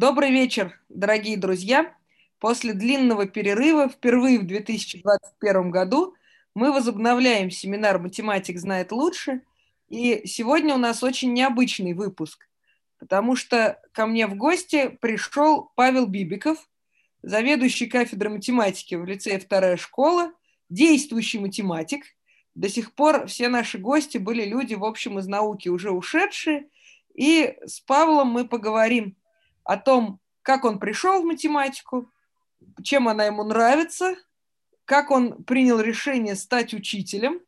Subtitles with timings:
[0.00, 1.92] Добрый вечер, дорогие друзья.
[2.38, 6.14] После длинного перерыва впервые в 2021 году
[6.54, 9.42] мы возобновляем семинар «Математик знает лучше».
[9.88, 12.48] И сегодня у нас очень необычный выпуск,
[13.00, 16.58] потому что ко мне в гости пришел Павел Бибиков,
[17.22, 20.30] заведующий кафедрой математики в лицее «Вторая школа»,
[20.68, 22.04] действующий математик.
[22.54, 26.68] До сих пор все наши гости были люди, в общем, из науки уже ушедшие.
[27.16, 29.17] И с Павлом мы поговорим
[29.68, 32.10] о том, как он пришел в математику,
[32.82, 34.16] чем она ему нравится,
[34.86, 37.42] как он принял решение стать учителем,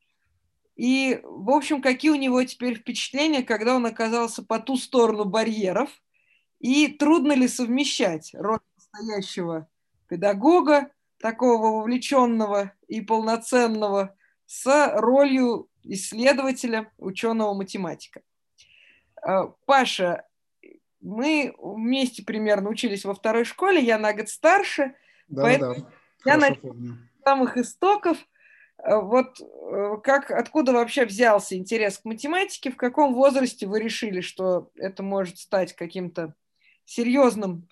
[0.77, 5.89] и, в общем, какие у него теперь впечатления, когда он оказался по ту сторону барьеров,
[6.59, 9.67] и трудно ли совмещать роль настоящего
[10.07, 18.21] педагога, такого вовлеченного и полноценного, с ролью исследователя, ученого-математика.
[19.23, 20.27] А, Паша,
[21.01, 24.95] мы вместе примерно учились во второй школе, я на год старше,
[25.29, 25.75] да, поэтому
[26.25, 26.59] да, я с
[27.25, 28.19] самых истоков.
[28.83, 34.21] Э, вот э, как, откуда вообще взялся интерес к математике, в каком возрасте вы решили,
[34.21, 36.35] что это может стать каким-то
[36.85, 37.67] серьезным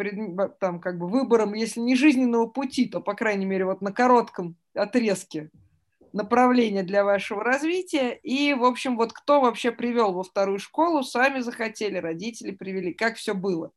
[0.60, 4.56] там, как бы выбором, если не жизненного пути, то, по крайней мере, вот на коротком
[4.74, 5.50] отрезке
[6.12, 8.18] направление для вашего развития.
[8.22, 13.16] И, в общем, вот кто вообще привел во вторую школу, сами захотели, родители привели, как
[13.16, 13.70] все было?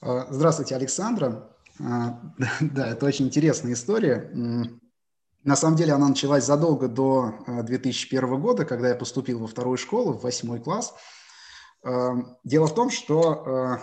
[0.00, 1.48] А, здравствуйте, Александра.
[1.80, 2.20] А,
[2.60, 4.30] да, это очень интересная история.
[5.44, 9.76] На самом деле она началась задолго до 2001 а, года, когда я поступил во вторую
[9.76, 10.94] школу, в восьмой класс.
[12.44, 13.80] Дело в том, что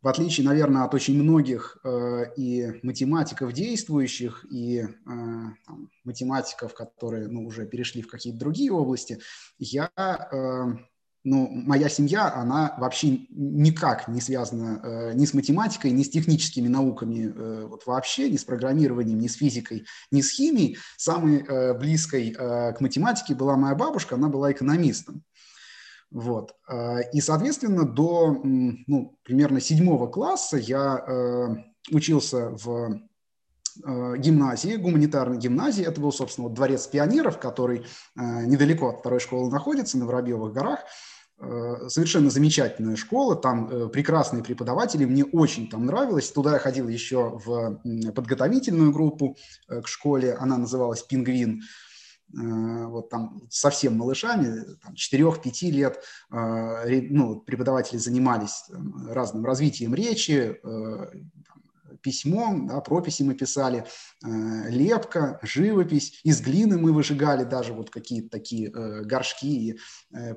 [0.00, 7.26] в отличие, наверное, от очень многих э, и математиков действующих, и э, там, математиков, которые
[7.26, 9.18] ну, уже перешли в какие-то другие области,
[9.58, 10.78] я, э,
[11.24, 16.68] ну, моя семья, она вообще никак не связана э, ни с математикой, ни с техническими
[16.68, 20.78] науками, э, вот вообще, ни с программированием, ни с физикой, ни с химией.
[20.96, 25.24] Самой э, близкой э, к математике была моя бабушка, она была экономистом.
[26.10, 26.54] Вот.
[26.66, 33.00] А, и, соответственно, до ну, примерно седьмого класса я э, учился в
[33.84, 35.84] э, гимназии, гуманитарной гимназии.
[35.84, 37.84] Это был, собственно, вот дворец пионеров, который э,
[38.16, 40.80] недалеко от второй школы находится, на Воробьевых горах.
[41.86, 46.32] Совершенно замечательная школа, там прекрасные преподаватели, мне очень там нравилось.
[46.32, 47.80] Туда я ходил еще в
[48.12, 49.36] подготовительную группу
[49.68, 51.62] к школе, она называлась «Пингвин».
[52.36, 58.64] Э, вот там совсем малышами, 4-5 лет, э, ну, преподаватели занимались
[59.08, 61.12] разным развитием речи, э,
[62.02, 63.84] письмом, да, прописи мы писали,
[64.22, 69.78] лепка, живопись, из глины мы выжигали даже вот какие-то такие горшки и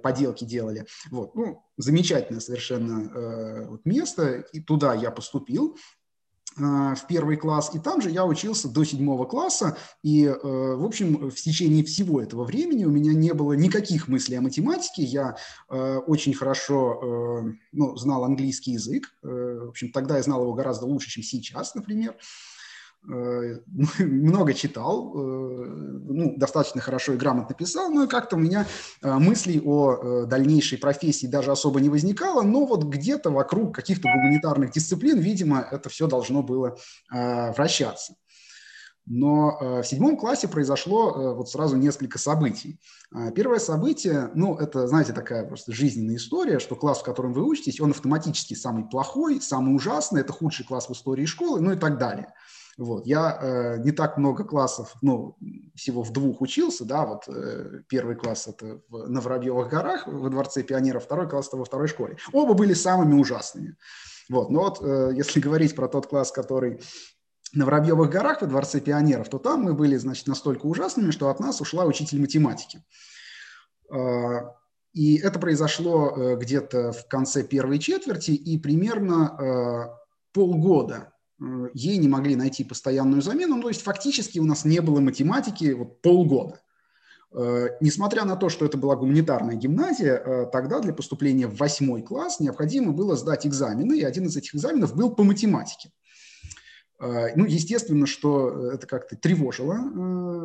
[0.02, 0.88] поделки делали.
[1.12, 5.78] Вот, ну, замечательное совершенно место, и туда я поступил,
[6.58, 11.30] в первый класс, и там же я учился до седьмого класса, и, э, в общем,
[11.30, 15.38] в течение всего этого времени у меня не было никаких мыслей о математике, я
[15.70, 20.86] э, очень хорошо э, ну, знал английский язык, в общем, тогда я знал его гораздо
[20.86, 22.51] лучше, чем сейчас, например, Э,
[24.00, 28.68] много читал, э, ну, достаточно хорошо и грамотно писал, но как-то у меня
[29.02, 34.72] э, мыслей о дальнейшей профессии даже особо не возникало, но вот где-то вокруг каких-то гуманитарных
[34.72, 36.78] дисциплин, видимо, это все должно было
[37.10, 38.14] вращаться.
[39.08, 42.80] Но в седьмом классе произошло вот сразу несколько событий.
[43.36, 47.82] Первое событие, ну, это, знаете, такая просто жизненная история, что класс, в котором вы учитесь,
[47.82, 51.98] он автоматически самый плохой, самый ужасный, это худший класс в истории школы, ну и так
[51.98, 52.34] далее.
[52.78, 53.06] Вот.
[53.06, 55.38] Я э, не так много классов, ну,
[55.76, 60.30] всего в двух учился, да, вот э, первый класс это в, на Воробьевых горах во
[60.30, 62.18] Дворце пионеров, второй класс это во второй школе.
[62.32, 63.76] Оба были самыми ужасными.
[64.30, 64.50] Вот.
[64.50, 66.82] Но вот э, если говорить про тот класс, который
[67.54, 71.40] на Воробьевых горах во Дворце пионеров, то там мы были, значит, настолько ужасными, что от
[71.40, 72.84] нас ушла учитель математики.
[73.94, 74.42] Э,
[74.94, 81.11] и это произошло э, где-то в конце первой четверти, и примерно э, полгода
[81.74, 85.72] ей не могли найти постоянную замену, ну, то есть фактически у нас не было математики
[85.74, 86.62] вот полгода.
[87.34, 92.02] Э, несмотря на то, что это была гуманитарная гимназия, э, тогда для поступления в восьмой
[92.02, 95.92] класс необходимо было сдать экзамены, и один из этих экзаменов был по математике.
[97.00, 99.76] Ну, естественно, что это как-то тревожило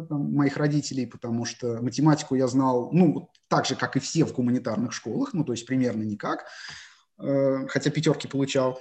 [0.08, 4.32] там, моих родителей, потому что математику я знал, ну, так же, как и все в
[4.32, 6.46] гуманитарных школах, ну, то есть примерно никак,
[7.18, 8.80] хотя пятерки получал.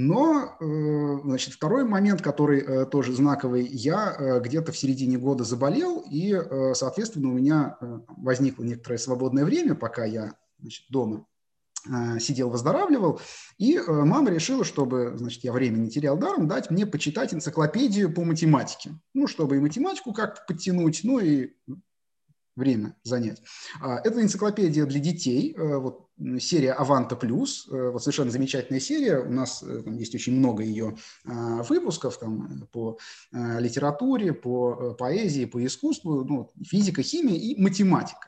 [0.00, 5.42] Но, э, значит, второй момент, который э, тоже знаковый, я э, где-то в середине года
[5.42, 6.40] заболел, и,
[6.74, 11.26] соответственно, у меня возникло некоторое свободное время, пока я значит, дома
[12.20, 13.20] сидел, выздоравливал,
[13.56, 18.24] и мама решила, чтобы, значит, я время не терял даром, дать мне почитать энциклопедию по
[18.24, 18.90] математике.
[19.14, 21.54] Ну, чтобы и математику как-то подтянуть, ну и
[22.58, 23.40] время занять.
[23.80, 26.08] А, это энциклопедия для детей, э, вот
[26.40, 30.62] серия Аванта Плюс, э, вот совершенно замечательная серия, у нас э, там есть очень много
[30.62, 32.98] ее а, выпусков там, по
[33.32, 38.27] литературе, по поэзии, по искусству, ну, физика, химия и математика.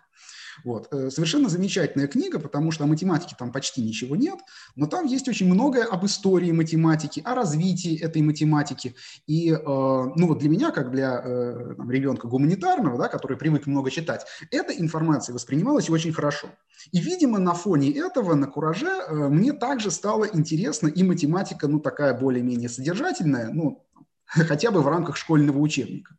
[0.64, 0.88] Вот.
[0.92, 4.38] Э, совершенно замечательная книга, потому что о математике там почти ничего нет,
[4.76, 8.94] но там есть очень многое об истории математики, о развитии этой математики.
[9.26, 13.66] И э, ну вот для меня, как для э, там, ребенка гуманитарного, да, который привык
[13.66, 16.48] много читать, эта информация воспринималась очень хорошо.
[16.92, 22.14] И, видимо, на фоне этого, на кураже, мне также стало интересно и математика, ну, такая
[22.14, 23.86] более-менее содержательная, ну,
[24.24, 26.16] хотя бы в рамках школьного учебника.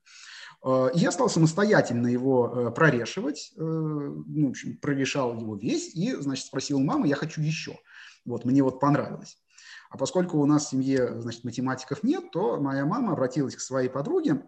[0.63, 6.13] Э, я стал самостоятельно его э, прорешивать, э, ну, в общем, прорешал его весь и,
[6.15, 7.77] значит, спросил маму, я хочу еще.
[8.25, 9.37] Вот, мне вот понравилось.
[9.89, 13.89] А поскольку у нас в семье, значит, математиков нет, то моя мама обратилась к своей
[13.89, 14.43] подруге,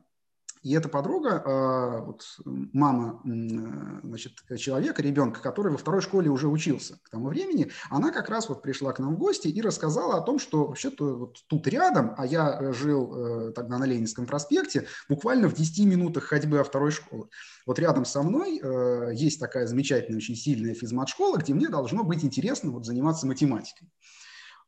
[0.63, 6.99] и эта подруга, а, вот, мама значит, человека, ребенка, который во второй школе уже учился
[7.03, 10.21] к тому времени, она как раз вот пришла к нам в гости и рассказала о
[10.21, 14.87] том, что вообще-то вот тут рядом, а я э, жил э, тогда на Ленинском проспекте,
[15.09, 17.27] буквально в 10 минутах ходьбы от второй школы.
[17.65, 22.23] Вот рядом со мной э, есть такая замечательная, очень сильная физмат-школа, где мне должно быть
[22.23, 23.89] интересно вот заниматься математикой.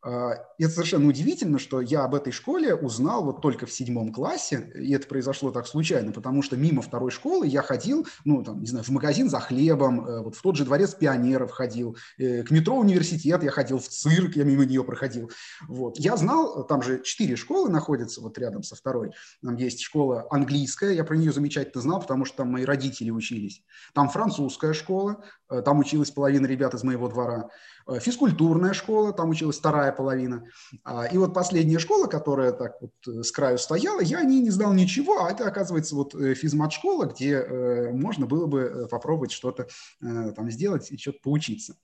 [0.05, 4.71] А, это совершенно удивительно, что я об этой школе узнал вот только в седьмом классе,
[4.75, 8.67] и это произошло так случайно, потому что мимо второй школы я ходил, ну, там, не
[8.67, 12.51] знаю, в магазин за хлебом, э, вот в тот же дворец пионеров ходил, э, к
[12.51, 15.31] метро университет я ходил, в цирк я мимо нее проходил.
[15.67, 15.97] Вот.
[15.97, 19.11] Я знал, там же четыре школы находятся вот рядом со второй.
[19.41, 23.63] Там есть школа английская, я про нее замечательно знал, потому что там мои родители учились.
[23.95, 27.49] Там французская школа, э, там училась половина ребят из моего двора.
[27.87, 30.47] Э, физкультурная школа, там училась вторая половина.
[30.83, 34.41] А, и вот последняя школа, которая так вот э, с краю стояла, я о ней
[34.41, 39.67] не знал ничего, а это, оказывается, вот э, физмат-школа, где можно было бы попробовать что-то
[39.99, 41.75] там сделать и что-то поучиться.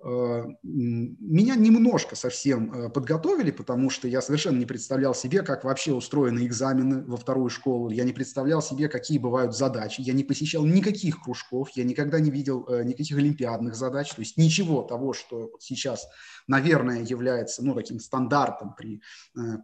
[0.00, 5.92] Э, меня немножко совсем э, подготовили, потому что я совершенно не представлял себе, как вообще
[5.92, 7.90] устроены экзамены во вторую школу.
[7.90, 10.00] Я не представлял себе, какие бывают задачи.
[10.00, 14.14] Я не посещал никаких кружков, я никогда не видел э, никаких олимпиадных задач.
[14.14, 16.06] То есть ничего того, что сейчас,
[16.46, 19.02] наверное, является ну, таким стандартом при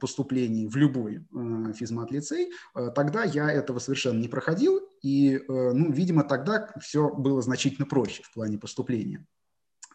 [0.01, 1.25] поступлении в любой
[1.75, 2.51] физмат-лицей,
[2.95, 4.81] тогда я этого совершенно не проходил.
[5.03, 9.27] И, ну, видимо, тогда все было значительно проще в плане поступления.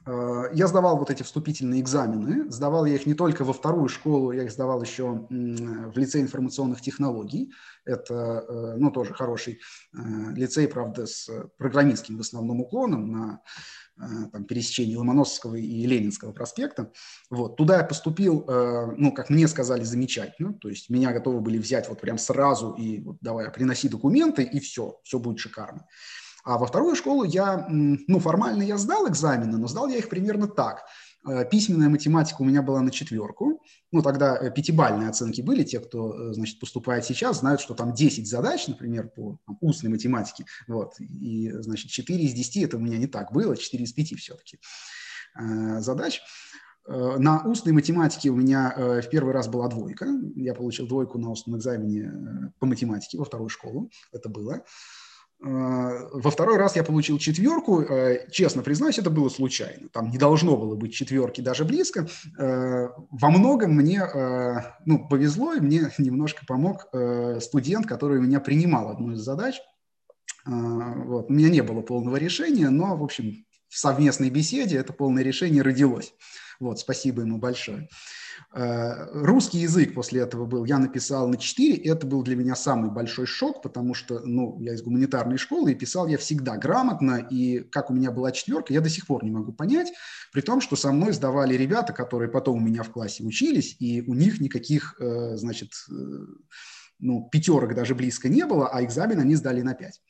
[0.10, 4.32] Э, я сдавал вот эти вступительные экзамены, сдавал я их не только во вторую школу,
[4.32, 7.52] я их сдавал еще в лицей информационных технологий.
[7.86, 9.60] Это, э, ну, тоже хороший
[9.94, 9.98] э,
[10.34, 13.42] лицей, правда, с программистским в основном уклоном на
[14.32, 16.90] там, пересечении Ломоносовского и Ленинского проспекта.
[17.30, 17.58] Вот.
[17.58, 18.46] Туда я поступил,
[18.98, 20.54] ну, как мне сказали, замечательно.
[20.54, 24.62] То есть меня готовы были взять вот прям сразу и вот, давай, приноси документы, и
[24.62, 25.86] все, все будет шикарно.
[26.44, 30.47] А во вторую школу я, ну, формально я сдал экзамены, но сдал я их примерно
[30.47, 30.86] так.
[31.27, 33.62] Э, письменная математика у меня была на четверку.
[33.91, 35.63] Ну, тогда э, пятибальные оценки были.
[35.63, 39.89] Те, кто, э, значит, поступает сейчас, знают, что там 10 задач, например, по там, устной
[39.89, 40.45] математике.
[40.68, 41.00] Вот.
[41.00, 44.59] И, значит, 4 из 10 это у меня не так было, 4 из 5 все-таки
[45.80, 46.21] задач.
[46.88, 50.08] На устной математике у меня в первый раз была двойка.
[50.36, 53.91] Я получил двойку на устном экзамене по математике во вторую школу.
[54.12, 54.63] Это было.
[55.41, 57.81] Э, во второй раз я получил четверку.
[57.81, 59.89] Э, честно признаюсь, это было случайно.
[59.89, 62.08] Там не должно было быть четверки даже близко.
[62.38, 64.03] Э, во многом мне
[64.86, 66.88] ну, повезло, и мне немножко помог
[67.41, 69.55] студент, который меня принимал одну из задач.
[70.46, 71.29] Вот.
[71.29, 75.62] У меня не было полного решения, но, в общем, в совместной беседе это полное решение
[75.62, 76.13] родилось.
[76.60, 77.81] Вот, спасибо ему большое.
[77.84, 77.88] Э,
[78.51, 83.25] русский язык после этого был, я написал на 4, это был для меня самый большой
[83.25, 87.89] шок, потому что, ну, я из гуманитарной школы, и писал я всегда грамотно, и как
[87.89, 89.91] у меня была четверка, я до сих пор не могу понять,
[90.31, 94.01] при том, что со мной сдавали ребята, которые потом у меня в классе учились, и
[94.01, 95.93] у них никаких, э, значит, э,
[97.00, 100.01] ну, пятерок даже близко не было, а экзамен они сдали на 5.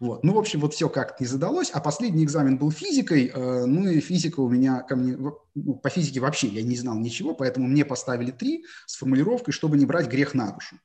[0.00, 0.24] Вот.
[0.24, 1.70] Ну, в общем, вот все как-то не задалось.
[1.70, 3.30] А последний экзамен был физикой.
[3.34, 5.16] Э, ну, и физика у меня ко мне...
[5.16, 9.76] Ну, по физике вообще я не знал ничего, поэтому мне поставили три с формулировкой, чтобы
[9.76, 10.76] не брать грех на душу.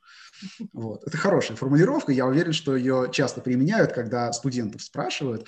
[0.74, 1.03] Вот.
[1.05, 5.45] Это хорошая формулировка, я уверен, что ее часто применяют, когда студентов спрашивают.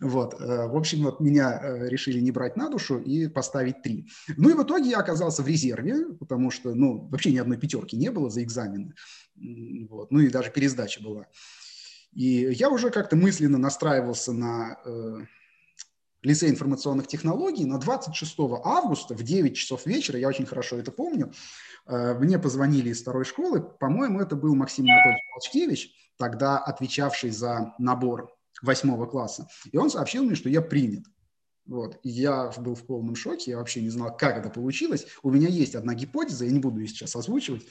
[0.00, 0.34] Вот.
[0.40, 4.08] Э, в общем, вот меня э, решили не брать на душу и поставить три.
[4.36, 7.96] Ну и в итоге я оказался в резерве, потому что ну, вообще ни одной пятерки
[7.96, 8.94] не было за экзамены.
[9.36, 10.10] Вот.
[10.10, 11.26] Ну и даже пересдача была.
[12.12, 15.26] И я уже как-то мысленно настраивался на, э,
[16.26, 21.32] лицей информационных технологий, на 26 августа в 9 часов вечера, я очень хорошо это помню,
[21.86, 27.74] э, мне позвонили из второй школы, по-моему, это был Максим Анатольевич Волчкевич, тогда отвечавший за
[27.78, 28.30] набор
[28.62, 31.04] восьмого класса, и он сообщил мне, что я принят.
[31.66, 31.98] Вот.
[32.04, 35.06] Я был в полном шоке, я вообще не знал, как это получилось.
[35.24, 37.66] У меня есть одна гипотеза, я не буду ее сейчас озвучивать.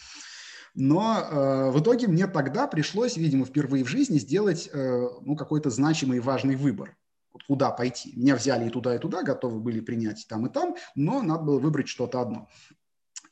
[0.75, 5.69] Но э, в итоге мне тогда пришлось, видимо, впервые в жизни сделать э, ну, какой-то
[5.69, 6.97] значимый и важный выбор.
[7.47, 8.13] Куда пойти.
[8.15, 11.59] Меня взяли и туда, и туда, готовы были принять там, и там, но надо было
[11.59, 12.49] выбрать что-то одно.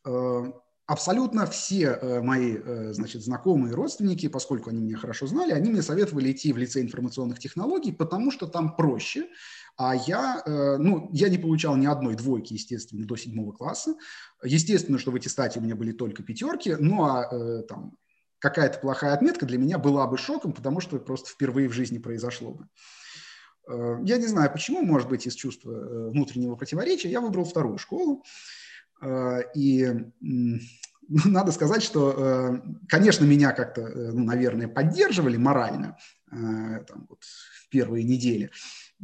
[0.06, 0.52] Э,
[0.86, 5.82] абсолютно все э, мои э, значит, знакомые родственники, поскольку они меня хорошо знали, они мне
[5.82, 9.28] советовали идти в лицей информационных технологий, потому что там проще,
[9.78, 13.96] а я, э, ну, я не получал ни одной двойки, естественно, до седьмого класса.
[14.44, 17.96] Естественно, что в аттестате у меня были только пятерки, ну а там
[18.40, 22.52] какая-то плохая отметка для меня была бы шоком, потому что просто впервые в жизни произошло
[22.52, 22.68] бы.
[24.06, 28.22] Я не знаю почему, может быть, из чувства внутреннего противоречия, я выбрал вторую школу.
[29.56, 29.88] И
[31.08, 35.98] надо сказать, что, конечно, меня как-то, ну, наверное, поддерживали морально
[36.32, 38.52] там, вот, в первые недели.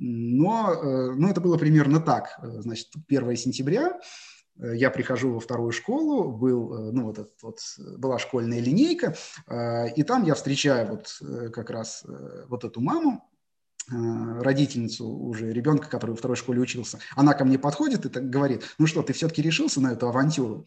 [0.01, 2.39] Но, э, но это было примерно так.
[2.41, 3.99] Э, значит, 1 сентября
[4.57, 7.59] э, я прихожу во вторую школу, был, ну, вот, этот, вот
[7.97, 9.15] была школьная линейка,
[9.95, 11.21] и там я встречаю вот
[11.53, 12.05] как раз
[12.47, 13.28] вот эту маму,
[13.89, 16.99] родительницу уже ребенка, который во второй школе учился.
[17.15, 20.65] Она ко мне подходит и так говорит, ну что, ты все-таки решился на эту авантюру?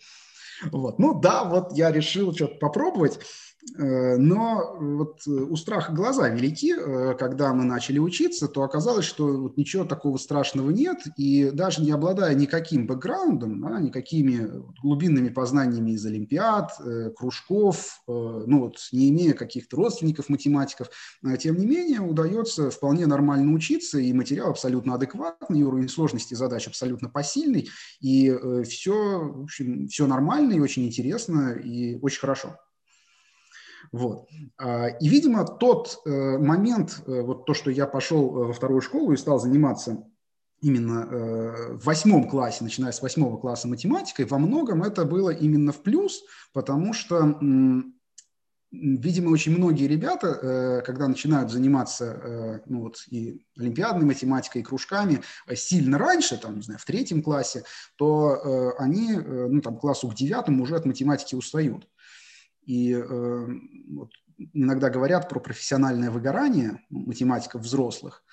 [0.70, 0.98] Вот.
[0.98, 3.18] Ну да, вот я решил что-то попробовать.
[3.78, 6.74] Э, но вот э, у страха глаза велики.
[6.76, 10.98] Э, когда мы начали учиться, то оказалось, что вот ничего такого страшного нет.
[11.16, 14.50] И даже не обладая никаким бэкграундом, да, никакими
[14.82, 16.72] глубинными познаниями из олимпиад,
[17.16, 20.90] кружков, ну вот не имея каких-то родственников математиков,
[21.38, 26.66] тем не менее удается вполне нормально учиться, и материал абсолютно адекватный, и уровень сложности задач
[26.66, 27.68] абсолютно посильный,
[28.00, 32.56] и все, в общем, все нормально и очень интересно, и очень хорошо.
[33.90, 34.28] Вот.
[34.58, 38.80] А, и, видимо, тот э, момент, э, вот то, что я пошел э, во вторую
[38.80, 40.04] школу и стал заниматься
[40.60, 41.06] именно
[41.72, 46.22] в восьмом классе, начиная с восьмого класса математикой, во многом это было именно в плюс,
[46.52, 47.40] потому что
[48.70, 55.98] видимо, очень многие ребята, когда начинают заниматься ну вот, и олимпиадной математикой, и кружками сильно
[55.98, 57.64] раньше, там, не знаю, в третьем классе,
[57.96, 61.88] то они, ну, там, классу к девятому уже от математики устают.
[62.64, 63.46] И э,
[63.88, 68.24] вот, иногда говорят про профессиональное выгорание математиков взрослых.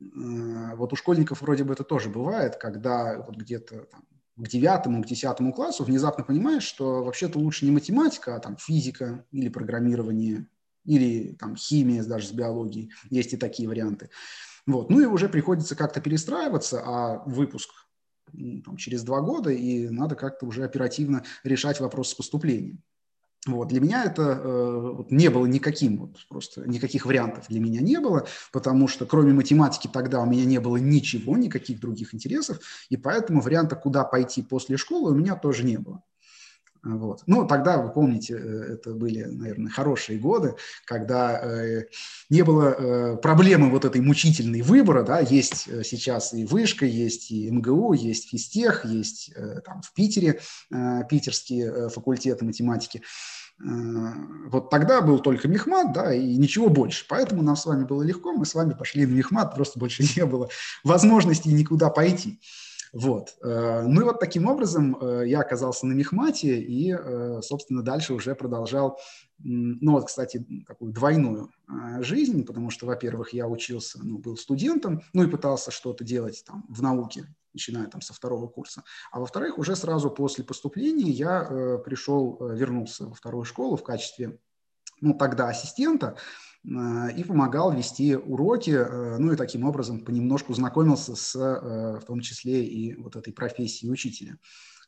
[0.00, 4.04] Э, вот у школьников вроде бы это тоже бывает, когда вот где-то там,
[4.36, 9.24] к девятому, к десятому классу внезапно понимаешь, что вообще-то лучше не математика, а там физика
[9.32, 10.48] или программирование,
[10.84, 12.92] или там химия даже с биологией.
[13.10, 14.10] Есть и такие варианты.
[14.66, 14.90] Вот.
[14.90, 17.70] Ну и уже приходится как-то перестраиваться, а выпуск
[18.64, 22.82] там, через два года, и надо как-то уже оперативно решать вопрос с поступлением.
[23.48, 23.68] Вот.
[23.68, 28.26] Для меня это э, не было никаким, вот, просто никаких вариантов для меня не было,
[28.52, 33.40] потому что кроме математики тогда у меня не было ничего, никаких других интересов, и поэтому
[33.40, 36.02] варианта, куда пойти после школы, у меня тоже не было.
[36.82, 37.22] Вот.
[37.26, 41.86] Ну, тогда, вы помните, э, это были, наверное, хорошие годы, когда э,
[42.30, 47.30] не было э, проблемы вот этой мучительной выбора, да, есть э, сейчас и вышка, есть
[47.30, 50.40] и МГУ, есть физтех, есть э, там в Питере
[50.70, 53.02] э, питерские факультеты математики.
[53.60, 57.04] Вот тогда был только Мехмат, да, и ничего больше.
[57.08, 60.24] Поэтому нам с вами было легко, мы с вами пошли на Мехмат, просто больше не
[60.24, 60.48] было
[60.84, 62.40] возможности никуда пойти.
[62.92, 63.36] Вот.
[63.42, 68.14] Э, ну и вот таким образом э, я оказался на Мехмате и, э, собственно, дальше
[68.14, 68.98] уже продолжал,
[69.40, 71.50] ну вот, кстати, такую двойную
[72.00, 76.64] жизнь, потому что, во-первых, я учился, ну, был студентом, ну и пытался что-то делать там
[76.68, 78.84] в науке, начиная там со второго курса.
[79.10, 84.38] А во-вторых, уже сразу после поступления я пришел, вернулся во вторую школу в качестве,
[85.00, 86.16] ну, тогда ассистента,
[86.64, 92.04] Э, и помогал вести уроки, э, ну и таким образом понемножку знакомился с, э, в
[92.04, 94.38] том числе и вот этой профессией учителя.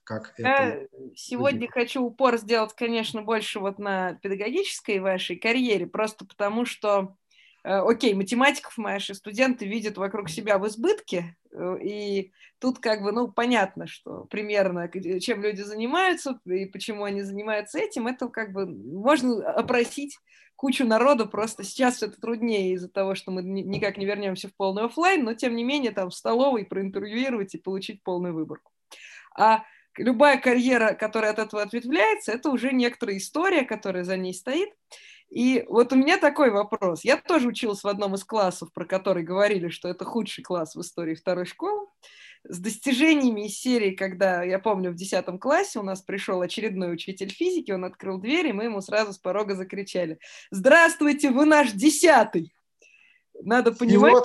[0.02, 1.73] Как Я сегодня будет.
[1.73, 7.17] хочу упор сделать, конечно, больше вот на педагогической вашей карьере, просто потому что,
[7.62, 11.37] окей, математиков наши студенты видят вокруг себя в избытке,
[11.83, 14.88] и тут как бы, ну, понятно, что примерно
[15.21, 20.19] чем люди занимаются и почему они занимаются этим, это как бы можно опросить
[20.57, 24.85] кучу народу, просто сейчас это труднее из-за того, что мы никак не вернемся в полный
[24.85, 28.71] офлайн, но тем не менее там в столовой проинтервьюировать и получить полную выборку.
[29.35, 29.64] А
[29.97, 34.69] любая карьера, которая от этого ответвляется, это уже некоторая история, которая за ней стоит.
[35.30, 37.04] И вот у меня такой вопрос.
[37.04, 40.80] Я тоже училась в одном из классов, про который говорили, что это худший класс в
[40.80, 41.87] истории второй школы.
[42.42, 47.30] С достижениями из серии, когда, я помню, в 10 классе у нас пришел очередной учитель
[47.30, 50.18] физики, он открыл дверь, и мы ему сразу с порога закричали
[50.50, 52.52] «Здравствуйте, вы наш десятый!»
[53.42, 54.25] Надо понимать...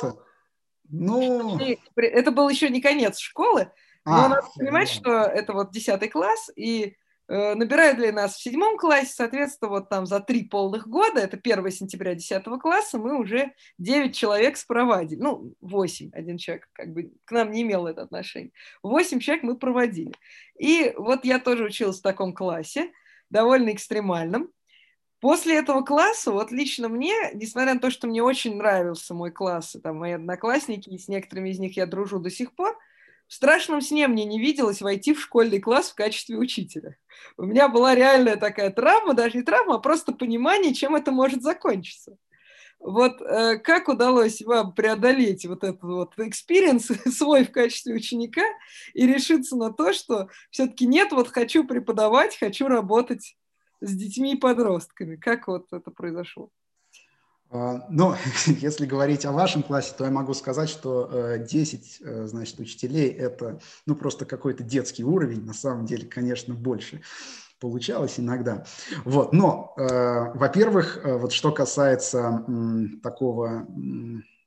[0.90, 1.60] Ну...
[1.96, 3.72] Это был еще не конец школы,
[4.06, 6.96] но а, надо понимать, что это вот 10 класс, и
[7.28, 11.72] набирают для нас в седьмом классе, соответственно, вот там за три полных года, это 1
[11.72, 15.20] сентября 10 класса, мы уже 9 человек спровадили.
[15.20, 18.52] Ну, 8, один человек как бы к нам не имел это отношение.
[18.84, 20.14] 8 человек мы проводили.
[20.60, 22.92] И вот я тоже училась в таком классе,
[23.30, 24.50] довольно экстремальном.
[25.20, 29.76] После этого класса, вот лично мне, несмотря на то, что мне очень нравился мой класс,
[29.76, 32.78] и там мои одноклассники, и с некоторыми из них я дружу до сих пор,
[33.28, 36.98] в страшном сне мне не виделось войти в школьный класс в качестве учителя.
[37.38, 41.42] У меня была реальная такая травма, даже не травма, а просто понимание, чем это может
[41.42, 42.18] закончиться.
[42.80, 46.86] Вот э, как удалось вам преодолеть вот этот вот experience
[47.18, 48.44] свой в качестве ученика
[48.94, 53.36] и решиться на то, что все-таки нет, вот хочу преподавать, хочу работать
[53.82, 55.16] с детьми и подростками.
[55.16, 56.52] Как вот это произошло?
[57.56, 58.16] А, ну,
[58.48, 63.10] если говорить о вашем классе, то я могу сказать, что 10, э, э, значит, учителей–
[63.10, 67.02] это, ну, просто какой-то детский уровень, на самом деле, конечно, больше
[67.60, 68.66] получалось иногда.
[69.06, 72.46] Вот, но, э, во-первых, вот что касается
[73.02, 73.66] такого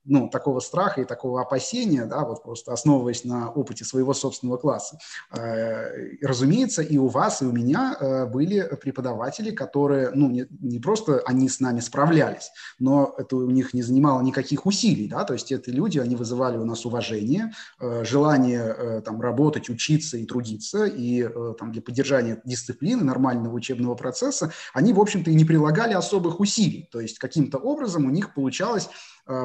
[0.08, 4.98] ну, такого страха и такого опасения, да, вот просто основываясь на опыте своего собственного класса.
[5.36, 10.78] Э, разумеется, и у вас, и у меня э, были преподаватели, которые, ну, не, не
[10.78, 15.34] просто они с нами справлялись, но это у них не занимало никаких усилий, да, то
[15.34, 20.86] есть это люди, они вызывали у нас уважение, э, желание там работать, учиться и трудиться,
[20.86, 26.40] и там для поддержания дисциплины, нормального учебного процесса, они, в общем-то, и не прилагали особых
[26.40, 28.88] усилий, то есть каким-то образом у них получалось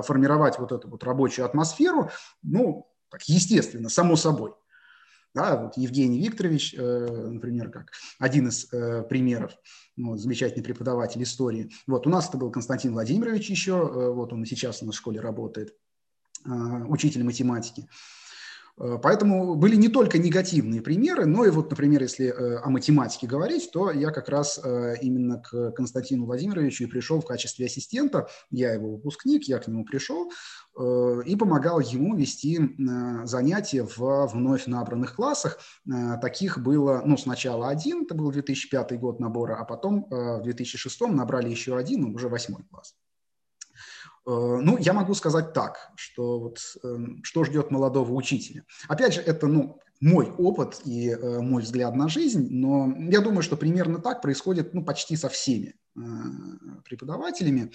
[0.04, 2.10] формировать вот эту вот рабочую атмосферу,
[2.42, 4.54] ну, так естественно, само собой.
[5.34, 9.52] Да, вот Евгений Викторович, э, например, как один из э, примеров,
[9.96, 11.72] ну, замечательный преподаватель истории.
[11.88, 15.20] Вот у нас это был Константин Владимирович еще, вот он сейчас у нас в школе
[15.20, 15.76] работает,
[16.46, 17.88] учитель математики.
[18.80, 23.28] Э, поэтому были не только негативные примеры, но и вот, например, если э, о математике
[23.28, 28.28] говорить, то я как раз э, именно к Константину Владимировичу и пришел в качестве ассистента.
[28.50, 30.32] Я его выпускник, я к нему пришел
[30.76, 32.60] и помогал ему вести
[33.26, 35.60] занятия в вновь набранных классах.
[36.20, 41.50] Таких было, ну, сначала один, это был 2005 год набора, а потом в 2006 набрали
[41.50, 42.96] еще один, уже восьмой класс.
[44.26, 48.64] Э, ну, я могу сказать так, что вот эм, что ждет молодого учителя.
[48.88, 53.42] Опять же, это ну, мой опыт и э, мой взгляд на жизнь, но я думаю,
[53.42, 55.83] что примерно так происходит ну, почти со всеми э,
[56.86, 57.72] преподавателями.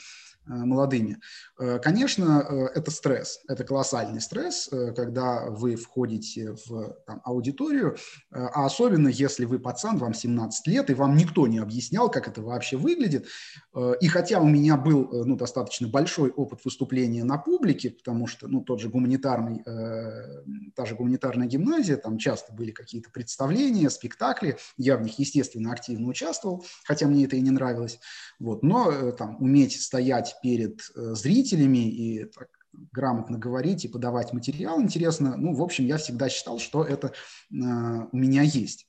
[0.48, 1.18] Э, молодыми.
[1.58, 7.96] Э, конечно, э, это стресс, это колоссальный стресс, когда вы входите в там, аудиторию,
[8.30, 12.42] а особенно если вы пацан, вам 17 лет, и вам никто не объяснял, как это
[12.42, 13.26] вообще выглядит.
[14.00, 18.62] И хотя у меня был ну, достаточно большой опыт выступления на публике, потому что ну,
[18.62, 19.62] тот же гуманитарный,
[20.74, 26.08] та же гуманитарная гимназия, там часто были какие-то представления, спектакли, я в них, естественно, активно
[26.08, 27.98] участвовал, хотя мне это и не нравилось.
[28.38, 28.62] Вот.
[28.62, 32.48] Но там уметь стоять перед э, зрителями и так,
[32.92, 37.12] грамотно говорить и подавать материал интересно, ну, в общем, я всегда считал, что это э,
[37.50, 38.86] у меня есть.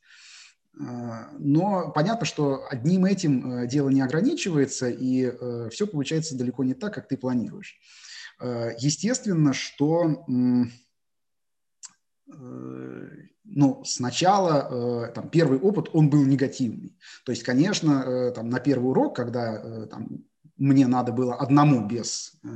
[0.80, 5.32] Э, но понятно, что одним этим дело не ограничивается, и
[5.70, 7.80] все получается далеко не так, как ты планируешь.
[8.42, 10.26] Естественно, что
[12.32, 16.98] ну, сначала там, первый опыт, он был негативный.
[17.26, 20.24] То есть, конечно, там, на первый урок, когда там,
[20.60, 22.48] мне надо было одному без э,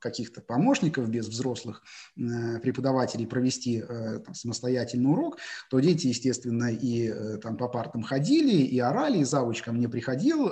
[0.00, 1.82] каких-то помощников, без взрослых
[2.16, 5.36] э, преподавателей провести э, там, самостоятельный урок,
[5.68, 10.50] то дети, естественно, и там по партам ходили, и орали, и завуч ко мне приходил,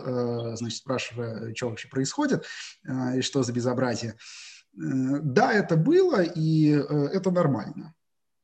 [0.56, 2.44] значит, спрашивая, что вообще происходит,
[3.14, 4.16] и что за безобразие.
[4.72, 7.94] Да, это было, и это нормально.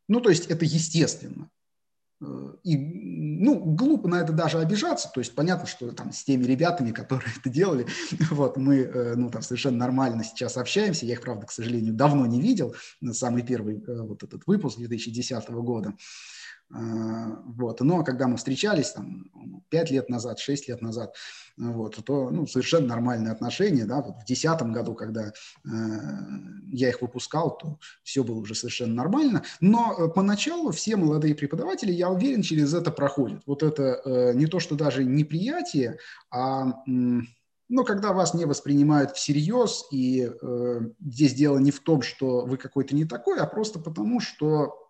[0.09, 1.51] Ну, то есть это естественно.
[2.63, 6.91] И, ну, глупо на это даже обижаться, то есть понятно, что там с теми ребятами,
[6.91, 7.87] которые это делали,
[8.31, 12.25] вот, мы, э, ну, там совершенно нормально сейчас общаемся, я их, правда, к сожалению, давно
[12.25, 12.75] не видел,
[13.13, 15.93] самый первый э, вот этот выпуск 2010 года,
[16.69, 17.81] вот.
[17.81, 19.31] Но когда мы встречались там
[19.69, 21.15] 5 лет назад, 6 лет назад,
[21.57, 23.87] вот, то ну, совершенно нормальные отношения.
[23.87, 23.97] Да?
[23.97, 25.69] Вот в 2010 году, когда э,
[26.71, 29.43] я их выпускал, то все было уже совершенно нормально.
[29.61, 33.43] Но э, поначалу все молодые преподаватели, я уверен, через это проходят.
[33.47, 35.99] Вот это э, не то, что даже неприятие,
[36.31, 36.83] а
[37.69, 42.59] но когда вас не воспринимают всерьез, и э, здесь дело не в том, что вы
[42.59, 44.86] какой-то не такой, а просто потому, что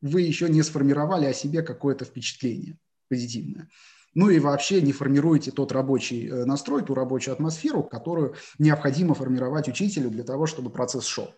[0.00, 2.78] вы еще не сформировали о себе какое-то впечатление
[3.08, 3.68] позитивное.
[4.14, 9.68] Ну и вообще не формируете тот рабочий э, настрой, ту рабочую атмосферу, которую необходимо формировать
[9.68, 11.34] учителю для того, чтобы процесс шел.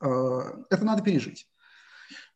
[0.00, 1.46] Э, это надо пережить.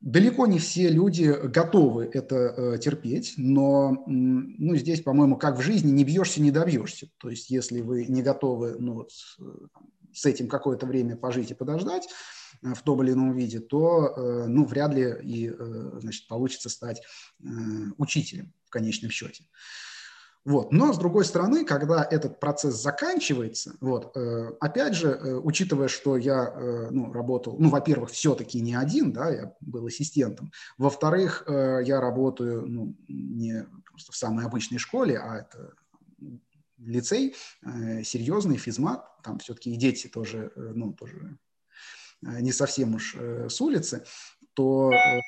[0.02, 5.92] Далеко не все люди готовы это э, терпеть, но ну, здесь, по-моему, как в жизни,
[5.92, 7.08] не бьешься, не добьешься.
[7.18, 9.44] То есть если вы не готовы ну, вот, э,
[10.12, 12.08] с этим какое-то время пожить и подождать
[12.62, 17.02] в том или ином виде, то э, ну, вряд ли и, э, значит, получится стать
[17.42, 17.46] э,
[17.98, 19.44] учителем в конечном счете.
[20.44, 20.72] Вот.
[20.72, 24.16] Но, с другой стороны, когда этот процесс заканчивается, вот,
[24.60, 29.86] опять же, учитывая, что я ну, работал, ну, во-первых, все-таки не один, да, я был
[29.86, 35.74] ассистентом, во-вторых, я работаю ну, не просто в самой обычной школе, а это
[36.78, 41.38] лицей, э, серьезный физмат, там все-таки и дети тоже, ну, тоже
[42.22, 44.04] не совсем уж э, с улицы,
[44.54, 45.20] то э,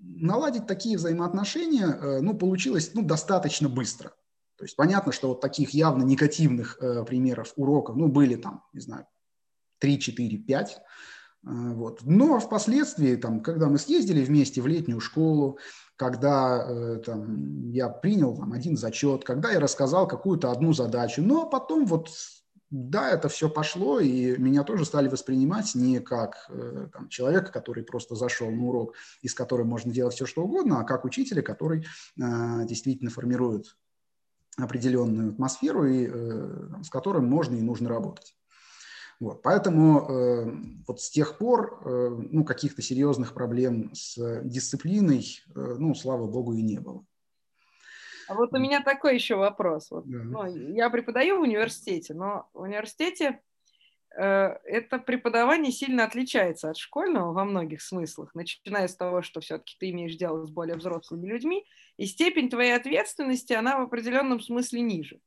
[0.00, 4.14] наладить такие взаимоотношения, э, ну, получилось, ну, достаточно быстро–
[4.56, 8.80] то есть понятно, что вот таких явно негативных э, примеров уроков, ну, были там, не
[8.80, 9.06] знаю,
[9.80, 10.78] 3, 4, 5.
[11.42, 12.00] вот.
[12.02, 15.58] Но впоследствии, там, когда мы съездили вместе в летнюю школу,
[15.96, 21.48] когда э, там, я принял там, один зачет, когда я рассказал какую-то одну задачу, но
[21.48, 22.10] потом вот
[22.74, 27.84] да, это все пошло, и меня тоже стали воспринимать не как э, там, человека, который
[27.84, 31.86] просто зашел на урок, из которого можно делать все, что угодно, а как учителя, который
[32.20, 33.76] э, действительно формирует
[34.56, 38.36] определенную атмосферу, и, э, с которой можно и нужно работать.
[39.20, 40.52] Вот, поэтому э,
[40.88, 46.54] вот с тех пор э, ну, каких-то серьезных проблем с дисциплиной, э, ну, слава богу,
[46.54, 47.04] и не было.
[48.28, 49.90] А вот у меня такой еще вопрос.
[49.90, 50.18] Вот, да.
[50.22, 53.40] ну, я преподаю в университете, но в университете
[54.16, 59.76] Э, это преподавание сильно отличается от школьного во многих смыслах, начиная с того, что все-таки
[59.78, 64.80] ты имеешь дело с более взрослыми людьми, и степень твоей ответственности, она в определенном смысле
[64.82, 65.20] ниже.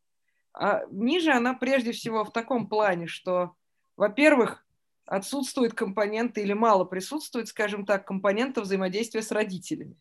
[0.54, 3.56] А ниже она прежде всего в таком плане, что,
[3.98, 4.66] во-первых,
[5.06, 9.98] отсутствуют компоненты или мало присутствует, скажем так, компонента взаимодействия с родителями.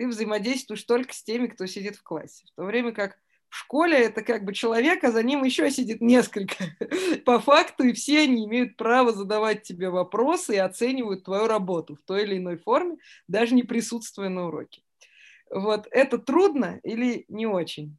[0.00, 2.46] Ты взаимодействуешь только с теми, кто сидит в классе.
[2.46, 3.18] В то время как
[3.50, 6.54] в школе это как бы человек, а за ним еще сидит несколько
[7.26, 12.00] по факту, и все они имеют право задавать тебе вопросы и оценивают твою работу в
[12.00, 12.96] той или иной форме,
[13.28, 14.80] даже не присутствуя на уроке.
[15.50, 17.98] Вот это трудно или не очень?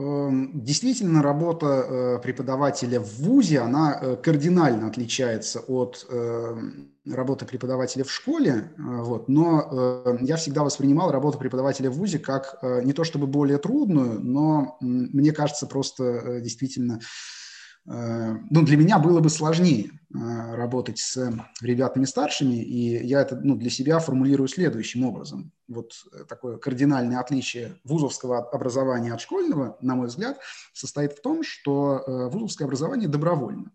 [0.00, 8.04] Эм, действительно, работа э, преподавателя в ВУЗе, она э, кардинально отличается от эм, работы преподавателя
[8.04, 13.04] в школе, э, вот, но я всегда воспринимал работу преподавателя в ВУЗе как не то
[13.04, 17.39] чтобы более трудную, но мне кажется просто действительно Э,
[17.86, 23.56] ну, для меня было бы сложнее э, работать с ребятами старшими, и я это ну,
[23.56, 25.52] для себя формулирую следующим образом.
[25.66, 25.92] Вот
[26.28, 30.38] такое кардинальное отличие вузовского образования от школьного, на мой взгляд,
[30.72, 33.72] состоит в том, что э, вузовское образование добровольно.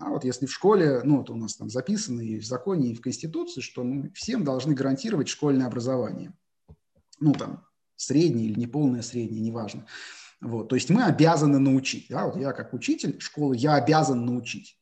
[0.00, 2.94] А вот если в школе, ну, вот у нас там записано и в законе, и
[2.94, 6.32] в Конституции, что мы всем должны гарантировать школьное образование.
[7.20, 9.86] Ну, там, среднее или неполное среднее, неважно.
[10.40, 12.06] Вот, то есть мы обязаны научить.
[12.08, 12.26] Да?
[12.26, 14.78] Вот я как учитель школы, я обязан научить.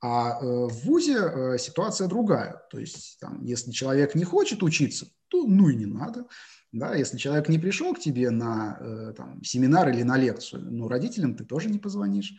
[0.00, 2.62] А э, в ВУЗе э, ситуация другая.
[2.70, 6.26] То есть там, если человек не хочет учиться, то ну и не надо.
[6.72, 6.94] Да?
[6.94, 11.34] Если человек не пришел к тебе на э, там, семинар или на лекцию, ну родителям
[11.34, 12.34] ты тоже не позвонишь.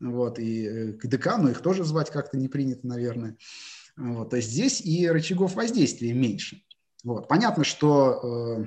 [0.00, 3.36] Вот, и к декану их тоже звать как-то не принято, наверное.
[3.98, 6.62] Вот, то есть здесь и рычагов воздействия меньше.
[7.04, 7.28] Вот.
[7.28, 8.64] Понятно, что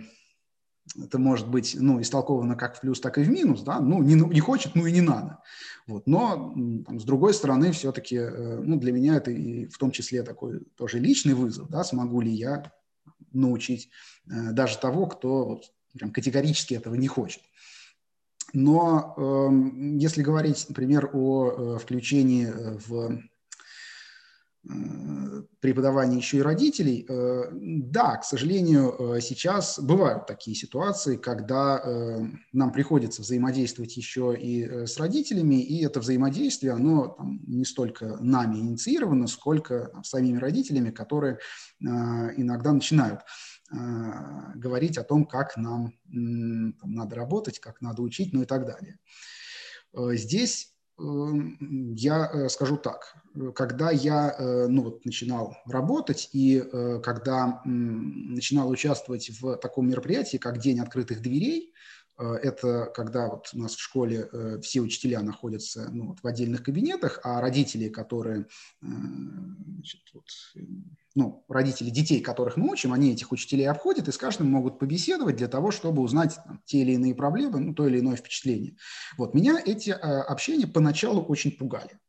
[1.02, 4.16] это может быть ну, истолковано как в плюс, так и в минус, да, ну, не,
[4.16, 5.40] не хочет, ну и не надо.
[5.88, 6.08] Вот.
[6.08, 6.54] Но,
[6.86, 10.62] там, с другой стороны, все-таки, э, ну, для меня это и в том числе такой
[10.76, 12.72] тоже личный вызов, да, смогу ли я
[13.32, 13.90] научить
[14.28, 17.42] э, даже того, кто вот, прям категорически этого не хочет.
[18.54, 22.52] Но э, если говорить, например, о э, включении
[22.88, 23.22] в
[25.60, 27.06] преподавания еще и родителей.
[27.08, 32.22] Э, да, к сожалению, э, сейчас бывают такие ситуации, когда э,
[32.54, 38.58] нам приходится взаимодействовать еще и с родителями, и это взаимодействие, оно там, не столько нами
[38.58, 41.40] инициировано, сколько самими родителями, которые
[41.80, 43.22] иногда начинают
[44.56, 49.00] говорить о том, как нам там, надо работать, как надо учить, ну и так далее.
[50.16, 50.73] Здесь
[51.96, 53.16] я э, скажу так,
[53.56, 60.38] когда я э, ну, вот, начинал работать и э, когда начинал участвовать в таком мероприятии,
[60.38, 61.74] как День открытых дверей,
[62.18, 64.30] Это когда вот у нас в школе
[64.62, 68.46] все учителя находятся ну, вот в отдельных кабинетах, а родители, которые
[68.82, 70.26] значит, вот,
[71.16, 75.36] ну, родители детей, которых мы учим, они этих учителей обходят и с каждым могут побеседовать
[75.36, 78.78] для того, чтобы узнать там, те или иные проблемы, ну, то или иное впечатление.
[79.18, 82.00] Вот, меня эти э, общения поначалу очень пугали.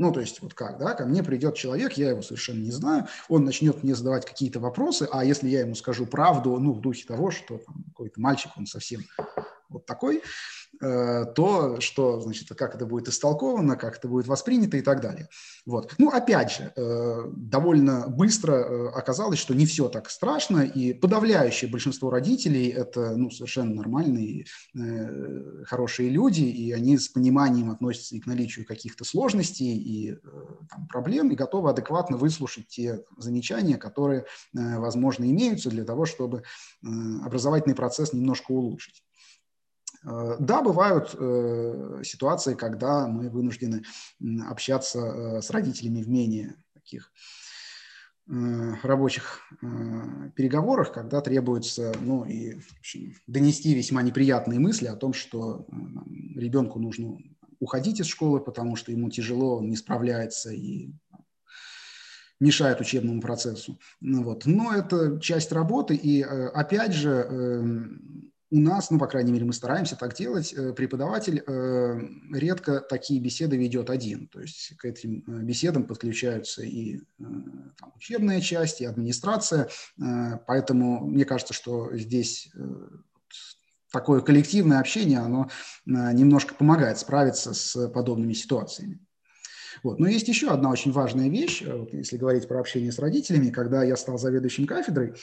[0.00, 3.06] Ну, то есть вот как, да, ко мне придет человек, я его совершенно не знаю,
[3.28, 7.06] он начнет мне задавать какие-то вопросы, а если я ему скажу правду, ну, в духе
[7.06, 9.02] того, что там, какой-то мальчик, он совсем
[9.70, 10.22] вот такой,
[10.82, 15.28] Э, то, что, значит, как это будет истолковано, как это будет воспринято и так далее.
[15.66, 15.94] Вот.
[15.98, 21.70] Ну, опять же, э, довольно быстро э, оказалось, что не все так страшно, и подавляющее
[21.70, 24.46] большинство родителей– это ну, совершенно нормальные,
[25.66, 30.16] хорошие люди, и они с пониманием относятся и к наличию каких-то сложностей и
[30.70, 36.42] там, проблем, и готовы адекватно выслушать те замечания, которые, возможно, имеются для того, чтобы
[36.82, 39.02] образовательный процесс немножко улучшить.
[40.04, 43.82] Э, да, бывают э, ситуации, когда мы вынуждены
[44.48, 47.12] общаться э, с родителями в менее таких
[48.84, 49.40] рабочих
[50.36, 55.66] переговорах, когда требуется ну, и, общем, донести весьма неприятные мысли о том, что
[56.36, 57.18] ребенку нужно
[57.58, 60.92] уходить из школы, потому что ему тяжело, он не справляется и
[62.38, 63.80] мешает учебному процессу.
[64.00, 64.46] Ну вот.
[64.46, 69.52] Но это часть работы, и опять же эм, у нас, ну, по крайней мере, мы
[69.52, 72.00] стараемся так делать, э, преподаватель э,
[72.32, 74.26] редко такие беседы ведет один.
[74.26, 79.68] То есть к этим э, беседам подключаются и там, учебная часть, и администрация.
[80.46, 82.50] Поэтому мне кажется, что здесь
[83.92, 85.48] такое коллективное общение, оно
[85.86, 89.00] немножко помогает справиться с подобными ситуациями.
[89.82, 89.98] Вот.
[89.98, 93.50] Но есть еще одна очень важная вещь, если говорить про общение с родителями.
[93.50, 95.14] Когда я стал заведующим кафедрой,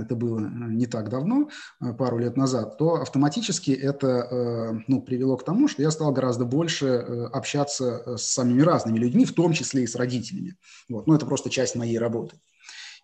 [0.00, 1.48] это было э, не так давно,
[1.80, 6.12] а, пару лет назад, то автоматически это э, ну, привело к тому, что я стал
[6.12, 10.56] гораздо больше э, общаться с самыми разными людьми, в том числе и с родителями.
[10.88, 11.06] Вот.
[11.06, 12.36] Ну, это просто часть моей работы.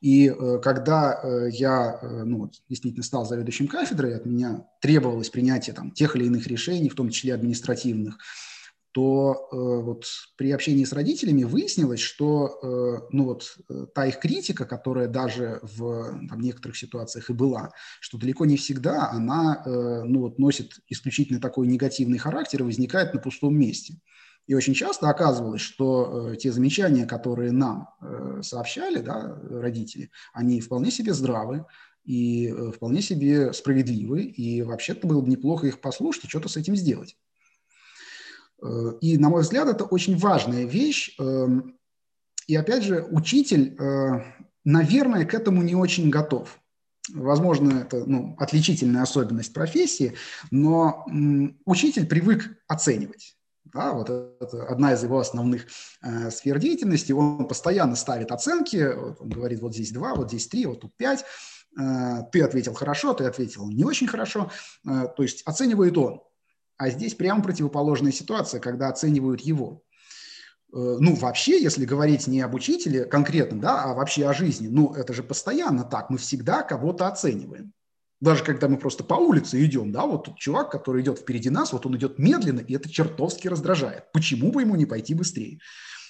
[0.01, 1.21] И когда
[1.53, 6.89] я ну, действительно стал заведующим кафедрой, от меня требовалось принятие там, тех или иных решений,
[6.89, 8.17] в том числе административных,
[8.93, 10.05] то э, вот
[10.37, 15.61] при общении с родителями выяснилось, что э, ну вот э, та их критика, которая даже
[15.63, 20.81] в там, некоторых ситуациях и была, что далеко не всегда она э, ну вот носит
[20.89, 24.01] исключительно такой негативный характер и возникает на пустом месте.
[24.47, 30.61] И очень часто оказывалось, что э, те замечания, которые нам э, сообщали да, родители, они
[30.61, 31.67] вполне себе здравы,
[32.05, 36.57] и э, вполне себе справедливы, и вообще-то было бы неплохо их послушать и что-то с
[36.57, 37.17] этим сделать.
[38.63, 41.15] Э, и, на мой взгляд, это очень важная вещь.
[41.19, 41.79] Эм,
[42.47, 44.23] и, опять же, учитель, э,
[44.65, 46.59] наверное, к этому не очень готов.
[47.13, 50.15] Возможно, это ну, отличительная особенность профессии,
[50.51, 51.07] но
[51.65, 53.37] учитель привык оценивать.
[53.73, 55.67] Да, вот это одна из его основных
[56.03, 57.13] э, сфер деятельности.
[57.13, 58.93] Он постоянно ставит оценки.
[58.95, 61.25] Вот он говорит, вот здесь два, вот здесь три, вот тут пять.
[61.79, 64.51] Э, ты ответил хорошо, ты ответил не очень хорошо.
[64.87, 66.21] Э, то есть оценивает он.
[66.81, 69.83] А здесь прямо противоположная ситуация, когда оценивают его.
[70.73, 74.95] Э, ну, вообще, если говорить не об учителе конкретно, да, а вообще о жизни, ну,
[74.95, 76.09] это же постоянно так.
[76.09, 77.75] Мы всегда кого-то оцениваем.
[78.23, 81.75] Даже когда мы просто по улице идем, да, вот тут чувак, который идет впереди нас,
[81.75, 84.11] вот он идет медленно, и это чертовски раздражает.
[84.15, 85.59] Почему бы ему не пойти быстрее?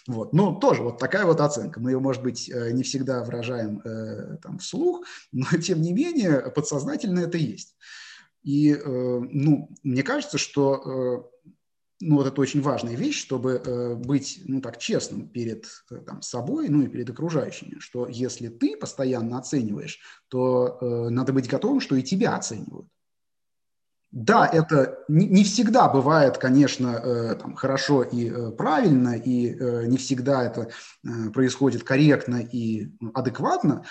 [0.06, 0.32] Вот.
[0.32, 1.80] Ну, тоже вот такая вот оценка.
[1.80, 6.48] Мы ее, может быть, э, не всегда выражаем э, там вслух, но тем не менее
[6.54, 7.74] подсознательно это есть.
[8.42, 11.46] И, э, ну, мне кажется, что э,
[12.00, 15.66] ну, вот это очень важная вещь, чтобы э, быть, ну, так, честным перед
[16.06, 20.78] там, собой, ну, и перед окружающими, что если ты постоянно оцениваешь, то
[21.10, 22.88] надо быть готовым, что и тебя оценивают.
[24.12, 29.54] Да, это не, всегда бывает, конечно, там, хорошо и правильно, и
[29.86, 30.70] не всегда это
[31.32, 33.84] происходит корректно и адекватно,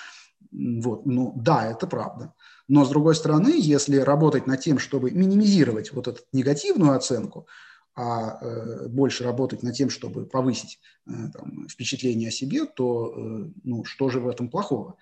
[0.52, 2.34] вот, ну, да, это правда.
[2.70, 7.48] Но, с другой стороны, если работать над тем, чтобы минимизировать вот эту негативную оценку,
[7.96, 13.52] а э, больше работать над тем, чтобы повысить э, там, впечатление о себе, то э,
[13.64, 14.98] ну, что же в этом плохого?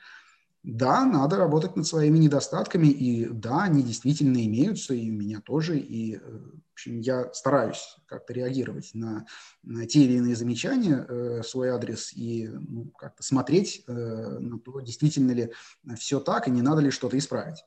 [0.64, 5.78] Да, надо работать над своими недостатками, и да, они действительно имеются, и у меня тоже,
[5.80, 9.26] и э, в общем, я стараюсь как-то реагировать на,
[9.64, 14.82] на те или иные замечания э, свой адрес и ну, как-то смотреть э, на то,
[14.82, 15.54] действительно ли
[15.96, 17.64] все так, и не надо ли что-то исправить.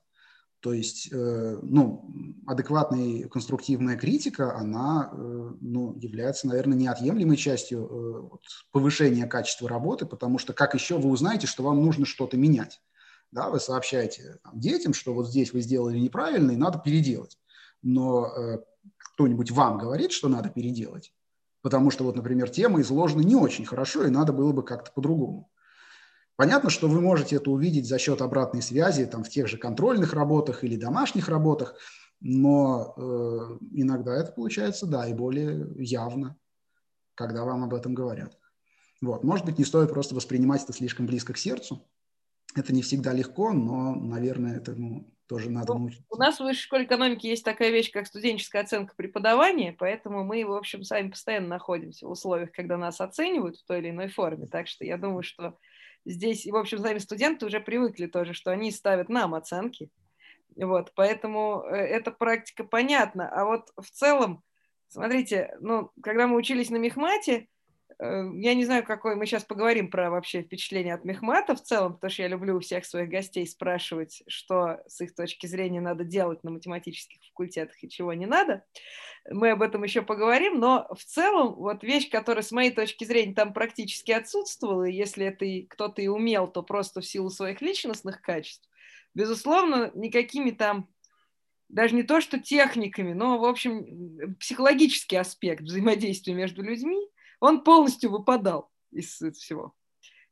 [0.61, 2.05] То есть, э, ну,
[2.47, 8.39] адекватная конструктивная критика, она, э, ну, является, наверное, неотъемлемой частью э,
[8.71, 12.83] повышения качества работы, потому что как еще вы узнаете, что вам нужно что-то менять?
[13.33, 17.39] Да, вы сообщаете детям, что вот здесь вы сделали неправильно и надо переделать.
[17.81, 18.29] Но
[19.15, 21.15] кто-нибудь вам говорит, что надо переделать,
[21.63, 25.49] потому что вот, например, тема изложена не очень хорошо и надо было бы как-то по-другому.
[26.41, 30.15] Понятно, что вы можете это увидеть за счет обратной связи там, в тех же контрольных
[30.15, 31.75] работах или домашних работах,
[32.19, 36.39] но э, иногда это получается, да, и более явно,
[37.15, 38.39] когда вам об этом говорят.
[39.03, 39.23] Вот.
[39.23, 41.87] Может быть, не стоит просто воспринимать это слишком близко к сердцу.
[42.57, 46.07] Это не всегда легко, но, наверное, это ну, тоже надо ну, научиться.
[46.09, 50.47] У нас в высшей школе экономики есть такая вещь, как студенческая оценка преподавания, поэтому мы,
[50.47, 54.47] в общем, сами постоянно находимся в условиях, когда нас оценивают в той или иной форме.
[54.47, 55.59] Так что я думаю, что
[56.05, 59.91] здесь, в общем, сами студенты уже привыкли тоже, что они ставят нам оценки.
[60.57, 63.29] Вот, поэтому э, эта практика понятна.
[63.29, 64.43] А вот в целом,
[64.89, 67.49] смотрите, ну, когда мы учились на мехмате,
[68.03, 72.11] я не знаю, какой мы сейчас поговорим про вообще впечатление от мехмата в целом, потому
[72.11, 76.43] что я люблю у всех своих гостей спрашивать, что с их точки зрения надо делать
[76.43, 78.65] на математических факультетах и чего не надо.
[79.31, 83.35] Мы об этом еще поговорим, но в целом вот вещь, которая с моей точки зрения
[83.35, 88.67] там практически отсутствовала, если это кто-то и умел, то просто в силу своих личностных качеств,
[89.15, 90.89] безусловно, никакими там,
[91.69, 97.07] даже не то что техниками, но, в общем, психологический аспект взаимодействия между людьми,
[97.41, 99.75] он полностью выпадал из всего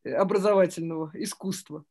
[0.04, 1.84] образовательного искусства.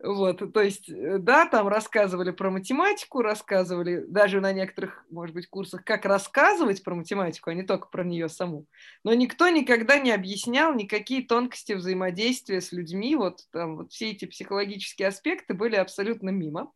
[0.00, 5.48] Вот, то есть, э, да, там рассказывали про математику, рассказывали даже на некоторых, может быть,
[5.48, 8.66] курсах, как рассказывать про математику, а не только про нее саму.
[9.02, 13.16] Но никто никогда не объяснял никакие тонкости взаимодействия с людьми.
[13.16, 16.70] Вот там вот все эти психологические аспекты были абсолютно мимо.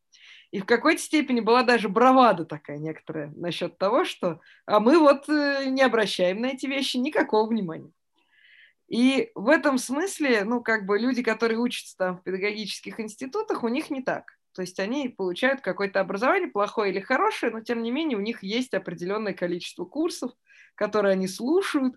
[0.53, 5.29] И в какой-то степени была даже бравада такая некоторая насчет того, что а мы вот
[5.29, 7.91] э, не обращаем на эти вещи никакого внимания.
[8.87, 13.69] И в этом смысле, ну, как бы люди, которые учатся там в педагогических институтах, у
[13.69, 14.37] них не так.
[14.55, 18.43] То есть они получают какое-то образование, плохое или хорошее, но тем не менее у них
[18.43, 20.33] есть определенное количество курсов,
[20.75, 21.95] которые они слушают,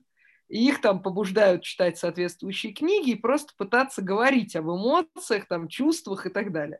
[0.47, 6.27] и их там побуждают читать соответствующие книги и просто пытаться говорить об эмоциях, там, чувствах
[6.27, 6.79] и так далее.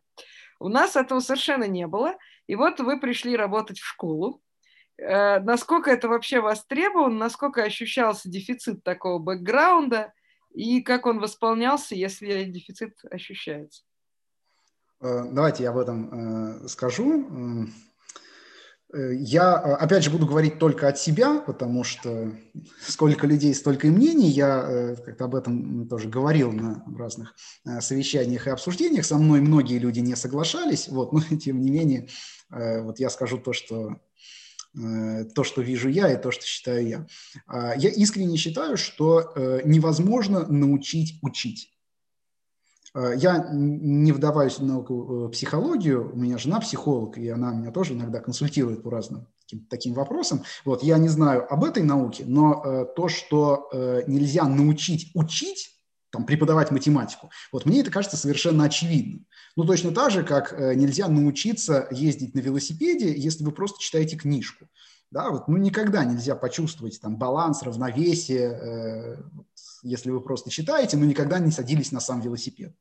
[0.59, 2.15] У нас этого совершенно не было.
[2.47, 4.41] И вот вы пришли работать в школу,
[4.97, 10.13] Э, насколько это вообще востребовано, насколько ощущался дефицит такого бэкграунда
[10.53, 13.83] и как он восполнялся, если дефицит ощущается?
[15.01, 17.67] Э, давайте я об этом э, скажу.
[18.97, 22.31] Я, опять же, буду говорить только от себя, потому что
[22.79, 24.29] сколько людей, столько и мнений.
[24.29, 27.35] Я как-то об этом тоже говорил на разных
[27.81, 29.05] совещаниях и обсуждениях.
[29.05, 32.07] Со мной многие люди не соглашались, вот, но тем не менее,
[32.49, 33.97] вот я скажу то, что
[34.77, 37.07] Э, то, что вижу я, и то, что считаю я.
[37.47, 41.71] А, я искренне считаю, что э, невозможно научить учить.
[42.95, 47.71] А, я не вдаваюсь в науку э, психологию, у меня жена психолог, и она меня
[47.71, 50.41] тоже иногда консультирует по разным таким, таким вопросам.
[50.63, 53.69] Вот, я не знаю об этой науке, но то, что
[54.07, 55.75] нельзя научить учить,
[56.15, 57.29] там, преподавать математику.
[57.51, 59.27] Вот мне это кажется совершенно очевидным.
[59.57, 64.15] Ну, точно так же, как э, нельзя научиться ездить на велосипеде, если вы просто читаете
[64.15, 64.67] книжку.
[65.11, 69.23] Да, вот, ну, никогда нельзя почувствовать там баланс, равновесие, э,
[69.83, 72.75] если вы просто читаете, но никогда не садились на сам велосипед.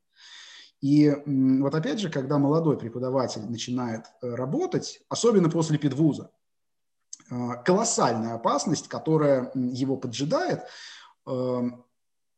[0.80, 6.30] И вот опять же, когда молодой преподаватель начинает э, работать, особенно после педвуза,
[7.30, 7.34] э,
[7.64, 10.62] колоссальная опасность, которая его поджидает,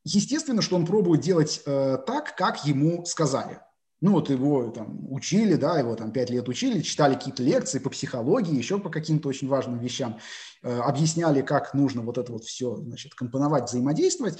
[0.09, 3.59] Естественно, что он пробует делать э, так, как ему сказали.
[4.01, 7.90] Ну вот его там учили, да, его там пять лет учили, читали какие-то лекции по
[7.90, 10.20] психологии, еще по каким-то очень важным вещам,
[10.62, 14.38] объясняли, как нужно вот это вот все, значит, компоновать, взаимодействовать,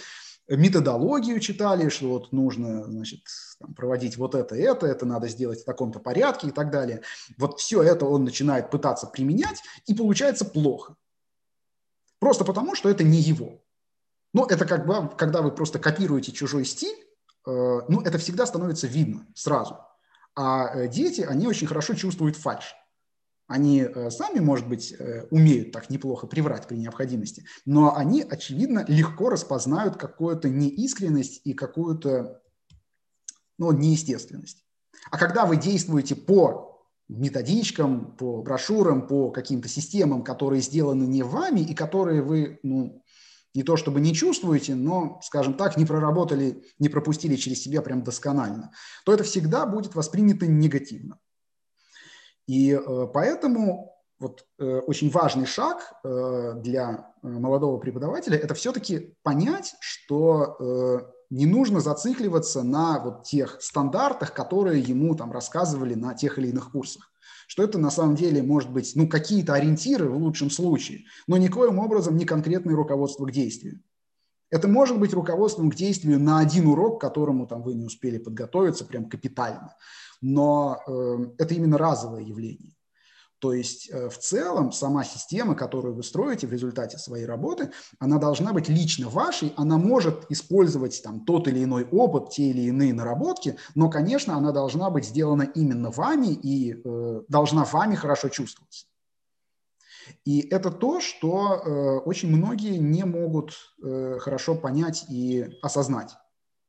[0.49, 3.21] методологию читали, что вот нужно, значит,
[3.59, 7.03] там, проводить вот это, это, это надо сделать в таком-то порядке и так далее.
[7.39, 10.97] Вот все это он начинает пытаться применять, и получается плохо.
[12.19, 13.63] Просто потому, что это не его.
[14.33, 16.97] Ну, это как бы, когда вы просто копируете чужой стиль,
[17.47, 19.79] э, ну, это всегда становится видно сразу.
[20.35, 22.75] А э, дети, они очень хорошо чувствуют фальш.
[23.47, 24.95] Они э, сами, может быть,
[25.31, 32.43] умеют так неплохо приврать при необходимости, но они, очевидно, легко распознают какую-то неискренность и какую-то
[33.59, 34.65] ну, неестественность.
[35.11, 36.67] А когда вы действуете по
[37.09, 43.03] методичкам, по брошюрам, по каким-то системам, которые сделаны не вами и которые вы ну,
[43.55, 48.03] не то чтобы не чувствуете, но, скажем так, не проработали, не пропустили через себя прям
[48.03, 48.73] досконально,
[49.05, 51.19] то это всегда будет воспринято негативно.
[52.47, 59.75] И э, поэтому вот э, очень важный шаг э, для молодого преподавателя– это все-таки понять,
[59.81, 66.49] что не нужно зацикливаться на вот тех стандартах, которые ему там рассказывали на тех или
[66.49, 67.11] иных курсах.
[67.49, 71.81] Что это на самом деле может быть ну, какие-то ориентиры в лучшем случае, но никоим
[71.81, 73.81] образом не конкретное руководство к действию.
[74.51, 78.19] Это может быть руководством к действию на один урок, к которому там, вы не успели
[78.19, 79.75] подготовиться прям капитально.
[80.23, 82.73] Но э, это именно разовое явление.
[83.39, 88.19] То есть э, в целом сама система, которую вы строите в результате своей работы, она
[88.19, 92.95] должна быть лично вашей, она может использовать там тот или иной опыт, те или иные
[92.95, 98.87] наработки, но, конечно, она должна быть сделана именно вами и э, должна вами хорошо чувствоваться.
[100.25, 106.17] И это то, что э, очень многие не могут э, хорошо понять и осознать.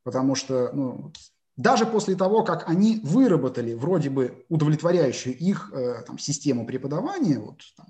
[0.03, 1.11] Потому что ну,
[1.57, 7.61] даже после того, как они выработали вроде бы удовлетворяющую их э, там, систему преподавания, вот,
[7.75, 7.87] там,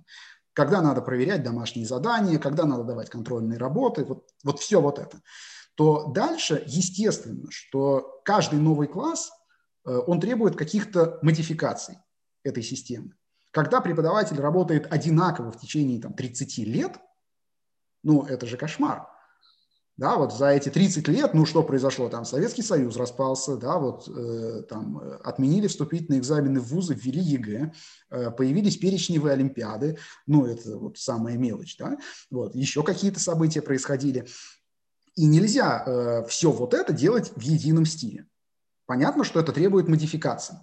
[0.54, 5.22] когда надо проверять домашние задания, когда надо давать контрольные работы, вот, вот все вот это,
[5.76, 9.32] то дальше естественно, что каждый новый класс,
[9.86, 11.98] э, он требует каких-то модификаций
[12.44, 13.17] этой системы.
[13.58, 17.00] Когда преподаватель работает одинаково в течение там, 30 лет,
[18.04, 19.08] ну, это же кошмар.
[19.96, 22.08] Да, вот за эти 30 лет, ну что произошло?
[22.08, 27.74] Там Советский Союз распался, да, вот э, там отменили вступительные экзамены в вузы, ввели ЕГЭ,
[28.12, 29.98] э, появились перечневые олимпиады,
[30.28, 31.98] ну это вот самая мелочь, да,
[32.30, 34.28] вот еще какие-то события происходили.
[35.16, 38.28] И нельзя э, все вот это делать в едином стиле.
[38.86, 40.60] Понятно, что это требует модификации.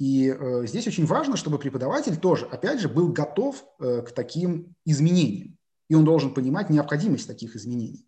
[0.00, 4.74] И э, здесь очень важно, чтобы преподаватель тоже, опять же, был готов э, к таким
[4.86, 5.58] изменениям.
[5.90, 8.06] И он должен понимать необходимость таких изменений.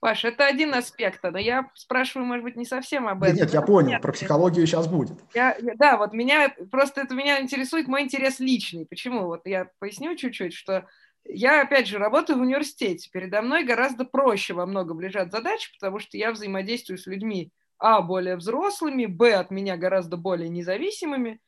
[0.00, 3.36] Паш, это один аспект, но я спрашиваю, может быть, не совсем об этом.
[3.36, 5.18] Нет, нет я понял, Нет, про психологию сейчас будет.
[5.32, 8.86] Я, да, вот меня, просто это меня интересует мой интерес личный.
[8.86, 9.26] Почему?
[9.26, 10.88] Вот я поясню чуть-чуть, что
[11.24, 13.08] я, опять же, работаю в университете.
[13.12, 18.02] Передо мной гораздо проще во многом лежат задачи, потому что я взаимодействую с людьми, а,
[18.02, 21.40] более взрослыми, б, от меня гораздо более независимыми,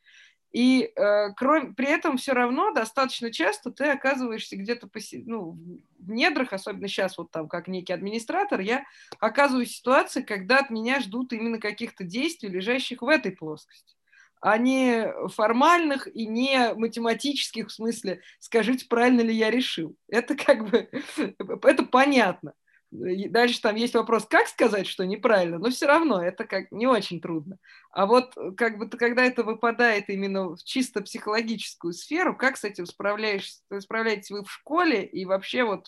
[0.53, 4.91] и э, кроме, при этом все равно достаточно часто ты оказываешься где-то
[5.25, 5.59] ну,
[5.99, 8.85] в недрах, особенно сейчас вот там как некий администратор, я
[9.19, 13.97] оказываюсь в ситуации, когда от меня ждут именно каких-то действий, лежащих в этой плоскости
[14.43, 19.97] а не формальных и не математических в смысле, скажите, правильно ли я решил.
[20.09, 20.91] Это как бы,
[21.63, 22.53] это понятно.
[22.93, 27.23] Дальше там есть вопрос, как сказать, что неправильно, но все равно это как не очень
[27.23, 27.57] трудно.
[27.91, 32.65] А вот э, как бы когда это выпадает именно в чисто психологическую сферу, как с
[32.65, 35.87] этим справляешься, справляетесь вы в школе и вообще вот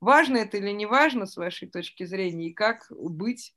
[0.00, 3.54] важно это или не важно с вашей точки зрения и как быть,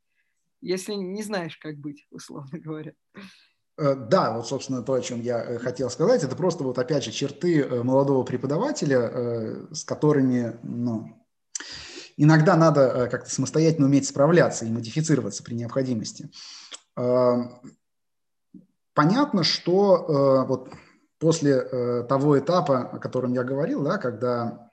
[0.60, 2.92] если не знаешь, как быть, условно говоря.
[3.78, 7.06] Э, да, вот, собственно, то, о чем я э, хотел сказать, это просто вот, опять
[7.06, 11.19] же, черты молодого преподавателя, с которыми, ну,
[12.20, 16.30] иногда надо э, как-то самостоятельно уметь справляться и модифицироваться при необходимости.
[16.98, 17.38] Э,
[18.94, 20.70] понятно, что э, вот
[21.18, 24.70] после того этапа, о котором я говорил, да, когда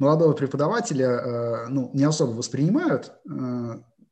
[0.00, 3.12] молодого преподавателя ну, не особо воспринимают,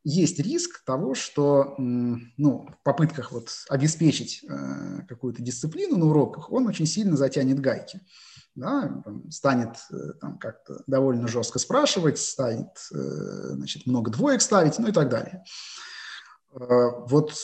[0.05, 4.45] есть риск того, что ну, в попытках вот обеспечить
[5.09, 8.01] какую-то дисциплину на уроках он очень сильно затянет гайки
[8.57, 14.89] да, станет э, там, как-то довольно жестко спрашивать, станет э, значит, много двоек ставить, ну
[14.89, 15.45] и так далее.
[16.53, 17.35] Э, вот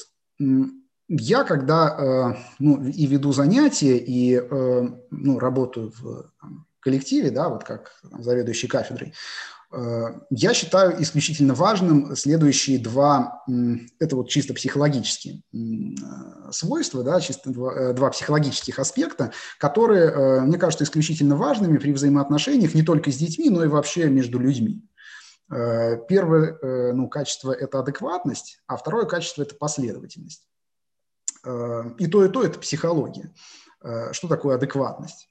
[1.09, 4.41] я, когда ну, и веду занятия, и
[5.11, 6.33] ну, работаю в
[6.81, 9.13] коллективе, да, вот как заведующий кафедрой,
[10.31, 13.43] я считаю исключительно важным следующие два,
[13.99, 20.59] это вот чисто психологические э, свойства, да, чисто два, э, два психологических аспекта, которые, мне
[20.59, 24.87] кажется, исключительно важными при взаимоотношениях не только с детьми, но и вообще между людьми.
[25.49, 30.49] Первое ну, качество– это адекватность, а второе качество– это последовательность.
[31.45, 33.35] И то, и то– это психология.
[34.12, 35.29] Что такое адекватность?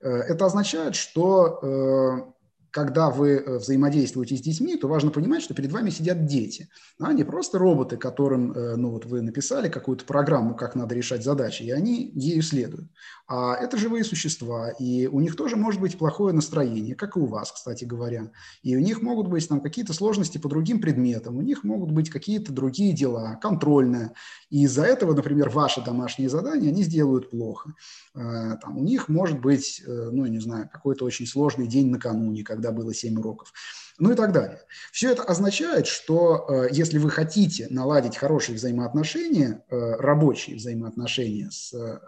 [0.00, 2.34] Это означает, что
[2.76, 6.68] когда вы э, взаимодействуете с детьми, то важно понимать, что перед вами сидят дети,
[7.00, 11.24] а не просто роботы, которым э, ну, вот вы написали какую-то программу, как надо решать
[11.24, 12.90] задачи, и они ею следуют.
[13.28, 17.24] А это живые существа, и у них тоже может быть плохое настроение, как и у
[17.24, 18.30] вас, кстати говоря.
[18.62, 22.10] И у них могут быть там какие-то сложности по другим предметам, у них могут быть
[22.10, 24.12] какие-то другие дела, контрольные.
[24.50, 27.72] И из-за этого, например, ваши домашние задания они сделают плохо.
[28.14, 32.65] Э, там, у них может быть, ну, не знаю, какой-то очень сложный день накануне, когда
[32.66, 33.52] когда было 7 уроков,
[33.98, 34.60] ну и так далее.
[34.92, 41.72] Все это означает, что э, если вы хотите наладить хорошие взаимоотношения, э, рабочие взаимоотношения с
[41.72, 41.98] э,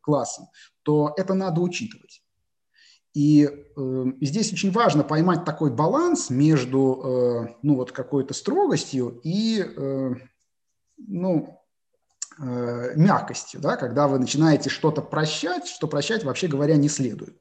[0.00, 0.46] классом,
[0.82, 2.22] то это надо учитывать.
[3.12, 9.60] И э, здесь очень важно поймать такой баланс между э, ну, вот какой-то строгостью и
[9.60, 10.10] э,
[10.96, 11.60] ну,
[12.38, 17.36] э, мягкостью, да, когда вы начинаете что-то прощать, что прощать, вообще говоря, не следует.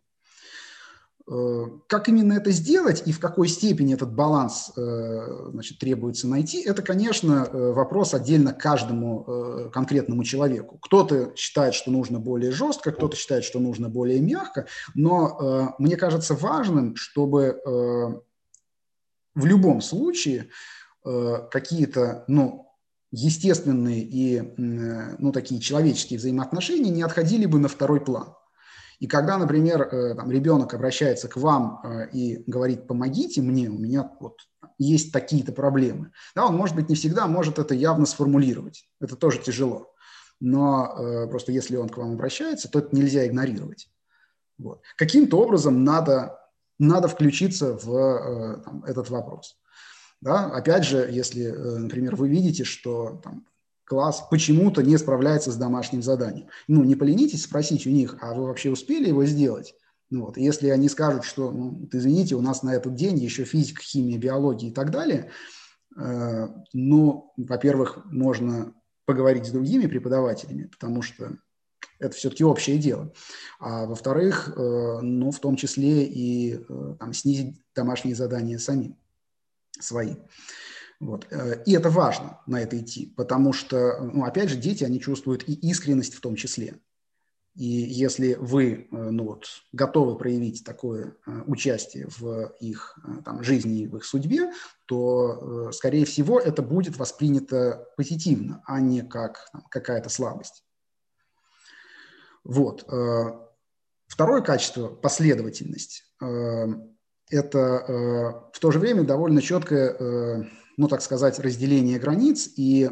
[1.32, 6.60] Э, как именно это сделать и в какой степени этот баланс э, значит, требуется найти,
[6.62, 10.80] это, конечно, э, вопрос отдельно каждому конкретному человеку.
[10.80, 14.66] Кто-то считает, что нужно более жестко, кто-то считает, что нужно более мягко,
[14.96, 17.62] но мне кажется важным, чтобы
[19.36, 20.50] в любом случае
[21.04, 22.68] какие-то ну,
[23.12, 28.34] естественные и ну, такие человеческие взаимоотношения не отходили бы на второй план.
[29.00, 33.78] И когда, например, э, там, ребенок обращается к вам э, и говорит, помогите мне, у
[33.78, 34.40] меня вот
[34.78, 38.86] есть такие-то проблемы, да, он, может быть, не всегда может это явно сформулировать.
[39.00, 39.94] Это тоже тяжело.
[40.42, 43.90] Но э, просто если он к вам обращается, то это нельзя игнорировать.
[44.58, 44.82] Вот.
[44.98, 46.38] Каким-то образом надо,
[46.78, 49.58] надо включиться в там, этот вопрос.
[50.20, 50.48] Да?
[50.48, 53.46] Опять же, если, например, вы видите, что там,
[53.90, 56.48] класс почему-то не справляется с домашним заданием.
[56.68, 59.74] Ну, не поленитесь спросить у них, а вы вообще успели его сделать?
[60.12, 60.38] Ну, вот.
[60.38, 64.70] Если они скажут, что, ну, извините, у нас на этот день еще физика, химия, биология
[64.70, 65.32] и так далее,
[65.98, 68.74] э, ну, во-первых, можно
[69.06, 71.38] поговорить с другими преподавателями, потому что
[71.98, 73.12] это все-таки общее дело.
[73.60, 78.98] А во-вторых, э, ну, в том числе и э, там, снизить домашние задания самим
[79.80, 80.16] свои.
[81.00, 81.28] Вот.
[81.32, 85.48] Э, и это важно на это идти, потому что, ну, опять же, дети, они чувствуют
[85.48, 86.80] и искренность в том числе.
[87.56, 93.82] И если вы э, ну вот, готовы проявить такое э, участие в их там, жизни
[93.82, 94.52] и в их судьбе,
[94.86, 100.64] то, скорее всего, это будет воспринято позитивно, а не как там, какая-то слабость.
[102.44, 102.88] Вот.
[104.08, 106.06] Второе качество– последовательность.
[107.30, 112.90] Это в то же время довольно четкое ну, так сказать, разделение границ и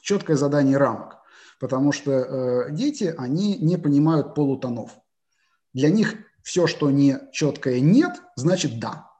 [0.00, 1.18] четкое задание рамок.
[1.60, 4.92] Потому что э, дети, они не понимают полутонов.
[5.74, 9.10] Для них все, что не четкое «нет», значит «да».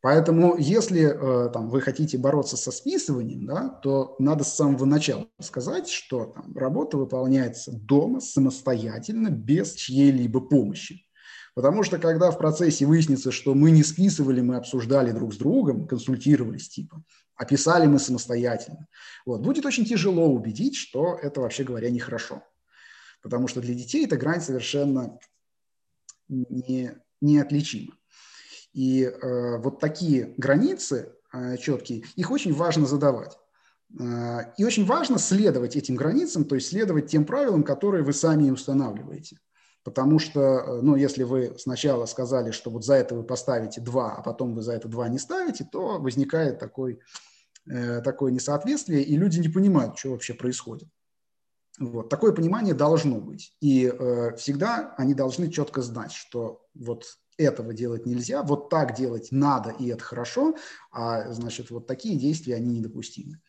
[0.00, 5.26] Поэтому, если э, там, вы хотите бороться со списыванием, да, то надо с самого начала
[5.40, 11.05] сказать, что там, работа выполняется дома самостоятельно, без чьей-либо помощи.
[11.56, 15.88] Потому что когда в процессе выяснится, что мы не списывали, мы обсуждали друг с другом,
[15.88, 17.02] консультировались типа,
[17.34, 18.86] описали мы самостоятельно,
[19.24, 22.42] вот, будет очень тяжело убедить, что это, вообще говоря, нехорошо.
[23.22, 25.18] Потому что для детей эта грань совершенно
[26.28, 26.92] не,
[27.22, 27.94] неотличима.
[28.74, 33.38] И э, вот такие границы э, четкие, их очень важно задавать.
[33.98, 38.50] Э, и очень важно следовать этим границам, то есть следовать тем правилам, которые вы сами
[38.50, 39.38] устанавливаете.
[39.86, 44.16] Потому что, э, ну, если вы сначала сказали, что вот за это вы поставите 2,
[44.16, 46.98] а потом вы за это 2 не ставите, то возникает такой,
[47.70, 50.88] э, такое несоответствие, и люди не понимают, что вообще происходит.
[51.78, 52.08] Вот.
[52.08, 53.54] Такое понимание должно быть.
[53.60, 57.04] И э, всегда они должны четко знать, что вот
[57.38, 60.56] этого делать нельзя, вот так делать надо, и это хорошо,
[60.90, 63.40] а значит, вот такие действия, они недопустимы.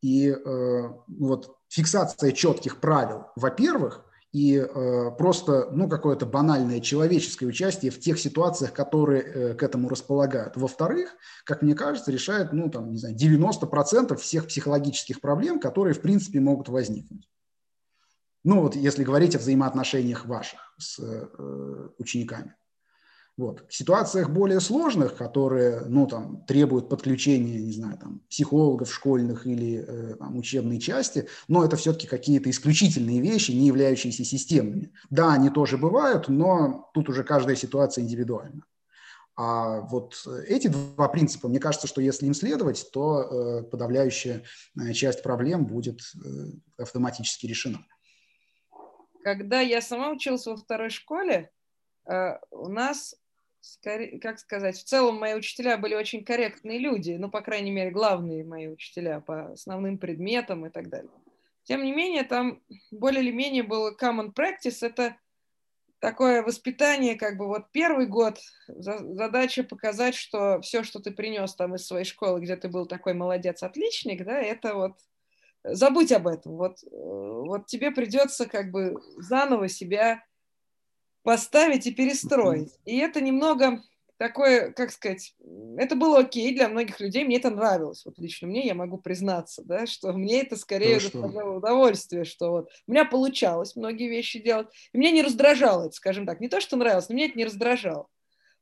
[0.00, 4.07] И э, вот фиксация четких правил, во-первых,
[4.38, 9.88] и э, просто ну, какое-то банальное человеческое участие в тех ситуациях, которые э, к этому
[9.88, 10.56] располагают.
[10.56, 11.10] Во-вторых,
[11.44, 16.38] как мне кажется, решает ну, там, не знаю, 90% всех психологических проблем, которые в принципе
[16.38, 17.28] могут возникнуть.
[18.44, 22.54] Ну вот если говорить о взаимоотношениях ваших с э, учениками.
[23.38, 23.64] Вот.
[23.68, 29.84] В ситуациях более сложных, которые ну, там, требуют подключения, не знаю, там, психологов школьных или
[29.86, 34.92] э, там, учебной части, но это все-таки какие-то исключительные вещи, не являющиеся системными.
[35.10, 38.64] Да, они тоже бывают, но тут уже каждая ситуация индивидуальна.
[39.36, 44.42] А вот эти два принципа, мне кажется, что если им следовать, то э, подавляющая
[44.76, 46.28] э, часть проблем будет э,
[46.76, 47.86] автоматически решена.
[49.22, 51.52] Когда я сама училась во второй школе,
[52.10, 53.14] э, у нас
[53.60, 57.90] скорее, как сказать, в целом мои учителя были очень корректные люди, ну, по крайней мере,
[57.90, 61.10] главные мои учителя по основным предметам и так далее.
[61.64, 65.16] Тем не менее, там более или менее был common practice, это
[65.98, 68.38] такое воспитание, как бы вот первый год
[68.68, 73.14] задача показать, что все, что ты принес там из своей школы, где ты был такой
[73.14, 74.92] молодец, отличник, да, это вот
[75.64, 76.56] забудь об этом.
[76.56, 80.22] Вот, э, вот тебе придется как бы заново себя
[81.28, 82.72] поставить и перестроить.
[82.86, 83.82] И это немного
[84.16, 85.34] такое, как сказать,
[85.76, 88.06] это было окей для многих людей, мне это нравилось.
[88.06, 92.50] Вот лично мне, я могу признаться, да, что мне это скорее ну, доставляло удовольствие, что
[92.50, 96.40] вот у меня получалось многие вещи делать, и меня не раздражало это, скажем так.
[96.40, 98.06] Не то, что нравилось, но меня это не раздражало.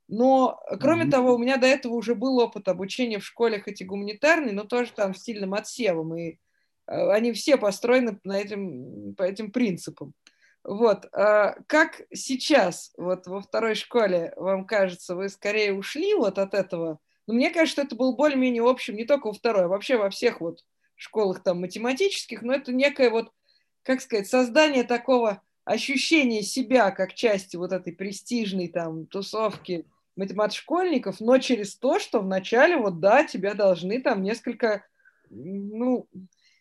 [0.08, 1.10] Но, кроме mm-hmm.
[1.10, 4.64] того, у меня до этого уже был опыт обучения в школе, хоть и гуманитарный, но
[4.64, 6.30] тоже там стильным отсевом, и
[6.88, 10.14] э, они все построены на этим, по этим принципам.
[10.66, 16.54] Вот, а как сейчас, вот во второй школе, вам кажется, вы скорее ушли вот от
[16.54, 16.98] этого?
[17.28, 19.96] Но ну, мне кажется, что это был более-менее общим не только во второй, а вообще
[19.96, 20.64] во всех вот
[20.96, 23.30] школах там математических, но это некое вот,
[23.84, 29.86] как сказать, создание такого ощущения себя как части вот этой престижной там тусовки
[30.16, 34.84] математ-школьников, но через то, что вначале вот да, тебя должны там несколько,
[35.30, 36.08] ну,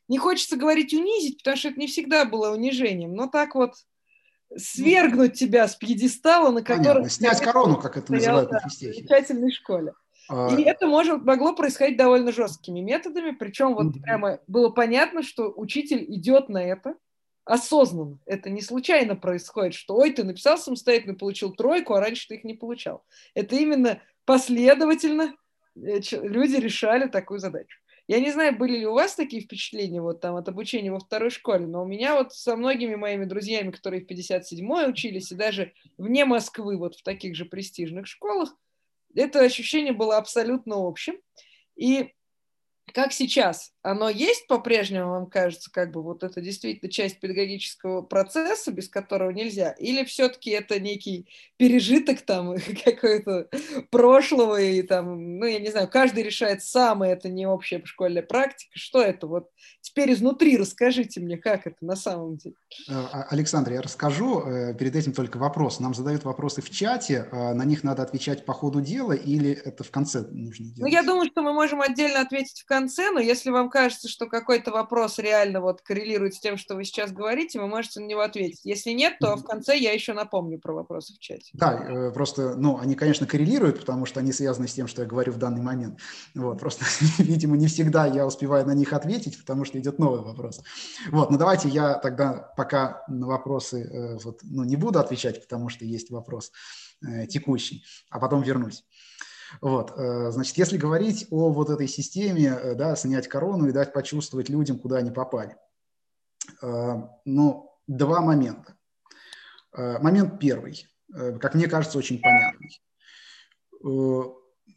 [0.08, 3.74] не хочется говорить унизить, потому что это не всегда было унижением, но так вот
[4.56, 7.10] свергнуть тебя с пьедестала, на котором...
[7.10, 8.92] снять корону, как это называют на физтехе.
[8.92, 9.94] В замечательной школе.
[10.30, 10.56] А...
[10.56, 14.02] И это может, могло происходить довольно жесткими методами, причем вот mm-hmm.
[14.02, 16.96] прямо было понятно, что учитель идет на это
[17.46, 18.20] осознанно.
[18.26, 22.44] Это не случайно происходит, что ой, ты написал самостоятельно, получил тройку, а раньше ты их
[22.44, 23.06] не получал.
[23.36, 25.36] Это именно последовательно
[25.76, 27.78] э, люди решали такую задачу.
[28.08, 31.32] Я не знаю, были ли у вас такие впечатления вот там от обучения во второй
[31.32, 35.74] школе, но у меня вот со многими моими друзьями, которые в 57-й учились, и даже
[35.98, 38.56] вне Москвы, вот в таких же престижных школах,
[39.16, 41.16] это ощущение было абсолютно общим.
[41.76, 42.14] И
[42.94, 43.75] как сейчас?
[43.86, 49.30] Оно есть по-прежнему, вам кажется, как бы вот это действительно часть педагогического процесса, без которого
[49.30, 49.74] нельзя?
[49.74, 51.28] Или все-таки это некий
[51.58, 53.48] пережиток там какой-то
[53.92, 58.24] прошлого и там, ну, я не знаю, каждый решает сам, и это не общая школьная
[58.24, 58.72] практика.
[58.74, 59.28] Что это?
[59.28, 62.56] Вот теперь изнутри расскажите мне, как это на самом деле.
[62.90, 64.42] Э, а, Александр, я расскажу.
[64.42, 65.80] Э, перед этим только вопрос.
[65.80, 69.84] Нам задают вопросы в чате, а на них надо отвечать по ходу дела или это
[69.84, 70.80] в конце нужно делать?
[70.80, 74.28] Ну, я думаю, что мы можем отдельно ответить в конце, но если вам кажется, что
[74.28, 78.22] какой-то вопрос реально вот коррелирует с тем, что вы сейчас говорите, вы можете на него
[78.22, 78.62] ответить.
[78.64, 81.50] Если нет, то в конце я еще напомню про вопросы в чате.
[81.52, 85.08] Да, э, просто, ну, они, конечно, коррелируют, потому что они связаны с тем, что я
[85.10, 86.00] говорю в данный момент.
[86.36, 86.86] Вот, просто,
[87.18, 90.62] видимо, не всегда я успеваю на них ответить, потому что идет новый вопрос.
[91.12, 95.68] Вот, ну давайте я тогда пока на вопросы э, вот, ну, не буду отвечать, потому
[95.68, 96.54] что есть вопрос
[97.06, 98.86] э, текущий, а потом вернусь.
[99.62, 103.94] Вот, э, значит, если говорить о вот этой системе, э, да, снять корону и дать
[103.94, 105.56] почувствовать людям, куда они попали.
[106.62, 108.76] Э, ну, два момента.
[109.78, 112.82] Момент первый, как мне кажется, очень понятный.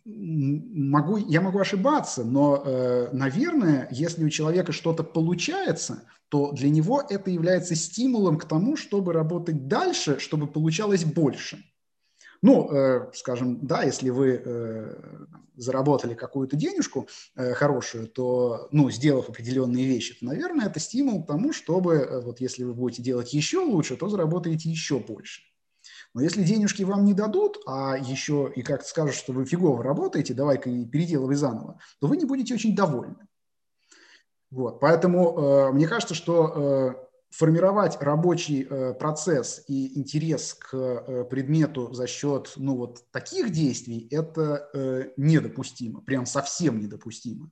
[0.05, 7.31] Могу, я могу ошибаться, но, наверное, если у человека что-то получается, то для него это
[7.31, 11.65] является стимулом к тому, чтобы работать дальше, чтобы получалось больше.
[12.41, 14.95] Ну, э, скажем, да, если вы э,
[15.57, 21.27] заработали какую-то денежку э, хорошую, то, ну, сделав определенные вещи, то, наверное, это стимул к
[21.27, 25.43] тому, чтобы, вот если вы будете делать еще лучше, то заработаете еще больше.
[26.15, 30.33] Но если денежки вам не дадут, а еще и как-то скажут, что вы фигово работаете,
[30.33, 33.27] давай-ка и переделывай заново, то вы не будете очень довольны.
[34.51, 41.93] Вот, поэтому э, мне кажется, что формировать рабочий э, процесс и интерес к э, предмету
[41.93, 47.51] за счет ну, вот таких действий– это э, недопустимо, прям совсем недопустимо.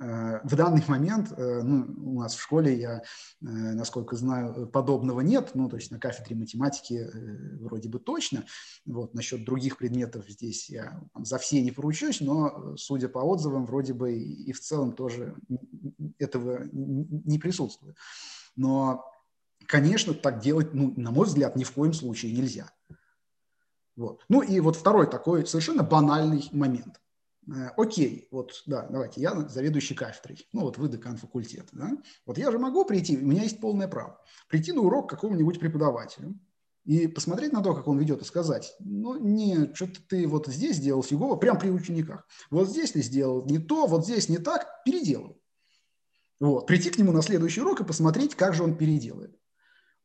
[0.00, 3.02] В данный момент ну, у нас в школе, я,
[3.40, 5.50] насколько знаю, подобного нет.
[5.54, 7.10] Ну, то есть на кафедре математики
[7.58, 8.44] вроде бы точно.
[8.86, 13.92] Вот, насчет других предметов здесь я за все не поручусь, но, судя по отзывам, вроде
[13.92, 15.34] бы и в целом тоже
[16.20, 17.96] этого не присутствует.
[18.54, 19.04] Но
[19.68, 22.72] конечно, так делать, ну, на мой взгляд, ни в коем случае нельзя.
[23.94, 24.24] Вот.
[24.28, 27.00] Ну и вот второй такой совершенно банальный момент.
[27.48, 31.90] Э, окей, вот, да, давайте, я заведующий кафедрой, ну вот вы декан факультета, да?
[32.24, 36.38] Вот я же могу прийти, у меня есть полное право, прийти на урок какому-нибудь преподавателю
[36.84, 40.76] и посмотреть на то, как он ведет, и сказать, ну, не, что-то ты вот здесь
[40.76, 44.82] сделал фигово, прям при учениках, вот здесь ты сделал не то, вот здесь не так,
[44.84, 45.38] переделал.
[46.40, 49.27] Вот, прийти к нему на следующий урок и посмотреть, как же он переделает.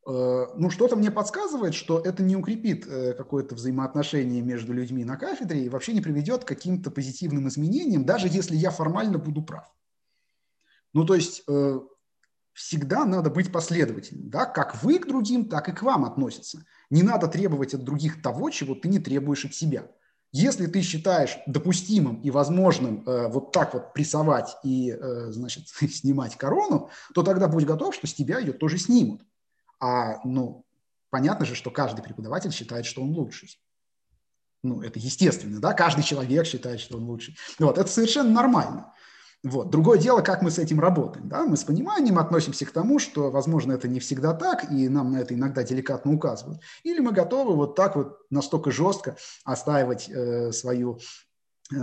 [0.06, 5.16] Э, ну, что-то мне подсказывает, что это не укрепит э, какое-то взаимоотношение между людьми на
[5.16, 9.74] кафедре и вообще не приведет к каким-то позитивным изменениям, даже если я формально буду прав.
[10.94, 11.80] Ну, то есть э,
[12.54, 16.66] всегда надо быть последовательным, да, как вы к другим, так и к вам относятся.
[16.90, 19.90] Не надо требовать от других того, чего ты не требуешь от себя.
[20.34, 26.36] Если ты считаешь допустимым и возможным э, вот так вот прессовать и, э, значит, снимать
[26.36, 29.22] корону, то тогда будь готов, что с тебя ее тоже снимут.
[29.84, 30.66] А, ну,
[31.10, 33.60] понятно же, что каждый преподаватель считает, что он лучший.
[34.64, 37.36] ну, это естественно, да, каждый человек считает, что он лучший.
[37.60, 38.94] Вот, это совершенно нормально.
[39.44, 39.72] Вот.
[39.72, 41.28] Другое дело, как мы с этим работаем.
[41.28, 41.44] Да?
[41.46, 45.18] Мы с пониманием относимся к тому, что, возможно, это не всегда так, и нам на
[45.18, 46.62] это иногда деликатно указывают.
[46.84, 51.00] Или мы готовы вот так вот настолько жестко отстаивать э, свою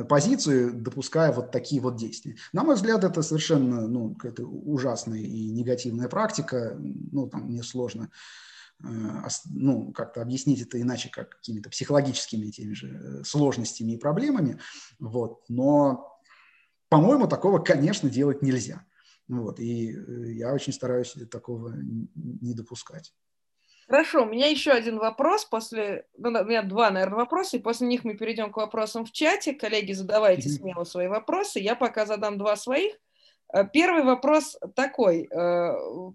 [0.09, 2.37] позицию, допуская вот такие вот действия.
[2.53, 6.77] На мой взгляд, это совершенно ну, какая-то ужасная и негативная практика.
[6.79, 8.11] Ну, там мне сложно
[8.85, 8.87] э,
[9.51, 14.61] ну, как-то объяснить это иначе, как какими-то психологическими теми же э, сложностями и проблемами.
[14.99, 15.45] Вот.
[15.49, 16.11] Но
[16.91, 18.85] по-моему, такого, конечно, делать нельзя.
[19.29, 23.15] Вот, и э, я очень стараюсь такого не допускать.
[23.91, 25.45] Хорошо, у меня еще один вопрос.
[25.45, 29.11] После, ну, у меня два, наверное, вопроса, и после них мы перейдем к вопросам в
[29.11, 29.53] чате.
[29.53, 31.59] Коллеги, задавайте смело свои вопросы.
[31.59, 32.95] Я пока задам два своих.
[33.53, 35.29] Э, первый вопрос такой.
[35.29, 35.73] Э,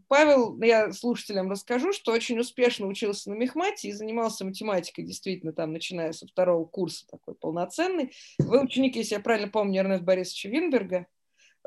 [0.07, 5.73] Павел, я слушателям расскажу, что очень успешно учился на мехмате и занимался математикой, действительно, там,
[5.73, 8.13] начиная со второго курса, такой полноценный.
[8.39, 11.07] Вы ученик, если я правильно помню, Эрнест Борисовича Винберга.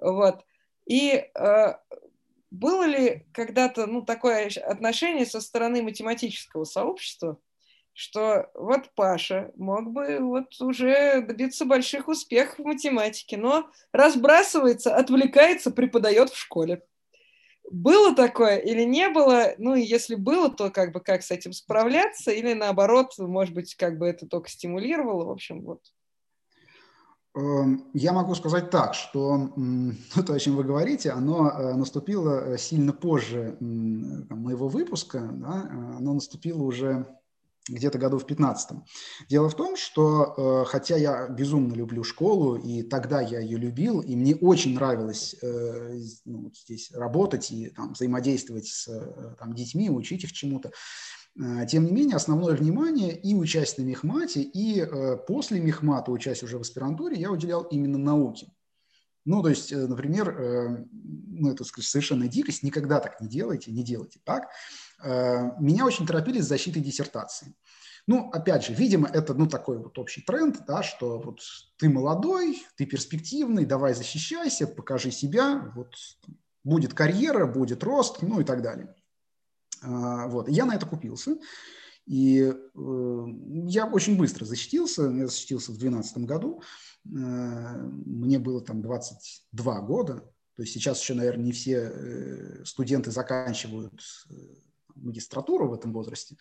[0.01, 0.43] Вот.
[0.87, 1.75] И э,
[2.51, 7.39] было ли когда-то ну, такое отношение со стороны математического сообщества,
[7.93, 15.71] что вот Паша мог бы вот уже добиться больших успехов в математике, но разбрасывается, отвлекается,
[15.71, 16.83] преподает в школе.
[17.71, 19.55] Было такое или не было?
[19.59, 22.31] Ну и если было, то как бы как с этим справляться?
[22.31, 25.27] Или наоборот, может быть, как бы это только стимулировало?
[25.27, 25.81] В общем, вот.
[27.35, 29.53] Эм, я могу сказать так, что
[30.27, 35.97] то, о чем вы говорите, оно э, наступило э, сильно позже моего выпуска, да, э,
[35.99, 37.07] оно наступило уже
[37.69, 38.79] где-то году в 15
[39.29, 44.17] Дело в том, что хотя я безумно люблю школу, и тогда я ее любил, и
[44.17, 45.37] мне очень нравилось
[46.25, 50.71] ну, здесь работать и там, взаимодействовать с там, детьми, учить их чему-то,
[51.69, 56.59] тем не менее, основное внимание и участие на мехмате, и э, после мехмата, участие уже
[56.59, 58.49] в аспирантуре, я уделял именно науке.
[59.29, 63.71] Ну, то есть, э, например, э, ну, это сказать, совершенно дикость, никогда так не делайте,
[63.71, 64.49] не делайте так.
[65.05, 67.55] Э, меня очень торопили с защитой диссертации.
[68.07, 71.41] Ну, опять же, видимо, это ну, такой вот общий тренд, да, что вот
[71.77, 75.95] ты молодой, ты перспективный, давай защищайся, покажи себя, вот
[76.65, 78.95] будет карьера, будет рост, ну и так далее.
[79.83, 81.37] Вот, я на это купился.
[82.09, 83.27] И э,
[83.67, 86.63] я очень быстро защитился, я защитился в 2012 году,
[87.05, 90.15] э, мне было там 22 года,
[90.57, 94.35] то есть сейчас еще, наверное, не все э, студенты заканчивают э,
[94.95, 96.39] магистратуру в этом возрасте,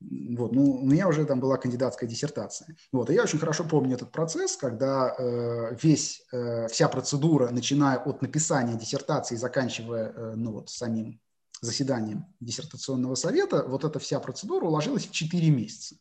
[0.00, 2.76] вот, ну, у меня уже там была кандидатская диссертация.
[2.92, 7.98] Вот, и я очень хорошо помню этот процесс, когда э, весь, э, вся процедура, начиная
[7.98, 11.20] от написания диссертации, заканчивая э, ну, вот, самим
[11.60, 15.96] заседанием диссертационного совета, вот эта вся процедура уложилась в 4 месяца.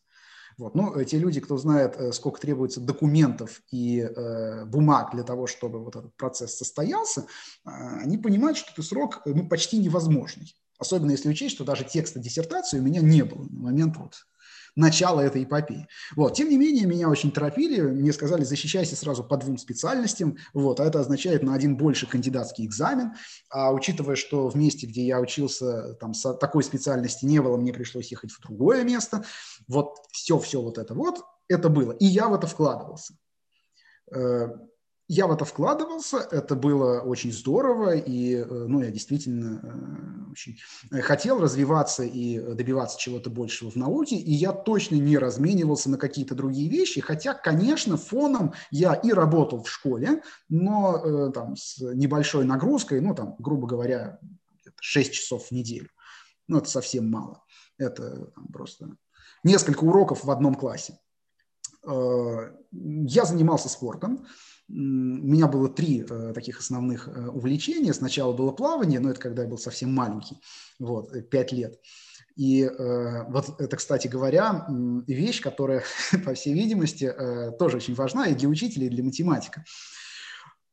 [0.58, 0.74] Вот.
[0.74, 5.84] Ну, те люди, кто знает, э, сколько требуется документов и э, бумаг для того, чтобы
[5.84, 7.70] вот этот процесс состоялся, э,
[8.02, 10.56] они понимают, что этот срок ну, почти невозможный.
[10.78, 14.16] Особенно если учесть, что даже текста диссертации у меня не было на момент вот
[14.76, 15.88] начала этой эпопеи.
[16.16, 16.36] Вот.
[16.36, 20.86] Тем не менее, меня очень торопили, мне сказали, защищайся сразу по двум специальностям, вот, а
[20.86, 23.14] это означает на один больше кандидатский экзамен,
[23.50, 28.12] а учитывая, что в месте, где я учился, там такой специальности не было, мне пришлось
[28.12, 29.24] ехать в другое место,
[29.68, 33.16] вот все-все вот это вот, это было, и я в это вкладывался.
[34.12, 34.50] Э,
[35.08, 40.58] я в это вкладывался, это было очень здорово, и э, ну, я действительно э, очень
[41.02, 46.34] хотел развиваться и добиваться чего-то большего в науке, и я точно не разменивался на какие-то
[46.34, 52.46] другие вещи, хотя, конечно, фоном я и работал в школе, но э, там с небольшой
[52.46, 54.20] нагрузкой, ну там, грубо говоря,
[54.82, 55.90] 6 часов в неделю.
[56.48, 57.44] Ну, это совсем мало.
[57.78, 58.96] Это там, просто
[59.44, 60.98] несколько уроков в одном классе.
[61.84, 64.26] Я занимался спортом,
[64.68, 67.94] у меня было три э, таких основных э, увлечения.
[67.94, 70.38] Сначала было плавание, но это когда я был совсем маленький,
[70.80, 71.80] вот, э, пять лет.
[72.36, 74.66] И э, вот это, кстати говоря,
[75.08, 75.84] вещь, которая,
[76.26, 79.64] по всей видимости, э, тоже очень важна и для учителя, и для математика.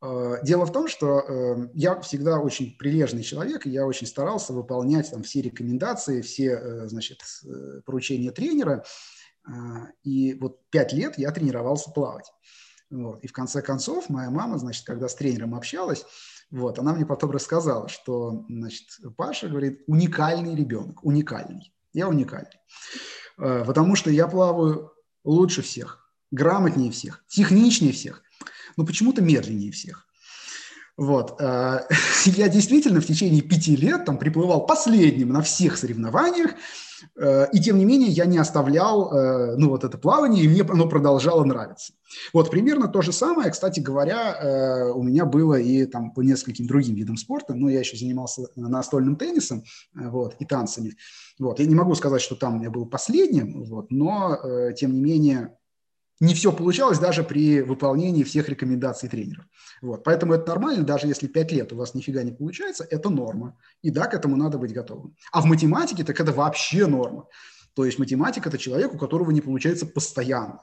[0.03, 4.53] Э, дело в том, что э, я всегда очень прилежный человек, и я очень старался
[4.53, 7.21] выполнять там все рекомендации, все, э, значит,
[7.87, 8.85] поручения тренера.
[10.05, 12.31] И вот пять лет я тренировался плавать.
[12.93, 13.25] Вот.
[13.25, 16.05] И в конце концов моя мама, значит, когда с тренером общалась,
[16.51, 18.87] вот, она мне потом рассказала, что, значит,
[19.17, 21.73] Паша, говорит, уникальный ребенок, уникальный.
[21.95, 22.61] Я уникальный.
[23.39, 24.93] Э, потому что я плаваю
[25.25, 28.23] лучше всех, грамотнее всех, техничнее всех,
[28.77, 30.07] но почему-то медленнее всех.
[30.97, 31.41] Вот.
[32.27, 36.53] Я действительно в течение пяти лет там приплывал последним на всех соревнованиях,
[37.17, 40.63] Э, и тем не менее я не оставлял, э, ну, вот это плавание, и мне
[40.63, 41.95] оно продолжало нравиться.
[42.33, 46.67] Вот примерно то же самое, кстати говоря, э, у меня было и там по нескольким
[46.67, 49.65] другим видам спорта, но я еще занимался настольным теннисом,
[49.95, 50.95] вот, и танцами.
[51.39, 54.39] Вот, я не могу сказать, что там я был последним, вот, но,
[54.77, 55.57] тем не менее,
[56.23, 59.45] не все получалось даже при выполнении всех рекомендаций тренеров.
[59.83, 60.05] Вот.
[60.05, 63.59] Поэтому это нормально, даже если 5 лет у вас нифига не получается, это норма.
[63.83, 65.17] И да, к этому надо быть готовым.
[65.33, 67.27] А в математике так это вообще норма.
[67.75, 70.61] То есть математик– это человек, у которого не получается постоянно.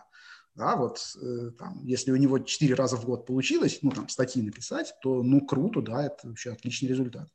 [0.60, 4.42] Да, вот э, там, если у него четыре раза в год получилось, ну, там, статьи
[4.42, 7.30] написать, то, ну, круто, да, это вообще отличный результат.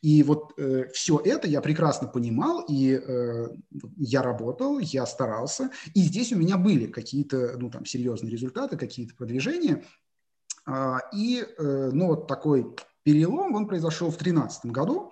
[0.00, 3.48] И вот э, все это я прекрасно понимал, и э,
[3.96, 9.16] я работал, я старался, и здесь у меня были какие-то, ну, там, серьезные результаты, какие-то
[9.16, 9.82] продвижения,
[10.68, 15.10] э, и, э, ну, вот такой перелом, он произошел в 2013 году,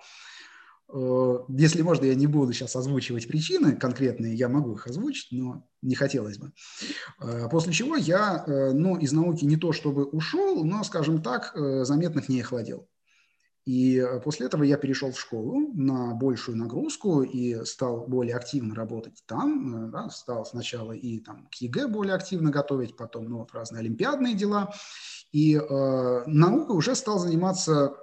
[0.89, 5.95] если можно, я не буду сейчас озвучивать причины конкретные, я могу их озвучить, но не
[5.95, 6.53] хотелось бы.
[7.21, 11.51] Э, после чего я э, ну, из науки не то чтобы ушел, но, скажем так,
[11.85, 12.87] заметно к ней охладел.
[13.65, 19.21] И после этого я перешел в школу на большую нагрузку и стал более активно работать
[19.25, 19.91] там.
[19.91, 24.73] Да, стал сначала и там, к ЕГЭ более активно готовить, потом ну, разные олимпиадные дела.
[25.33, 27.93] И э, наука уже стал заниматься,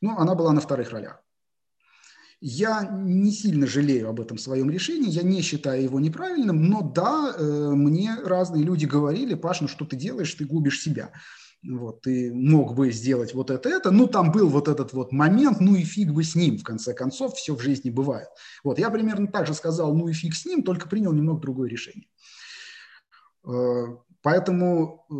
[0.00, 1.22] ну, она была на вторых ролях.
[2.40, 7.34] Я не сильно жалею об этом своем решении, я не считаю его неправильным, но да,
[7.36, 11.12] э, мне разные люди говорили, Паш, ну что ты делаешь, ты губишь себя.
[11.62, 15.60] Вот, ты мог бы сделать вот это, это, ну, там был вот этот вот момент,
[15.60, 18.28] ну и фиг бы с ним, в конце концов, все в жизни бывает.
[18.64, 21.68] Вот, я примерно так же сказал, ну и фиг с ним, только принял немного другое
[21.68, 22.08] решение.
[24.22, 25.12] Поэтому, э,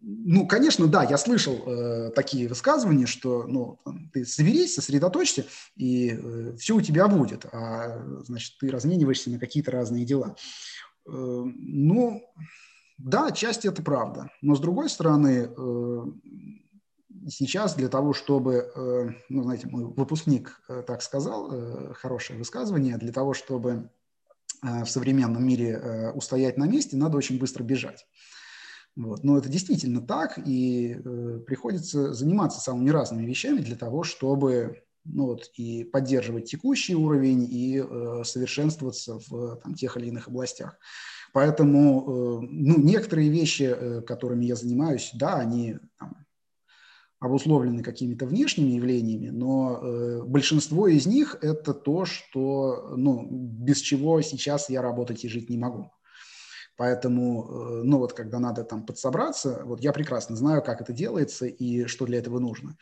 [0.00, 3.78] ну, конечно, да, я слышал э, такие высказывания, что, ну,
[4.12, 5.44] ты соберись, сосредоточься,
[5.76, 10.36] и э, все у тебя будет, а, значит, ты размениваешься на какие-то разные дела.
[11.06, 12.22] Э, ну,
[12.96, 16.04] да, отчасти это правда, но с другой стороны, э,
[17.28, 23.12] сейчас для того, чтобы, э, ну, знаете, мой выпускник э, так сказал, хорошее высказывание, для
[23.12, 23.90] того, чтобы
[24.62, 28.06] в современном мире э, устоять на месте, надо очень быстро бежать.
[28.96, 29.24] Вот.
[29.24, 35.26] Но это действительно так, и э, приходится заниматься самыми разными вещами для того, чтобы ну,
[35.26, 40.76] вот, и поддерживать текущий уровень, и э, совершенствоваться в там, тех или иных областях.
[41.32, 46.16] Поэтому э, ну, некоторые вещи, э, которыми я занимаюсь, да, они там,
[47.20, 54.20] обусловлены какими-то внешними явлениями, но э, большинство из них это то, что, ну, без чего
[54.22, 55.92] сейчас я работать и жить не могу.
[56.76, 61.44] Поэтому, э, ну вот, когда надо там подсобраться, вот я прекрасно знаю, как это делается
[61.44, 62.78] и что для этого нужно.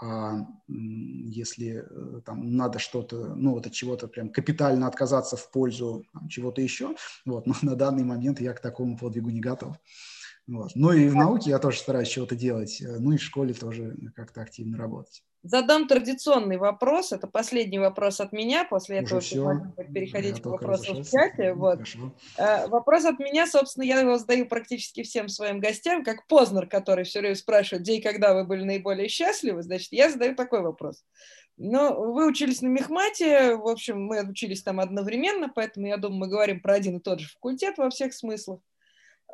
[0.00, 6.04] А если э, там надо что-то, ну вот от чего-то прям капитально отказаться в пользу
[6.28, 9.76] чего-то еще, вот, но на данный момент я к такому подвигу не готов.
[10.48, 10.70] Вот.
[10.74, 13.94] Ну и в науке я тоже стараюсь чего-то делать, э, ну и в школе тоже
[14.16, 15.22] как-то активно работать.
[15.42, 17.12] Задам традиционный вопрос.
[17.12, 18.64] Это последний вопрос от меня.
[18.64, 19.60] После Уже этого все.
[19.94, 21.52] переходить к вопросу в чате.
[21.52, 21.80] Вот.
[22.36, 27.04] Э, вопрос от меня, собственно, я его задаю практически всем своим гостям, как Познер, который
[27.04, 29.62] все время спрашивает, где и когда вы были наиболее счастливы.
[29.62, 31.04] Значит, я задаю такой вопрос.
[31.56, 36.28] Ну, вы учились на мехмате, в общем, мы учились там одновременно, поэтому, я думаю, мы
[36.28, 38.60] говорим про один и тот же факультет во всех смыслах.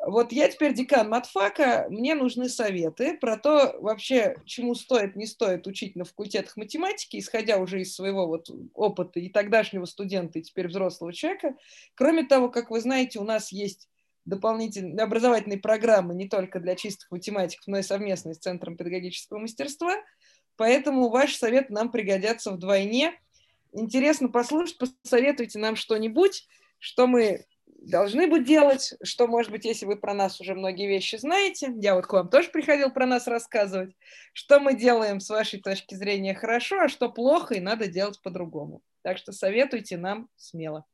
[0.03, 5.65] Вот я теперь декан матфака, мне нужны советы про то вообще, чему стоит, не стоит
[5.67, 10.67] учить на факультетах математики, исходя уже из своего вот опыта и тогдашнего студента, и теперь
[10.67, 11.55] взрослого человека.
[11.95, 13.89] Кроме того, как вы знаете, у нас есть
[14.25, 19.95] дополнительные образовательные программы не только для чистых математиков, но и совместные с Центром педагогического мастерства.
[20.57, 23.13] Поэтому ваши советы нам пригодятся вдвойне.
[23.71, 26.47] Интересно послушать, посоветуйте нам что-нибудь,
[26.79, 27.45] что мы
[27.85, 31.95] должны бы делать, что, может быть, если вы про нас уже многие вещи знаете, я
[31.95, 33.95] вот к вам тоже приходил про нас рассказывать,
[34.33, 38.81] что мы делаем с вашей точки зрения хорошо, а что плохо и надо делать по-другому.
[39.03, 40.85] Так что советуйте нам смело.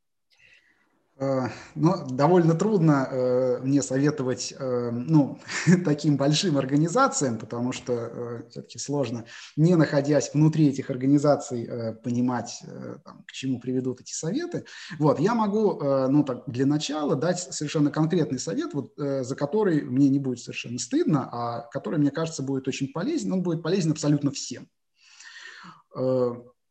[1.22, 5.38] Э, ну, довольно трудно э, мне советовать э, ну,
[5.84, 9.24] таким большим организациям, потому что все-таки сложно,
[9.56, 11.68] не находясь внутри этих организаций,
[12.02, 12.62] понимать,
[13.04, 14.64] там, к чему приведут эти советы.
[14.98, 20.08] Вот, я могу, ну, так, для начала дать совершенно конкретный совет, вот, за который мне
[20.08, 23.32] не будет совершенно стыдно, а который, мне кажется, будет очень полезен.
[23.32, 24.68] Он будет полезен абсолютно всем.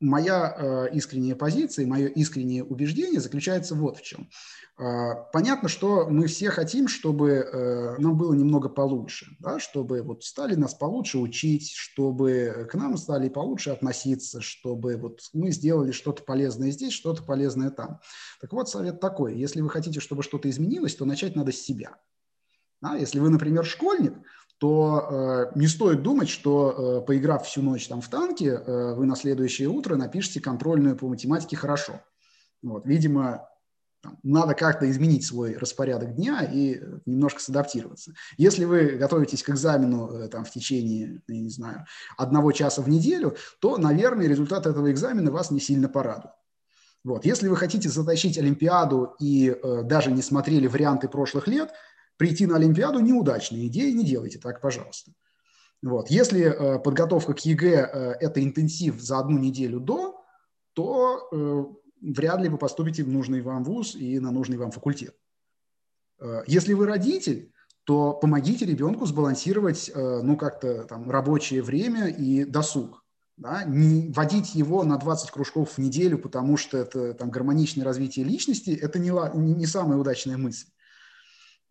[0.01, 4.29] Моя э, искренняя позиция, мое искреннее убеждение заключается вот в чем.
[4.79, 10.23] Э, понятно, что мы все хотим, чтобы э, нам было немного получше, да, чтобы вот
[10.23, 16.23] стали нас получше учить, чтобы к нам стали получше относиться, чтобы вот мы сделали что-то
[16.23, 17.99] полезное здесь, что-то полезное там.
[18.41, 19.37] Так вот, совет такой.
[19.37, 21.97] Если вы хотите, чтобы что-то изменилось, то начать надо с себя.
[22.81, 24.13] Да, если вы, например, школьник,
[24.61, 29.07] то э, не стоит думать, что э, поиграв всю ночь там в танке, э, вы
[29.07, 31.99] на следующее утро напишите контрольную по математике хорошо.
[32.61, 33.49] Вот, видимо,
[34.03, 38.13] там, надо как-то изменить свой распорядок дня и немножко садаптироваться.
[38.37, 42.87] Если вы готовитесь к экзамену э, там, в течение, я не знаю, одного часа в
[42.87, 46.35] неделю, то, наверное, результат этого экзамена вас не сильно порадует.
[47.03, 47.25] Вот.
[47.25, 51.71] Если вы хотите затащить Олимпиаду и э, даже не смотрели варианты прошлых лет–
[52.21, 55.11] прийти на Олимпиаду– неудачная идея, не делайте так, пожалуйста.
[55.81, 56.11] Вот.
[56.11, 60.21] Если э, подготовка к ЕГЭ э,– это интенсив за одну неделю до,
[60.73, 61.65] то э,
[61.99, 65.15] вряд ли вы поступите в нужный вам вуз и на нужный вам факультет.
[66.19, 67.51] Э, если вы родитель,
[67.85, 73.03] то помогите ребенку сбалансировать, э, ну, как-то там рабочее время и досуг.
[73.37, 73.63] Да?
[73.63, 78.69] Не вводить его на 20 кружков в неделю, потому что это там гармоничное развитие личности–
[78.79, 80.67] это не, не самая удачная мысль.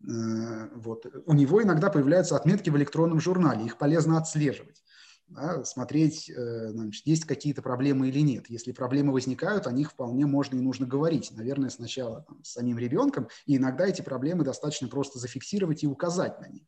[0.07, 1.05] Э, вот.
[1.25, 4.83] У него иногда появляются отметки в электронном журнале, их полезно отслеживать,
[5.27, 8.49] да, смотреть, э, значит, есть какие-то проблемы или нет.
[8.49, 11.31] Если проблемы возникают, о них вполне можно и нужно говорить.
[11.31, 16.39] Наверное, сначала там, с самим ребенком, и иногда эти проблемы достаточно просто зафиксировать и указать
[16.41, 16.63] на них.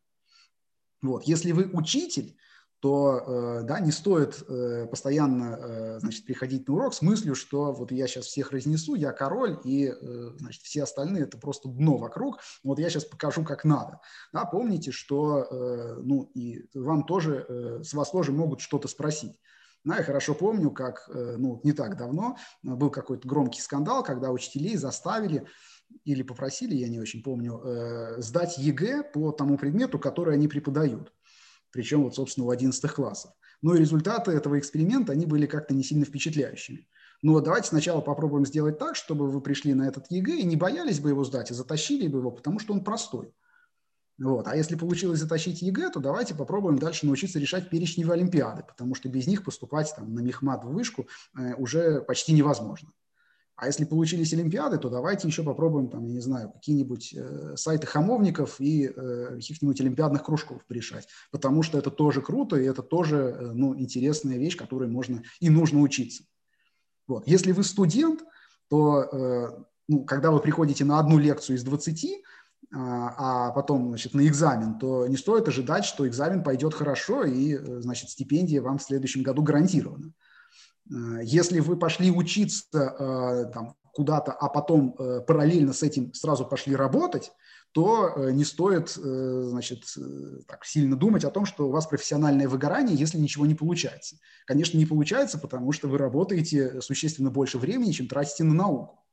[1.02, 1.24] Вот.
[1.24, 2.36] Если вы учитель,
[2.84, 7.72] то э, да, не стоит э, постоянно э, значит, приходить на урок с мыслью, что
[7.72, 9.90] вот я сейчас всех разнесу, я король, и
[10.36, 14.00] значит, все остальные это просто дно вокруг, вот я сейчас покажу, как надо.
[14.34, 15.46] Да, помните, что
[16.02, 19.32] ну, и вам тоже, с вас тоже могут что-то спросить.
[19.84, 24.76] Да, я хорошо помню, как ну, не так давно был какой-то громкий скандал, когда учителей
[24.76, 25.46] заставили
[26.04, 27.62] или попросили, я не очень помню,
[28.18, 31.14] сдать ЕГЭ по тому предмету, который они преподают
[31.74, 33.32] причем вот, собственно, у 11 классов.
[33.60, 36.86] Ну и результаты этого эксперимента, они были как-то не сильно впечатляющими.
[37.20, 40.56] Но ну давайте сначала попробуем сделать так, чтобы вы пришли на этот ЕГЭ и не
[40.56, 43.34] боялись бы его сдать, и затащили бы его, потому что он простой.
[44.18, 44.46] Вот.
[44.46, 49.08] А если получилось затащить ЕГЭ, то давайте попробуем дальше научиться решать перечневые олимпиады, потому что
[49.08, 52.92] без них поступать там, на мехмат в вышку э, уже почти невозможно.
[53.56, 57.86] А если получились Олимпиады, то давайте еще попробуем, там, я не знаю, какие-нибудь э, сайты
[57.86, 63.16] хамовников и э, каких-нибудь олимпиадных кружков порешать, потому что это тоже круто, и это тоже
[63.16, 66.24] э, ну, интересная вещь, которой можно и нужно учиться.
[67.06, 67.28] Вот.
[67.28, 68.24] Если вы студент,
[68.68, 72.22] то э, ну, когда вы приходите на одну лекцию из 20,
[72.72, 77.54] а, а потом значит, на экзамен, то не стоит ожидать, что экзамен пойдет хорошо, и
[77.54, 80.12] э, значит, стипендия вам в следующем году гарантирована.
[80.90, 86.44] Э, если вы пошли учиться э, там, куда-то, а потом э, параллельно с этим сразу
[86.44, 87.32] пошли работать,
[87.72, 89.82] то не стоит значит,
[90.46, 94.14] так сильно думать о том, что у вас профессиональное выгорание, если ничего не получается.
[94.46, 99.04] Конечно, не получается, потому что вы работаете существенно больше времени, чем тратите на науку.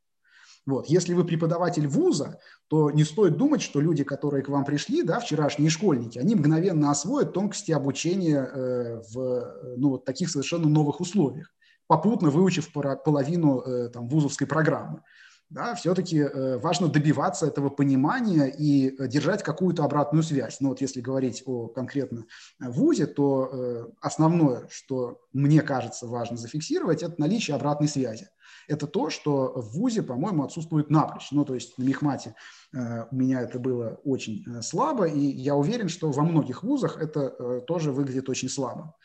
[0.67, 0.85] Вот.
[0.89, 5.19] Если вы преподаватель вуза, то не стоит думать, что люди, которые к вам пришли, да,
[5.19, 11.51] вчерашние школьники, они мгновенно освоят тонкости обучения э, в ну, вот таких совершенно новых условиях
[11.91, 15.01] попутно выучив половину э, там, вузовской программы.
[15.49, 20.61] Да, все-таки э, важно добиваться этого понимания и э, держать какую-то обратную связь.
[20.61, 22.23] Но вот если говорить о конкретно
[22.61, 28.29] ВУЗе, то основное, что мне кажется важно зафиксировать, это наличие обратной связи.
[28.69, 31.27] Это то, что в ВУЗе, по-моему, отсутствует напрочь.
[31.31, 32.35] Ну, то есть на Мехмате
[32.73, 37.91] у меня это было очень слабо, и я уверен, что во многих вузах это тоже
[37.91, 38.95] выглядит очень слабо.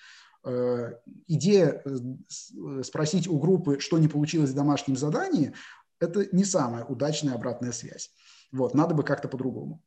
[0.46, 0.94] Э,
[1.26, 5.54] идея э, э, спросить у группы, что не получилось в домашнем задании,
[5.98, 8.12] это не самая удачная обратная связь.
[8.52, 9.82] Вот, надо бы как-то по-другому.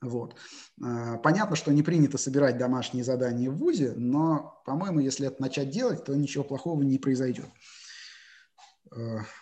[0.00, 0.36] Вот.
[0.78, 6.04] Понятно, что не принято собирать домашние задания в ВУЗе, но, по-моему, если это начать делать,
[6.04, 7.48] то ничего плохого не произойдет.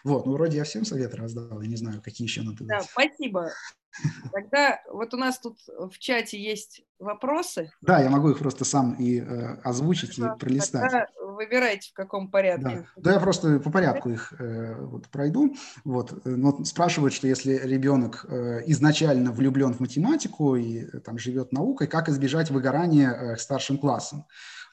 [0.05, 2.69] Вот, ну вроде я всем советы раздал, я не знаю, какие еще надо дать.
[2.69, 3.51] Да, спасибо.
[4.33, 7.73] Тогда вот у нас тут в чате есть вопросы.
[7.81, 10.35] Да, я могу их просто сам и э, озвучить, Хорошо.
[10.35, 10.83] и пролистать.
[10.83, 12.87] Тогда выбирайте, в каком порядке.
[12.97, 15.55] Да, да я просто по порядку их э, вот, пройду.
[15.85, 16.25] Вот.
[16.25, 21.87] Но спрашивают, что если ребенок э, изначально влюблен в математику и э, там живет наукой,
[21.87, 24.27] как избежать выгорания э, старшим классом?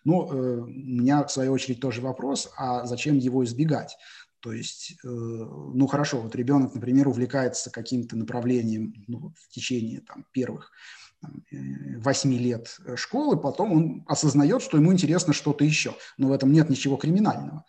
[0.05, 3.97] Ну, э, у меня, в свою очередь, тоже вопрос, а зачем его избегать?
[4.41, 10.25] То есть, э, ну хорошо, вот ребенок, например, увлекается каким-то направлением ну, в течение там,
[10.31, 10.71] первых
[11.21, 11.27] э,
[11.99, 16.69] восьми лет школы, потом он осознает, что ему интересно что-то еще, но в этом нет
[16.69, 17.65] ничего криминального.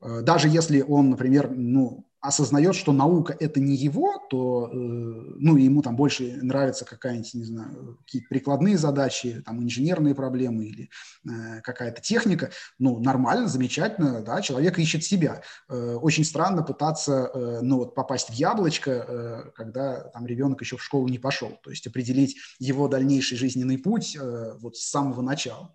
[0.00, 5.82] Даже если он, например, ну, осознает, что наука это не его, то, э, ну, ему
[5.82, 10.88] там больше нравится какая-нибудь, не знаю, какие-то прикладные задачи, там, инженерные проблемы или
[11.28, 15.42] э, какая-то техника, ну, нормально, замечательно, да, человек ищет себя.
[15.68, 20.76] Э, очень странно пытаться, э, ну, вот попасть в яблочко, э, когда там ребенок еще
[20.76, 25.22] в школу не пошел, то есть определить его дальнейший жизненный путь э, вот с самого
[25.22, 25.74] начала.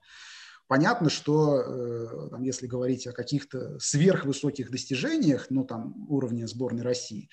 [0.68, 7.30] Понятно, что э, там, если говорить о каких-то сверхвысоких достижениях, ну, там, уровня сборной России,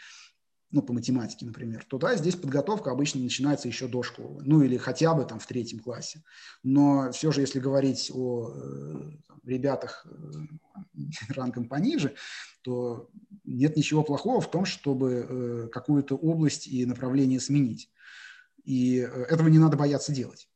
[0.71, 4.77] ну, по математике, например, то да, здесь подготовка обычно начинается еще до школы, ну, или
[4.77, 6.23] хотя бы там в третьем классе.
[6.63, 10.95] Но все же, если говорить о э, там, ребятах э,
[11.35, 12.15] рангом пониже,
[12.63, 13.11] то
[13.43, 17.91] нет ничего плохого в том, чтобы какую-то область и направление сменить.
[18.65, 20.49] И этого не надо бояться делать.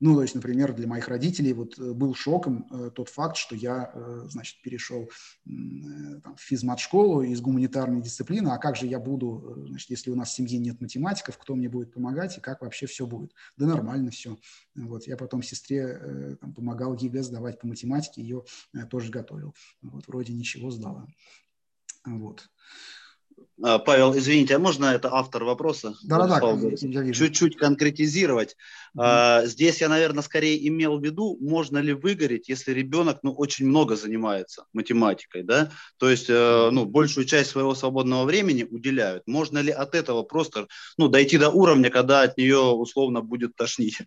[0.00, 3.56] Ну, то есть, например, для моих родителей вот э, был шоком э, тот факт, что
[3.56, 5.10] я, э, значит, перешел
[5.44, 10.30] там, в физмат-школу из гуманитарной дисциплины, а как же я буду, значит, если у нас
[10.30, 13.32] в семье нет математиков, кто мне будет помогать и как вообще все будет?
[13.56, 14.38] Да нормально все.
[14.76, 18.44] Вот, я потом сестре там, помогал ЕГЭ сдавать по математике, ее
[18.90, 19.54] тоже готовил.
[19.82, 21.06] Вот, вроде ничего сдала.
[22.04, 22.48] Вот.
[23.60, 25.94] А, Павел, извините, а можно это автор вопроса?
[26.04, 28.56] Да-да-да, Чуть-чуть конкретизировать.
[28.96, 29.46] Mm-hmm.
[29.46, 33.96] Здесь я, наверное, скорее имел в виду, можно ли выгореть, если ребенок ну, очень много
[33.96, 35.70] занимается математикой, да?
[35.98, 39.24] То есть э, ну, большую часть своего свободного времени уделяют.
[39.26, 43.98] Можно ли от этого просто ну, дойти до уровня, когда от нее условно будет тошнить?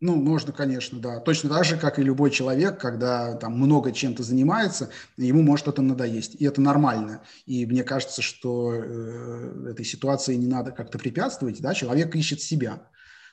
[0.00, 1.20] Ну, можно, конечно, да.
[1.20, 5.82] Точно так же, как и любой человек, когда там много чем-то занимается, ему может это
[5.82, 6.34] надоесть.
[6.34, 7.22] И это нормально.
[7.46, 11.60] И мне кажется, что э, этой ситуации не надо как-то препятствовать.
[11.60, 11.74] Да?
[11.74, 12.82] Человек ищет себя.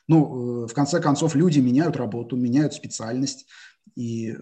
[0.07, 3.47] Ну, э, в конце концов, люди меняют работу, меняют специальность.
[3.95, 4.38] И, э,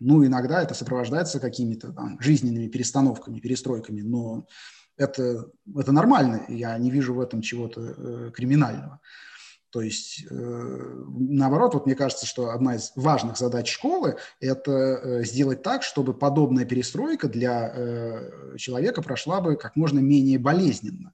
[0.00, 4.00] ну, иногда это сопровождается какими-то там жизненными перестановками, перестройками.
[4.00, 4.46] Но
[4.96, 6.44] это, это нормально.
[6.48, 9.00] Я не вижу в этом чего-то э, криминального.
[9.76, 15.24] То есть, э, наоборот, вот мне кажется, что одна из важных задач школы– это э,
[15.24, 21.12] сделать так, чтобы подобная перестройка для э, человека прошла бы как можно менее болезненно.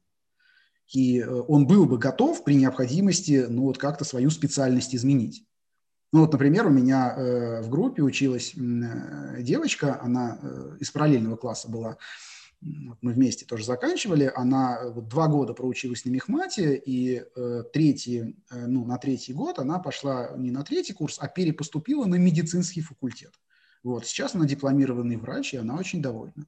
[0.94, 5.44] И он был бы готов при необходимости, ну, вот как-то свою специальность изменить.
[6.12, 7.16] Ну, вот, например, у меня
[7.62, 10.38] в группе училась девочка, она
[10.78, 11.96] из параллельного класса была,
[12.62, 18.36] мы вместе тоже заканчивали, она э, вот два года проучилась на мехмате, и э, третий,
[18.50, 22.80] э, ну, на третий год она пошла не на третий курс, а перепоступила на медицинский
[22.80, 23.32] факультет.
[23.82, 26.46] Вот, сейчас она дипломированный врач, и она очень довольна.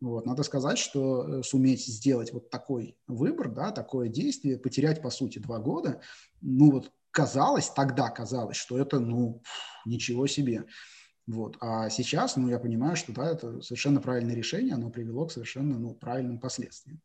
[0.00, 5.10] Вот, надо сказать, что э, суметь сделать вот такой выбор, да, такое действие, потерять, по
[5.10, 6.00] сути, два года,
[6.40, 9.42] ну вот казалось, тогда казалось, что это, ну,
[9.84, 10.66] ничего себе.
[11.28, 11.58] Вот.
[11.60, 15.78] А сейчас, ну, я понимаю, что да, это совершенно правильное решение, оно привело к совершенно
[15.78, 17.02] ну, правильным последствиям.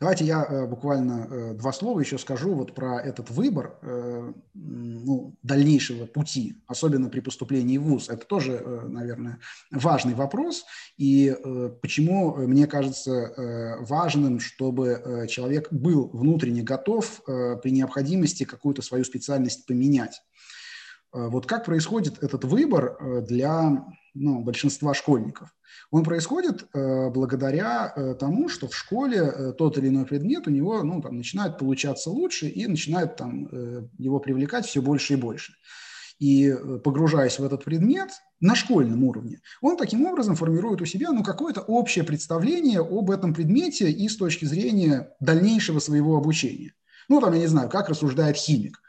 [0.00, 5.36] Давайте я э, буквально э, два слова еще скажу вот про этот выбор э, ну,
[5.42, 8.08] дальнейшего пути, особенно при поступлении в ВУЗ.
[8.08, 9.40] Это тоже, э, наверное,
[9.70, 10.64] важный вопрос.
[10.96, 17.70] И э, почему мне кажется э, важным, чтобы э, человек был внутренне готов э, при
[17.70, 20.22] необходимости какую-то свою специальность поменять.
[21.12, 23.84] Э, вот как происходит этот выбор э, для
[24.14, 25.54] ну, большинства школьников?
[25.90, 31.00] Он происходит э, благодаря тому, что в школе тот или иной предмет у него ну,
[31.00, 33.48] там, начинает получаться лучше и начинает там,
[33.98, 35.54] его привлекать все больше и больше.
[36.18, 36.52] И
[36.82, 41.60] погружаясь в этот предмет на школьном уровне, он таким образом формирует у себя ну, какое-то
[41.60, 46.74] общее представление об этом предмете и с точки зрения дальнейшего своего обучения.
[47.08, 48.82] Ну, там, я не знаю, как рассуждает химик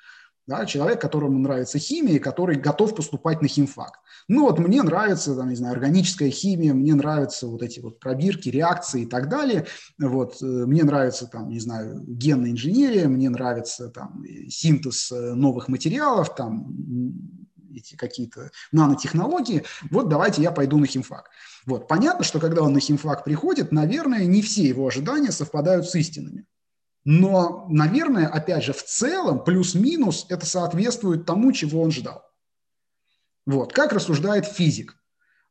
[0.50, 4.00] да, человек, которому нравится химия, который готов поступать на химфак.
[4.28, 8.50] Ну вот мне нравится, там, не знаю, органическая химия, мне нравятся вот эти вот пробирки,
[8.50, 9.68] реакции и так далее.
[10.00, 15.68] Вот, э, мне нравится, там, не знаю, генная инженерия, мне нравится там синтез э, новых
[15.68, 16.74] материалов, там,
[17.72, 21.30] эти какие-то нанотехнологии, вот давайте я пойду на химфак.
[21.68, 25.94] Вот, понятно, что когда он на химфак приходит, наверное, не все его ожидания совпадают с
[25.94, 26.46] истинными.
[27.06, 32.24] Но, наверное, опять же, в целом, плюс-минус, это соответствует тому, чего он ждал.
[33.46, 34.96] Вот, как рассуждает физик.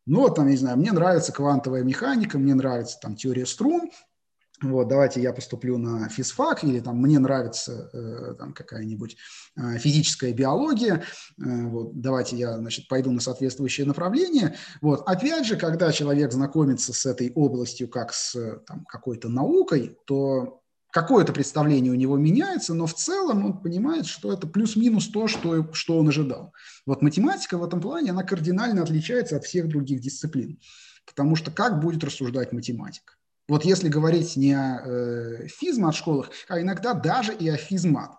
[0.07, 3.91] Ну, вот там, не знаю, мне нравится квантовая механика, мне нравится там теория струн,
[4.61, 9.17] вот, давайте я поступлю на физфак, или там мне нравится э, там какая-нибудь
[9.57, 11.05] э, физическая биология,
[11.39, 14.57] э, вот, давайте я, значит, пойду на соответствующее направление.
[14.81, 18.35] Вот, опять же, когда человек знакомится с этой областью как с
[18.67, 20.61] там, какой-то наукой, то
[21.03, 25.73] какое-то представление у него меняется, но в целом он понимает, что это плюс-минус то, что,
[25.73, 26.53] что он ожидал.
[26.87, 30.59] Вот математика в этом плане, она кардинально отличается от всех других дисциплин.
[31.07, 33.17] Потому что как будет рассуждать математик?
[33.49, 38.11] Вот если говорить не о э, физмат-школах, а иногда даже и о физмат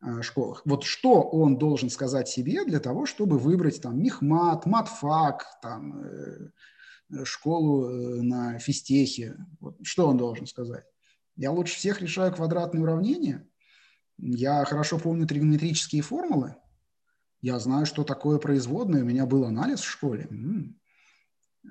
[0.00, 0.62] э, школах.
[0.64, 7.24] Вот что он должен сказать себе для того, чтобы выбрать там мехмат, матфак, там, э,
[7.24, 9.36] школу э, на физтехе.
[9.60, 10.84] Вот, что он должен сказать?
[11.36, 13.46] Я лучше всех решаю квадратные уравнения.
[14.18, 16.56] Я хорошо помню тригонометрические формулы.
[17.40, 19.02] Я знаю, что такое производное.
[19.02, 20.28] У меня был анализ в школе.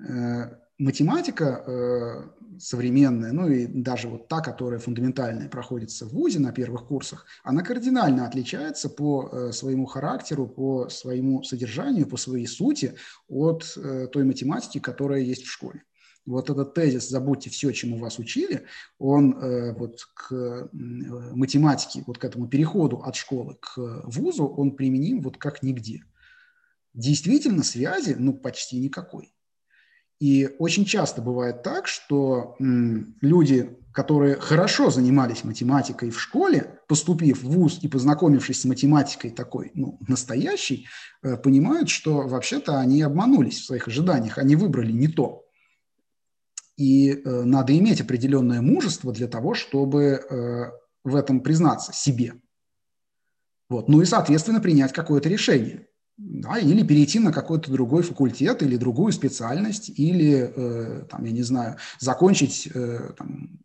[0.08, 6.52] Э, математика э, современная, ну и даже вот та, которая фундаментальная проходится в ВУЗе на
[6.52, 12.94] первых курсах, она кардинально отличается по э, своему характеру, по своему содержанию, по своей сути
[13.28, 13.64] от
[14.12, 15.84] той математики, которая есть в школе.
[16.24, 18.66] Вот этот тезис «забудьте все, чему вас учили»,
[18.98, 25.20] он э, вот к математике, вот к этому переходу от школы к вузу, он применим
[25.22, 26.04] вот как нигде.
[26.94, 29.34] Действительно, связи, ну, почти никакой.
[30.20, 37.42] И очень часто бывает так, что м, люди, которые хорошо занимались математикой в школе, поступив
[37.42, 40.86] в ВУЗ и познакомившись с математикой такой, ну, настоящей,
[41.22, 45.41] э, понимают, что вообще-то они обманулись в своих ожиданиях, они выбрали не то.
[46.82, 50.72] И э, надо иметь определенное мужество для того, чтобы э,
[51.04, 52.34] в этом признаться себе.
[53.68, 53.88] Вот.
[53.88, 55.86] Ну и, соответственно, принять какое-то решение
[56.16, 61.42] да, или перейти на какой-то другой факультет или другую специальность, или, э, там, я не
[61.42, 63.60] знаю, закончить э, там,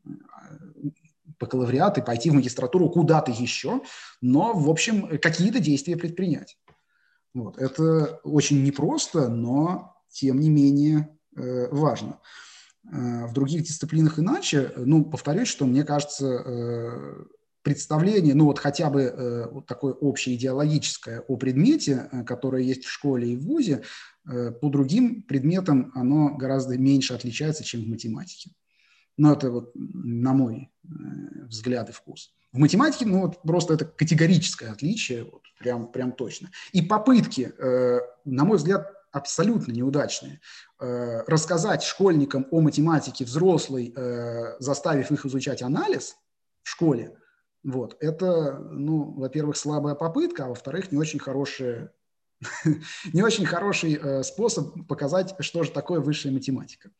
[1.39, 3.81] бакалавриат и пойти в магистратуру куда-то еще,
[4.21, 6.59] но, в общем, какие-то действия предпринять.
[7.33, 7.57] Вот.
[7.57, 12.19] Это очень непросто, но, тем не менее, э, важно.
[12.91, 17.25] Э, в других дисциплинах иначе, ну, повторюсь, что мне кажется, э,
[17.67, 22.85] представление, ну вот хотя бы э, вот такое общее идеологическое о предмете, э, которое есть
[22.85, 23.83] в школе и в ВУЗе,
[24.25, 28.51] э, по другим предметам оно гораздо меньше отличается, чем в математике.
[29.17, 30.87] Но это вот на мой э,
[31.47, 32.33] взгляд и вкус.
[32.53, 36.49] В математике, ну вот просто это категорическое отличие, вот, прям, прям точно.
[36.71, 40.39] И попытки, э, на мой взгляд, абсолютно неудачные.
[40.79, 46.15] Э, рассказать школьникам о математике взрослой, э, заставив их изучать анализ
[46.63, 47.17] в школе–
[47.67, 47.97] вот.
[47.99, 51.91] Это, ну, во-первых, слабая попытка, а во-вторых, не очень хорошая
[53.13, 56.91] не очень хороший э, способ показать, что же такое высшая математика.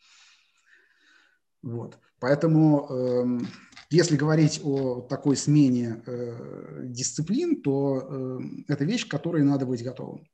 [1.62, 1.98] Вот.
[2.20, 3.46] Поэтому, э,
[3.92, 9.84] если говорить о такой смене э, дисциплин, то э, это вещь, к которой надо быть
[9.84, 10.28] готовым.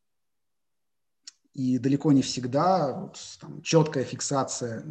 [1.54, 4.82] И далеко не всегда вот, там, четкая фиксация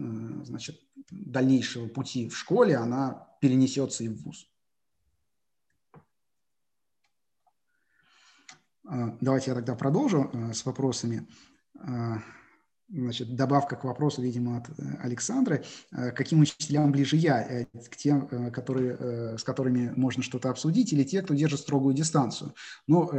[0.44, 0.80] значит,
[1.10, 4.48] дальнейшего пути в школе, она перенесется и в ВУЗ.
[8.84, 11.26] А, давайте я тогда продолжу э, с вопросами.
[12.94, 15.64] Значит, добавка к вопросу, видимо, от э, Александры.
[15.92, 17.66] Э, каким учителям ближе я?
[17.90, 22.54] К тем, которые, с которыми можно что-то обсудить, или те, кто держит строгую дистанцию?
[22.86, 23.10] Ну,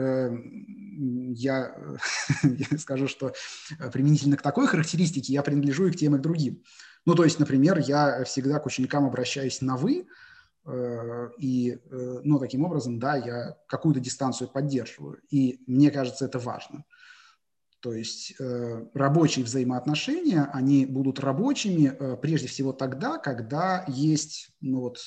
[1.33, 1.75] я,
[2.43, 3.33] я скажу, что
[3.91, 6.61] применительно к такой характеристике я принадлежу и к тем, и к другим.
[7.05, 10.05] Ну, то есть, например, я всегда к ученикам обращаюсь на «вы»,
[10.65, 15.19] Э, и, э, ну, таким образом, да, я какую-то дистанцию поддерживаю.
[15.29, 16.85] И мне кажется, это важно.
[17.83, 24.99] То есть э, рабочие взаимоотношения, они будут рабочими прежде всего тогда, когда есть ну, вот,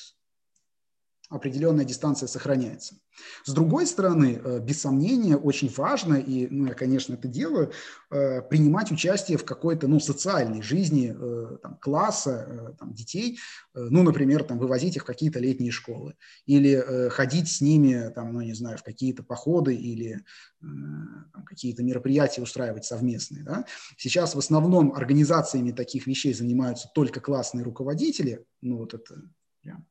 [1.29, 2.95] определенная дистанция сохраняется.
[3.43, 7.71] С другой стороны, э, без сомнения, очень важно, и ну, я, конечно, это делаю,
[8.11, 13.39] э, принимать участие в какой-то ну, социальной жизни э, там, класса, там, детей,
[13.73, 18.41] ну, например, там, вывозить их в какие-то летние школы, или ходить с ними, там, ну,
[18.41, 20.23] не знаю, в какие-то походы или
[20.61, 23.43] там, какие-то мероприятия устраивать совместные.
[23.43, 23.65] Да?
[23.97, 29.21] Сейчас в основном организациями таких вещей занимаются только классные руководители, ну, вот это
[29.61, 29.85] прям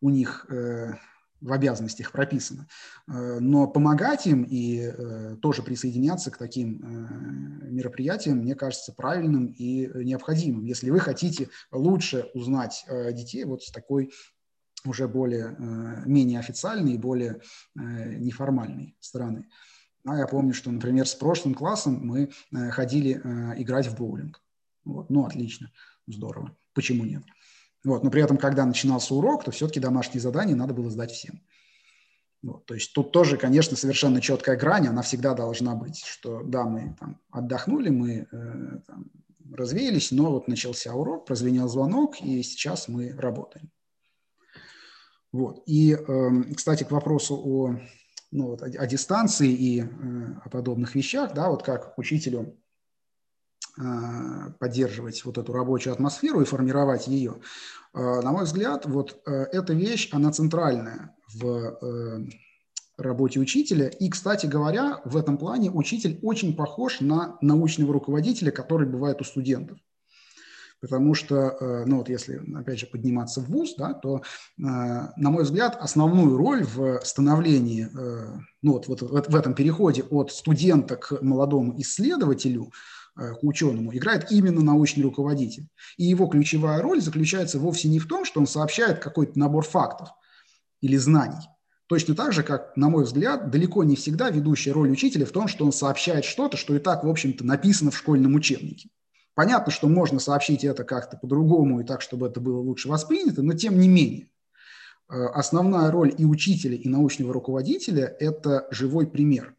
[0.00, 0.94] у них э,
[1.40, 2.66] в обязанностях прописано,
[3.06, 6.80] э, но помогать им и э, тоже присоединяться к таким
[7.70, 14.12] мероприятиям, мне кажется, правильным и необходимым, если вы хотите лучше узнать детей вот с такой
[14.84, 15.56] уже более,
[16.06, 17.40] менее официальной и более
[17.74, 19.48] неформальной стороны.
[20.06, 22.30] А я помню, что, например, с прошлым классом мы
[22.70, 23.12] ходили
[23.60, 24.40] играть в боулинг.
[24.84, 25.10] Вот.
[25.10, 25.70] Ну, отлично,
[26.06, 26.56] здорово.
[26.72, 27.22] Почему нет?
[27.84, 31.40] Вот, но при этом, когда начинался урок, то все-таки домашние задания надо было сдать всем.
[32.42, 36.64] Вот, то есть тут тоже, конечно, совершенно четкая грань, она всегда должна быть, что да,
[36.64, 39.10] мы там, отдохнули, мы э, там,
[39.52, 43.70] развеялись, но вот начался урок, прозвенел звонок, и сейчас мы работаем.
[45.32, 45.62] Вот.
[45.66, 47.80] И, э, кстати, к вопросу о,
[48.30, 49.86] ну, вот, о, о дистанции и э,
[50.44, 52.56] о подобных вещах, да, вот как учителю
[54.58, 57.36] поддерживать вот эту рабочую атмосферу и формировать ее.
[57.94, 62.26] На мой взгляд, вот эта вещь, она центральная в
[62.98, 63.88] работе учителя.
[63.88, 69.24] И, кстати говоря, в этом плане учитель очень похож на научного руководителя, который бывает у
[69.24, 69.78] студентов.
[70.80, 74.20] Потому что, э, ну вот если, опять же, подниматься в ВУЗ, да, то, э,
[74.58, 80.30] на мой взгляд, основную роль в становлении, э, ну вот, вот в этом переходе от
[80.30, 82.70] студента к молодому исследователю,
[83.18, 85.68] к ученому, играет именно научный руководитель.
[85.96, 90.10] И его ключевая роль заключается вовсе не в том, что он сообщает какой-то набор фактов
[90.80, 91.48] или знаний,
[91.88, 95.48] Точно так же, как, на мой взгляд, далеко не всегда ведущая роль учителя в том,
[95.48, 98.90] что он сообщает что-то, что и так, в общем-то, написано в школьном учебнике.
[99.34, 103.54] Понятно, что можно сообщить это как-то по-другому и так, чтобы это было лучше воспринято, но
[103.54, 104.28] тем не менее.
[105.08, 109.56] Э, основная роль и учителя, и научного руководителя– это живой пример.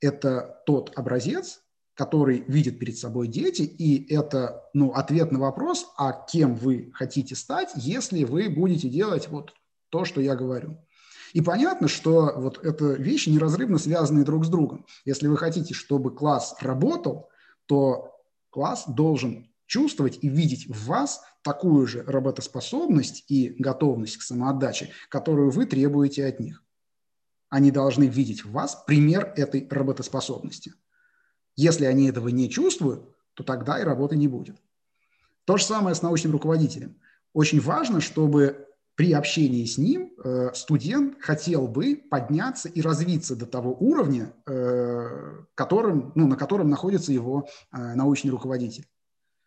[0.00, 1.62] Это тот образец,
[1.96, 7.34] который видят перед собой дети, и это ну, ответ на вопрос, а кем вы хотите
[7.34, 9.54] стать, если вы будете делать вот
[9.88, 10.78] то, что я говорю.
[11.32, 14.84] И понятно, что вот это вещи неразрывно связаны друг с другом.
[15.06, 17.30] Если вы хотите, чтобы класс работал,
[17.64, 18.14] то
[18.50, 25.50] класс должен чувствовать и видеть в вас такую же работоспособность и готовность к самоотдаче, которую
[25.50, 26.62] вы требуете от них.
[27.48, 30.74] Они должны видеть в вас пример этой работоспособности.
[31.56, 33.02] Если они этого не чувствуют,
[33.34, 34.56] то тогда и работы не будет.
[35.44, 37.00] То же самое с научным руководителем.
[37.32, 38.66] Очень важно, чтобы
[38.96, 45.44] при общении с ним э, студент хотел бы подняться и развиться до того уровня, э,
[45.54, 48.86] которым, ну, на котором находится его э, научный руководитель.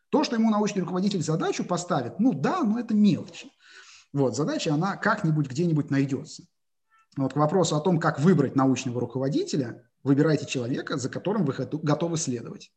[0.09, 3.47] То, что ему научный руководитель задачу поставит, ну да, но это мелочь.
[4.13, 6.43] Вот, задача, она как-нибудь где-нибудь найдется.
[7.17, 12.17] Вот к вопросу о том, как выбрать научного руководителя, выбирайте человека, за которым вы готовы
[12.17, 12.71] следовать.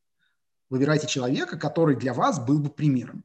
[0.70, 3.24] Выбирайте человека, который для вас был бы примером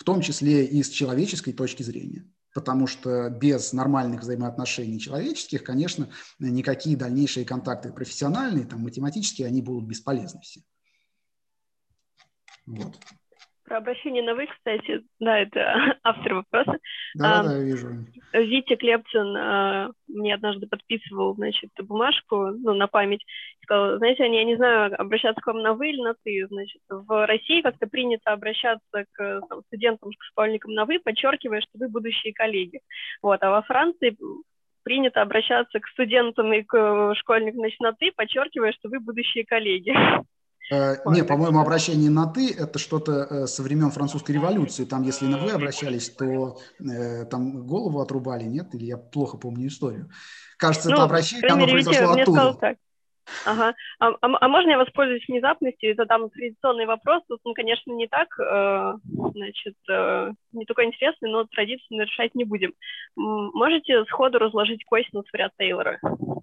[0.00, 2.24] в том числе и с человеческой точки зрения.
[2.54, 6.08] Потому что без нормальных взаимоотношений человеческих, конечно,
[6.38, 10.62] никакие дальнейшие контакты профессиональные, там, математические, они будут бесполезны все.
[12.64, 12.98] Вот.
[13.70, 16.76] Про обращение на «вы», кстати, да, это автор вопроса.
[17.14, 17.86] Да, а, да, я вижу.
[18.32, 23.24] Витя Клепцин а, мне однажды подписывал, значит, бумажку, ну, на память,
[23.62, 27.26] сказал, знаете, я не знаю, обращаться к вам на «вы» или на «ты», значит, в
[27.28, 32.34] России как-то принято обращаться к там, студентам, к школьникам на «вы», подчеркивая, что вы будущие
[32.34, 32.80] коллеги.
[33.22, 34.16] Вот, а во Франции
[34.82, 39.94] принято обращаться к студентам и к школьникам, значит, на «ты», подчеркивая, что вы будущие коллеги.
[40.70, 44.84] Э, не, по-моему, обращение на «ты»– это что-то э, со времен французской революции.
[44.84, 48.74] Там, если на «вы» обращались, то э, там голову отрубали, нет?
[48.74, 50.10] Или я плохо помню историю.
[50.56, 52.54] Кажется, ну, это обращение, оно произошло оттуда.
[52.60, 52.76] Так.
[53.46, 53.74] Ага.
[53.98, 57.22] А, а, а можно я воспользуюсь внезапностью и задам традиционный вопрос?
[57.28, 62.44] Тут он, конечно, не так, э, значит, э, не такой интересный, но традицию нарушать не
[62.44, 62.72] будем.
[63.16, 65.98] Можете сходу разложить косинус вариант Тейлора?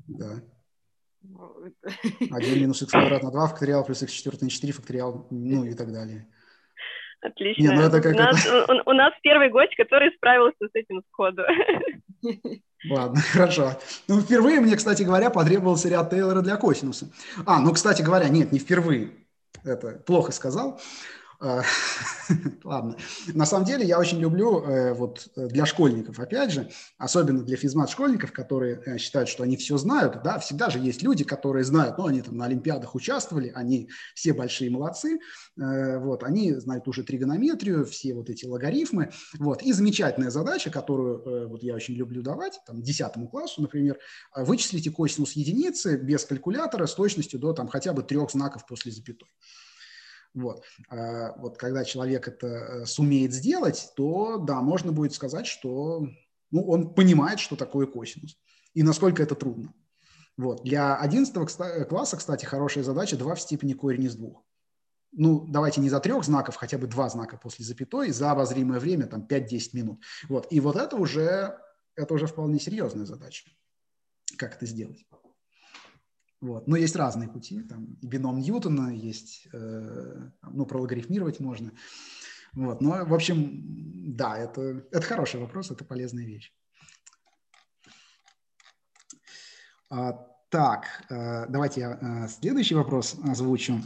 [0.08, 0.36] Да.
[1.22, 5.74] 1 минус x квадрат на 2 факториал плюс x четвертый на 4 факториал, ну и
[5.74, 6.28] так далее.
[7.22, 7.62] Отлично.
[7.62, 8.46] Не, ну это как у, нас.
[8.46, 11.44] У, у нас первый гость, который справился с этим сходу.
[12.90, 13.72] Ладно, хорошо.
[14.08, 17.10] Ну, впервые мне, кстати говоря, потребовался ряд Тейлора для косинуса.
[17.46, 19.12] А, ну, кстати говоря, нет, не впервые.
[19.64, 20.80] Это плохо сказал.
[21.40, 21.62] А,
[22.64, 22.98] ладно.
[23.34, 27.58] На самом деле я очень люблю э, вот э, для школьников, опять же, особенно для
[27.58, 32.00] физмат-школьников, которые э, считают, что они все знают, да, всегда же есть люди, которые знают,
[32.00, 35.20] ну, они там на Олимпиадах участвовали, они все большие молодцы,
[35.56, 41.64] вот, они знают уже тригонометрию, все вот эти логарифмы, вот, и замечательная задача, которую вот
[41.64, 44.00] я очень люблю давать, там, десятому классу, например,
[44.36, 49.30] вычислите косинус единицы без калькулятора с точностью до там хотя бы трех знаков после запятой.
[50.38, 50.64] Вот.
[50.90, 56.08] А вот когда человек это э, сумеет сделать, то да, можно будет сказать, что
[56.52, 58.38] ну, он понимает, что такое косинус
[58.76, 59.74] и насколько это трудно.
[60.38, 60.64] Вот.
[60.64, 64.44] Для 11 э, класса, кстати, хорошая задача 2 в степени корень из двух.
[65.12, 69.08] Ну, давайте не за трех знаков, хотя бы два знака после запятой, за обозримое время,
[69.08, 70.04] там, 5-10 минут.
[70.30, 70.46] Вот.
[70.52, 71.58] И вот это уже,
[71.96, 73.50] это уже вполне серьезная задача.
[74.38, 75.04] Как это сделать?
[76.42, 76.68] Вот.
[76.68, 77.62] Но есть разные пути.
[77.64, 81.72] Там бином Ньютона есть, э, ну, прологарифмировать можно.
[82.54, 82.82] Вот.
[82.82, 86.54] Но, в общем, да, это, это хороший вопрос, это полезная вещь.
[89.90, 90.14] А,
[90.50, 93.82] так, э, давайте я э, следующий вопрос озвучу.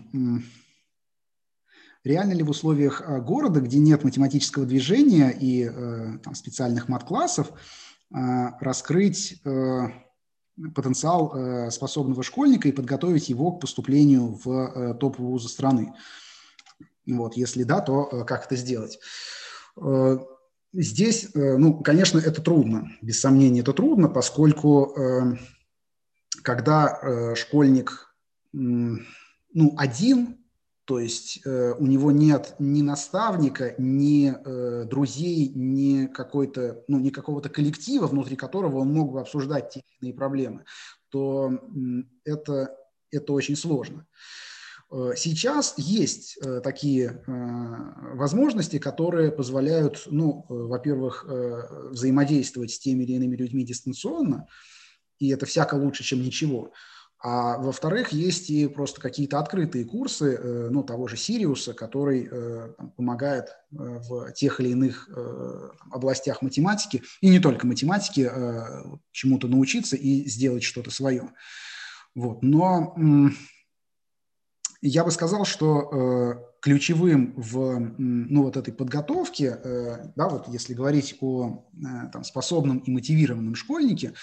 [2.03, 7.51] Реально ли в условиях э, города, где нет математического движения и э, там, специальных мат-классов,
[7.51, 9.41] э, раскрыть
[10.75, 15.93] потенциал э, способного школьника и подготовить его к поступлению в э, топ вузы страны.
[17.07, 18.99] Вот, если да, то как это сделать?
[20.73, 24.95] Здесь, ну, конечно, это трудно, без сомнения, это трудно, поскольку
[26.43, 28.15] когда школьник,
[28.53, 30.40] ну, один,
[30.91, 37.11] то есть э, у него нет ни наставника, ни э, друзей, ни какой-то, ну, ни
[37.11, 40.65] какого-то коллектива, внутри которого он мог бы обсуждать те или иные проблемы,
[41.07, 41.49] то
[42.26, 42.76] это,
[43.09, 44.05] это очень сложно.
[44.91, 47.31] Э, сейчас есть э, такие э,
[48.15, 54.45] возможности, которые позволяют, ну, во-первых, взаимодействовать с теми или иными людьми дистанционно,
[55.19, 56.73] и это всяко лучше, чем ничего.
[57.23, 62.73] А во-вторых, есть и просто какие-то открытые курсы, э, ну, того же Сириуса, который э,
[62.76, 65.07] там, помогает э, в тех или иных
[65.91, 68.30] областях математики, и не только математики,
[69.11, 71.30] чему-то научиться и сделать что-то свое.
[72.15, 72.41] Вот.
[72.41, 72.95] Но
[74.81, 81.69] я бы сказал, что ключевым в ну, вот этой подготовке, да, вот если говорить о
[82.11, 84.14] там, способном и мотивированном школьнике,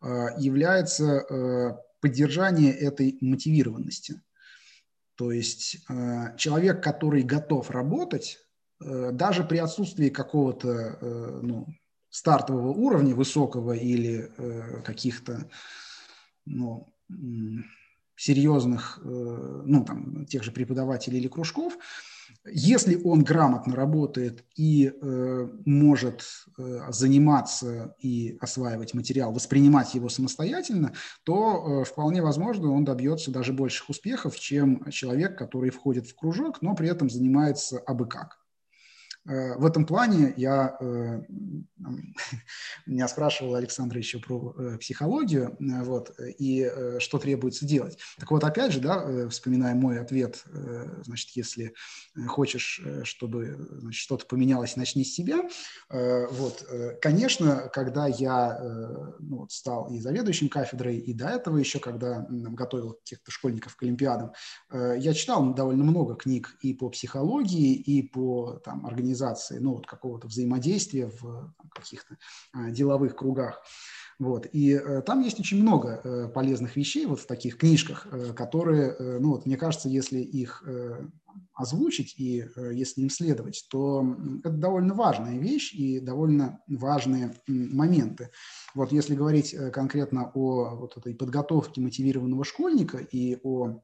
[0.00, 4.20] является поддержание этой мотивированности.
[5.14, 8.40] То есть э, человек, который готов работать,
[8.84, 11.66] э, даже при отсутствии какого-то э, ну,
[12.10, 14.30] стартового уровня, высокого или
[14.84, 15.48] каких-то
[16.44, 16.94] ну,
[18.14, 21.76] серьезных, ну, там, тех же преподавателей или кружков,
[22.44, 26.22] если он грамотно работает и э, может
[26.58, 30.92] э, заниматься и осваивать материал, воспринимать его самостоятельно,
[31.24, 36.62] то э, вполне возможно он добьется даже больших успехов, чем человек, который входит в кружок,
[36.62, 38.43] но при этом занимается абы как.
[39.26, 41.22] Э, в этом плане я, э,
[42.86, 47.98] меня спрашивал Александр еще про э, психологию, вот, и что требуется делать.
[48.18, 50.44] Так вот, опять же, да, вспоминая мой ответ,
[51.02, 51.74] значит, если
[52.28, 55.48] хочешь, чтобы значит, что-то поменялось, начни с себя.
[55.90, 56.66] Вот,
[57.00, 58.58] конечно, когда я
[59.20, 63.82] ну, вот, стал и заведующим кафедрой, и до этого еще, когда готовил каких-то школьников к
[63.82, 64.32] Олимпиадам,
[64.72, 69.86] я читал довольно много книг и по психологии, и по там, организации организации, ну, вот
[69.86, 72.16] какого-то взаимодействия в каких-то
[72.52, 73.62] а, деловых кругах.
[74.20, 74.46] Вот.
[74.52, 78.94] И э, там есть очень много э, полезных вещей вот в таких книжках, э, которые,
[78.96, 81.08] э, ну вот, мне кажется, если их э,
[81.52, 84.06] озвучить и э, если им следовать, то
[84.44, 88.30] это довольно важная вещь и довольно важные моменты.
[88.74, 93.80] Вот если говорить э, конкретно о вот этой подготовке мотивированного школьника и о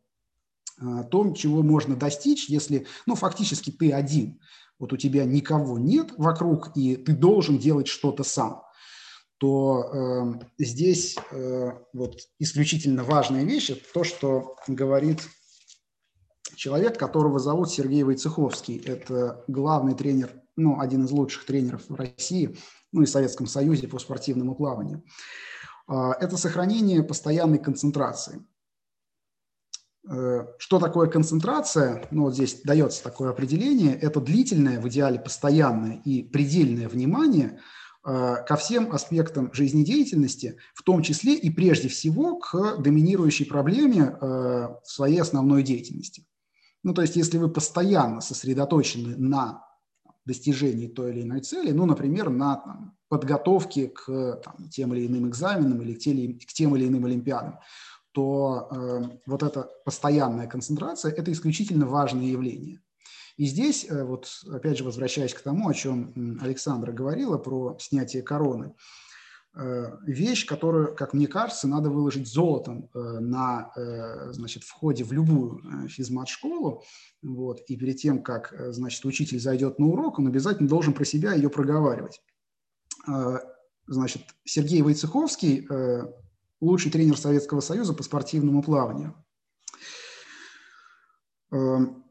[0.81, 4.39] э, том, чего можно достичь, если, ну, фактически ты один
[4.81, 8.63] вот у тебя никого нет вокруг, и ты должен делать что-то сам,
[9.39, 15.21] то э, здесь э, вот исключительно важная вещь– это то, что говорит
[16.57, 18.79] человек, которого зовут Сергей Войцеховский.
[18.79, 22.57] Это главный тренер, ну, один из лучших тренеров в России,
[22.91, 25.05] ну и Советском Союзе по спортивному плаванию.
[25.89, 28.45] Э, это сохранение постоянной концентрации.
[30.09, 32.07] Э, что такое концентрация?
[32.11, 33.95] Ну, вот здесь дается такое определение.
[33.95, 37.61] Это длительное, в идеале постоянное и предельное внимание
[38.05, 44.27] э, ко всем аспектам жизнедеятельности, в том числе и прежде всего к доминирующей проблеме э,
[44.27, 46.27] в своей основной деятельности.
[46.83, 49.67] Ну, то есть, если вы постоянно сосредоточены на
[50.25, 55.29] достижении той или иной цели, ну, например, на там, подготовке к там, тем или иным
[55.29, 57.59] экзаменам или к, тем, к тем или иным олимпиадам,
[58.13, 62.81] то э, вот эта постоянная концентрация– это исключительно важное явление.
[63.37, 68.23] И здесь, э, вот опять же возвращаясь к тому, о чем Александра говорила, про снятие
[68.23, 68.75] короны,
[69.55, 75.13] э, вещь, которую, как мне кажется, надо выложить золотом э, на э, значит, входе в
[75.13, 76.83] любую э, физмат-школу,
[77.23, 81.05] вот, и перед тем, как э, значит, учитель зайдет на урок, он обязательно должен про
[81.05, 82.21] себя ее проговаривать.
[83.09, 83.39] Э,
[83.87, 86.13] значит, Сергей Войцеховский э,
[86.61, 89.15] лучший тренер Советского Союза по спортивному плаванию.
[91.53, 92.05] Эм,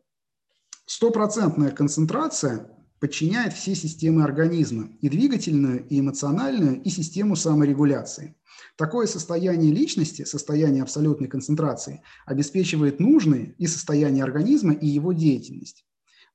[0.85, 2.69] стопроцентная концентрация
[2.99, 8.35] подчиняет все системы организма, и двигательную, и эмоциональную, и систему саморегуляции.
[8.75, 15.85] Такое состояние личности, состояние абсолютной концентрации, обеспечивает нужные и состояние организма, и его деятельность.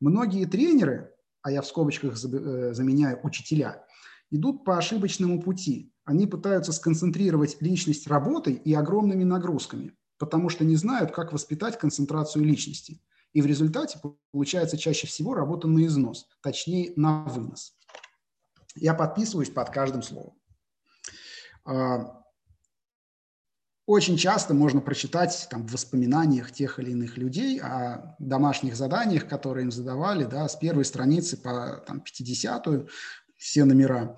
[0.01, 1.11] Многие тренеры,
[1.43, 3.85] а я в скобочках э, заменяю учителя,
[4.31, 10.77] идут по ошибочному пути, они пытаются сконцентрировать личность работой и огромными нагрузками, потому что не
[10.77, 13.01] знают, как воспитать концентрацию личности.
[13.33, 13.99] И в результате
[14.31, 17.77] получается чаще всего работа на износ, точнее на вынос.
[18.77, 20.35] Я подписываюсь под каждым словом.
[21.65, 22.23] А,
[23.87, 29.65] очень часто можно прочитать там, в воспоминаниях тех или иных людей о домашних заданиях, которые
[29.65, 32.89] им задавали, да, с первой страницы по там, 50-ю,
[33.45, 34.17] все номера,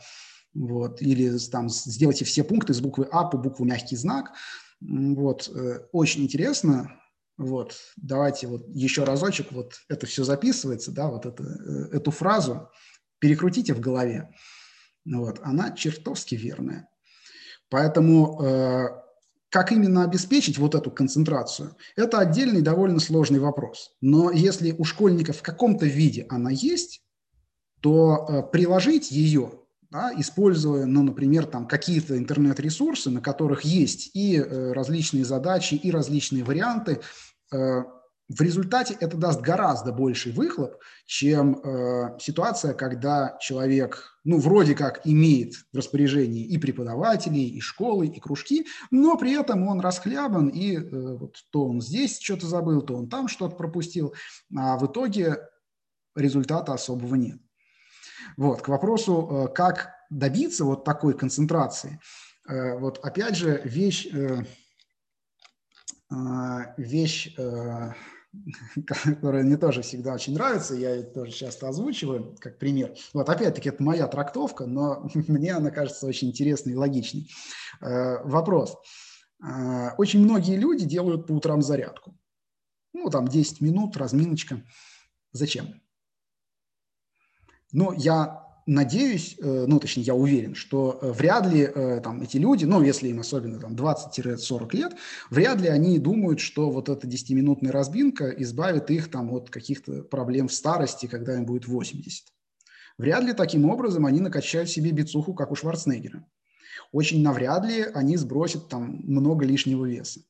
[0.55, 4.33] вот, или там сделайте все пункты с буквы А по букву мягкий знак,
[4.81, 6.99] вот, э, очень интересно,
[7.37, 12.71] вот, давайте вот еще разочек, вот это все записывается, да, вот это, э, эту фразу
[13.19, 14.31] перекрутите в голове,
[15.05, 16.89] вот, она чертовски верная.
[17.69, 18.89] Поэтому э,
[19.51, 23.97] как именно обеспечить вот эту концентрацию, это отдельный довольно сложный вопрос.
[24.01, 27.03] Но если у школьников в каком-то виде она есть,
[27.81, 29.53] то э, приложить ее,
[29.91, 35.91] да, используя, ну, например, там какие-то интернет-ресурсы, на которых есть и э, различные задачи, и
[35.91, 37.01] различные варианты,
[37.53, 37.83] э,
[38.29, 41.63] в результате это даст гораздо больший выхлоп, чем
[42.19, 48.67] ситуация, когда человек, ну, вроде как имеет в распоряжении и преподавателей, и школы, и кружки,
[48.91, 53.29] но при этом он расхлябан, и вот то он здесь что-то забыл, то он там
[53.29, 54.13] что-то пропустил,
[54.57, 55.39] а в итоге
[56.17, 57.39] результата особого нет.
[58.37, 62.01] Вот, к вопросу, э, как добиться вот такой концентрации.
[62.49, 64.45] Э, вот опять же вещь, э,
[66.77, 67.35] вещь
[68.87, 72.95] которая мне тоже всегда очень нравится, я ее тоже часто озвучиваю как пример.
[73.15, 77.31] Вот опять-таки это моя трактовка, но мне она кажется очень интересной и логичной.
[77.81, 78.77] Вопрос.
[79.99, 82.17] Очень многие люди делают по утрам зарядку.
[82.93, 84.63] Ну, там 10 минут, разминочка.
[85.33, 85.81] Зачем?
[87.73, 92.37] Ну, я надеюсь, э, ну, точнее, я уверен, что э, вряд ли э, там эти
[92.37, 94.97] люди, ну, если им особенно там 20-40 лет,
[95.31, 100.49] вряд ли они думают, что вот эта 10-минутная разбинка избавит их там от каких-то проблем
[100.49, 102.27] в старости, когда им будет 80.
[102.99, 106.27] Вряд ли таким образом они накачают себе бицуху, как у Шварценеггера.
[106.93, 110.21] Очень навряд ли они сбросят там много лишнего веса.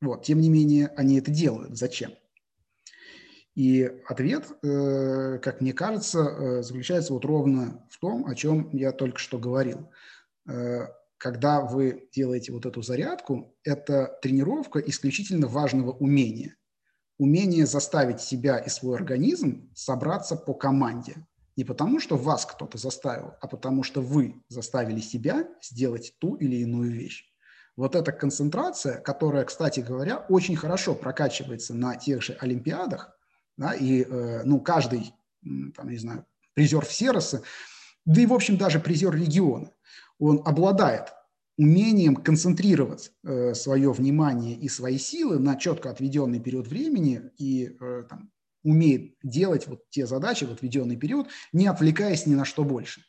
[0.00, 1.76] Вот, тем не менее, они это делают.
[1.76, 2.12] Зачем?
[3.56, 8.92] И ответ, э, как мне кажется, э, заключается вот ровно в том, о чем я
[8.92, 9.90] только что говорил.
[10.46, 16.56] Э, когда вы делаете вот эту зарядку, это тренировка исключительно важного умения.
[17.18, 21.26] Умение заставить себя и свой организм собраться по команде.
[21.56, 26.56] Не потому, что вас кто-то заставил, а потому, что вы заставили себя сделать ту или
[26.56, 27.24] иную вещь.
[27.74, 33.15] Вот эта концентрация, которая, кстати говоря, очень хорошо прокачивается на тех же Олимпиадах,
[33.56, 37.42] да, и, э, ну, каждый, там, не знаю, призер Всероса,
[38.04, 39.70] да и, в общем, даже призер региона,
[40.18, 41.12] он обладает
[41.58, 48.02] умением концентрировать э, свое внимание и свои силы на четко отведенный период времени и э,
[48.08, 48.30] там,
[48.62, 53.02] умеет делать вот те задачи в отведенный период, не отвлекаясь ни на что больше.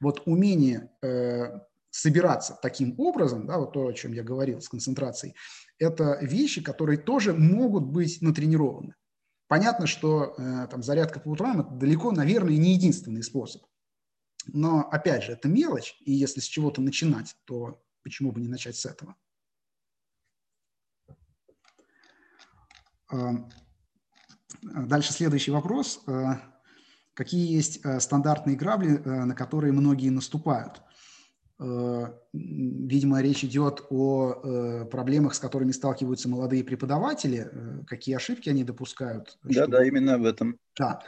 [0.00, 1.60] Вот умение э,
[1.90, 5.34] собираться таким образом, да, вот то, о чем я говорил с концентрацией,
[5.78, 8.94] это вещи, которые тоже могут быть натренированы.
[9.54, 13.62] Понятно, что э, там, зарядка по утрам– это далеко, наверное, не единственный способ.
[14.48, 18.74] Но, опять же, это мелочь, и если с чего-то начинать, то почему бы не начать
[18.74, 19.14] с этого?
[23.12, 23.48] А,
[24.60, 26.02] дальше следующий вопрос.
[26.08, 26.40] А,
[27.14, 30.82] какие есть э, стандартные грабли, э, на которые многие наступают?
[31.60, 38.48] Э, видимо, речь идет о э, проблемах, с которыми сталкиваются молодые преподаватели, э, какие ошибки
[38.48, 39.38] они допускают.
[39.44, 39.72] Да, чтобы...
[39.72, 40.58] да, именно в этом.
[40.76, 41.00] Да.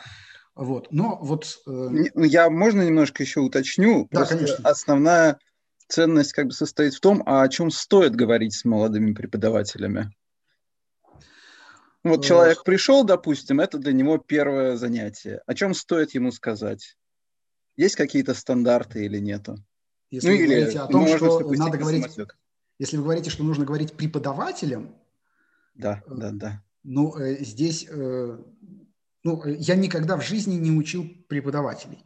[0.54, 0.88] Вот.
[0.92, 1.58] Но вот...
[1.66, 4.08] Ну, я можно немножко еще уточню?
[4.10, 4.68] Да, Просто конечно.
[4.68, 5.38] Основная
[5.88, 10.12] ценность как бы состоит в том, а о чем стоит говорить с молодыми преподавателями.
[12.04, 15.42] Вот человек пришел, допустим, это для него первое занятие.
[15.46, 16.96] О чем стоит ему сказать?
[17.76, 19.56] Есть какие-то стандарты или нету?
[20.10, 22.38] Если ну, вы говорите о том, что надо говорить, самотек.
[22.78, 24.94] если вы говорите, что нужно говорить преподавателям,
[25.76, 26.62] да, э, да, да.
[26.84, 28.38] Ну, э, здесь, э,
[29.24, 32.04] ну, я никогда в жизни не учил преподавателей.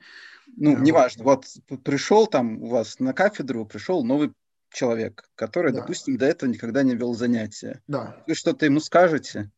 [0.57, 0.81] Ну, вот.
[0.81, 1.47] неважно, вот
[1.85, 4.33] пришел там у вас на кафедру, пришел новый
[4.73, 5.81] человек, который, да.
[5.81, 7.83] допустим, до этого никогда не вел занятия.
[7.87, 8.23] Да.
[8.27, 9.51] Вы что-то ему скажете?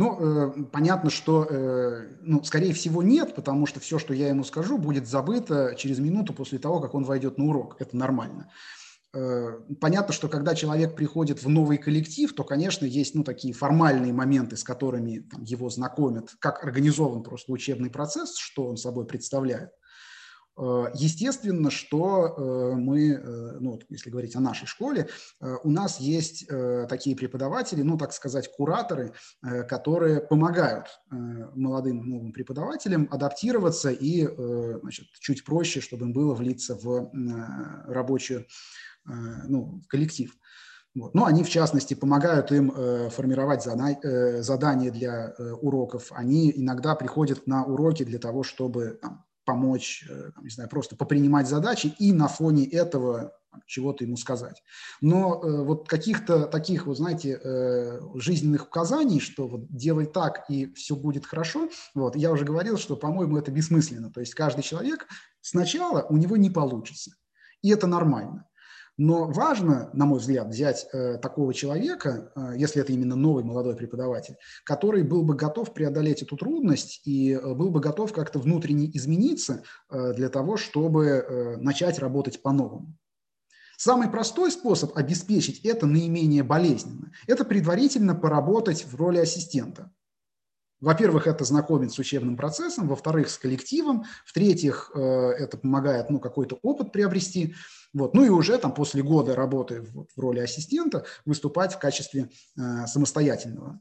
[0.00, 4.44] Ну, э, понятно, что, э, ну, скорее всего, нет, потому что все, что я ему
[4.44, 7.76] скажу, будет забыто через минуту после того, как он войдет на урок.
[7.80, 8.50] Это нормально.
[9.12, 14.14] Э, понятно, что когда человек приходит в новый коллектив, то, конечно, есть ну, такие формальные
[14.14, 19.68] моменты, с которыми там, его знакомят, как организован просто учебный процесс, что он собой представляет.
[20.60, 25.08] Э, естественно, что э, мы, э, ну, если говорить о нашей школе,
[25.40, 26.46] у нас есть
[26.88, 29.12] такие преподаватели, ну, так сказать, кураторы,
[29.68, 34.26] которые помогают молодым новым преподавателям адаптироваться и,
[34.80, 37.10] значит, чуть проще, чтобы им было влиться в
[37.86, 38.46] рабочую,
[39.04, 40.32] ну, коллектив.
[40.94, 41.14] Вот.
[41.14, 46.10] Но они, в частности, помогают им э, формировать зада э, задания для э, уроков.
[46.10, 50.94] Они иногда приходят на уроки для того, чтобы там, помочь, э, там, не знаю, просто
[50.94, 53.32] попринимать задачи и на фоне этого
[53.66, 54.62] чего-то ему сказать.
[55.00, 60.72] Но э, вот каких-то таких, вот знаете, э, жизненных указаний, что вот делай так и
[60.74, 64.10] все будет хорошо, вот, я уже говорил, что, по-моему, это бессмысленно.
[64.12, 65.08] То есть каждый человек
[65.40, 67.10] сначала у него не получится.
[67.62, 68.46] И это нормально.
[68.96, 73.76] Но важно, на мой взгляд, взять э, такого человека, э, если это именно новый молодой
[73.76, 78.90] преподаватель, который был бы готов преодолеть эту трудность и э, был бы готов как-то внутренне
[78.94, 82.94] измениться э, для того, чтобы э, начать работать по-новому.
[83.76, 89.90] Самый простой способ обеспечить это наименее болезненно– это предварительно поработать в роли ассистента.
[90.80, 96.58] Во-первых, это знакомит с учебным процессом, во-вторых, с коллективом, в-третьих, э, это помогает ну, какой-то
[96.62, 97.54] опыт приобрести.
[97.92, 98.14] Вот.
[98.14, 103.80] Ну и уже там после года работы в, роли ассистента выступать в качестве э, самостоятельного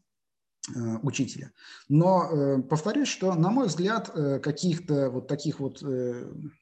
[0.75, 1.51] э, учителя.
[1.87, 4.09] Но повторюсь, что, на мой взгляд,
[4.41, 5.81] каких-то вот таких вот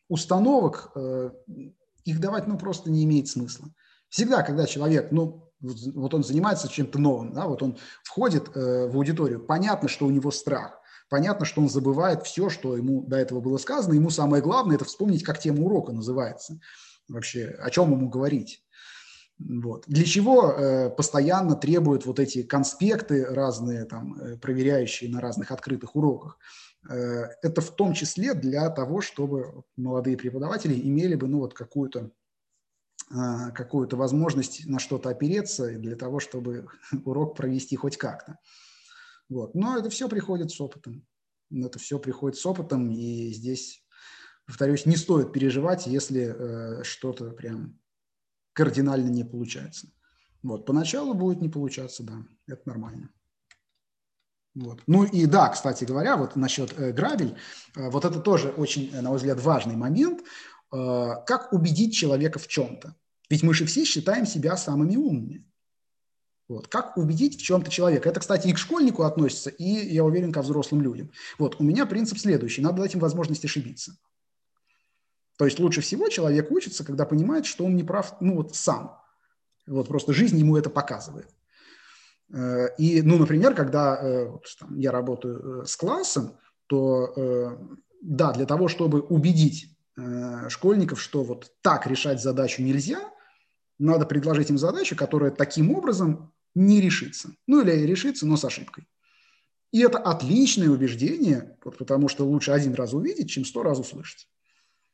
[0.08, 0.96] установок,
[2.06, 3.70] их давать ну, просто не имеет смысла.
[4.10, 8.96] Всегда, когда человек, ну, вот он занимается чем-то новым, да, вот он входит э, в
[8.96, 10.80] аудиторию, понятно, что у него страх,
[11.10, 14.86] понятно, что он забывает все, что ему до этого было сказано, ему самое главное– это
[14.86, 16.60] вспомнить, как тема урока называется,
[17.08, 18.64] вообще, о чем ему говорить.
[19.40, 19.84] Вот.
[19.88, 25.96] Для чего э, постоянно требуют вот эти конспекты разные, там, э, проверяющие на разных открытых
[25.96, 26.40] уроках?
[26.90, 32.12] Э, это в том числе для того, чтобы молодые преподаватели имели бы ну, вот какую-то
[33.10, 36.68] какую-то возможность на что-то опереться для того, чтобы
[37.06, 38.38] урок провести хоть как-то.
[39.30, 39.56] Вот.
[39.56, 41.06] Но это все приходит с опытом.
[41.52, 43.86] Это все приходит с опытом, и здесь,
[44.46, 47.80] повторюсь, не стоит переживать, если э, что-то прям
[48.54, 49.88] кардинально не получается.
[50.44, 50.66] Вот.
[50.66, 53.10] Поначалу будет не получаться, да, это нормально.
[54.56, 54.82] Вот.
[54.88, 57.38] Ну и да, кстати говоря, вот насчет э, грабель,
[57.76, 60.24] э, вот это тоже очень, на мой взгляд, важный момент.
[60.72, 62.96] Э, как убедить человека в чем-то.
[63.30, 65.46] Ведь мы же все считаем себя самыми умными.
[66.50, 66.68] Вот.
[66.68, 68.10] Как убедить в чем-то человека?
[68.10, 71.12] Это, кстати, и к школьнику относится, и, я уверен, ко взрослым людям.
[71.38, 71.58] Вот.
[71.60, 72.62] У меня принцип следующий.
[72.62, 73.98] Надо дать им возможность ошибиться.
[75.38, 79.00] То есть лучше всего человек учится, когда понимает, что он не прав, ну вот сам.
[79.68, 81.30] Вот просто жизнь ему это показывает.
[82.34, 86.38] Э, и, ну, например, когда э, вот, там, я работаю с классом,
[86.68, 87.58] то
[88.02, 93.12] да, для того, чтобы убедить Э, школьников, что вот так решать задачу нельзя,
[93.80, 97.32] надо предложить им задачу, которая таким образом не решится.
[97.48, 98.86] Ну или решится, но с ошибкой.
[99.72, 104.28] И это отличное убеждение, потому что лучше один раз увидеть, чем сто раз услышать.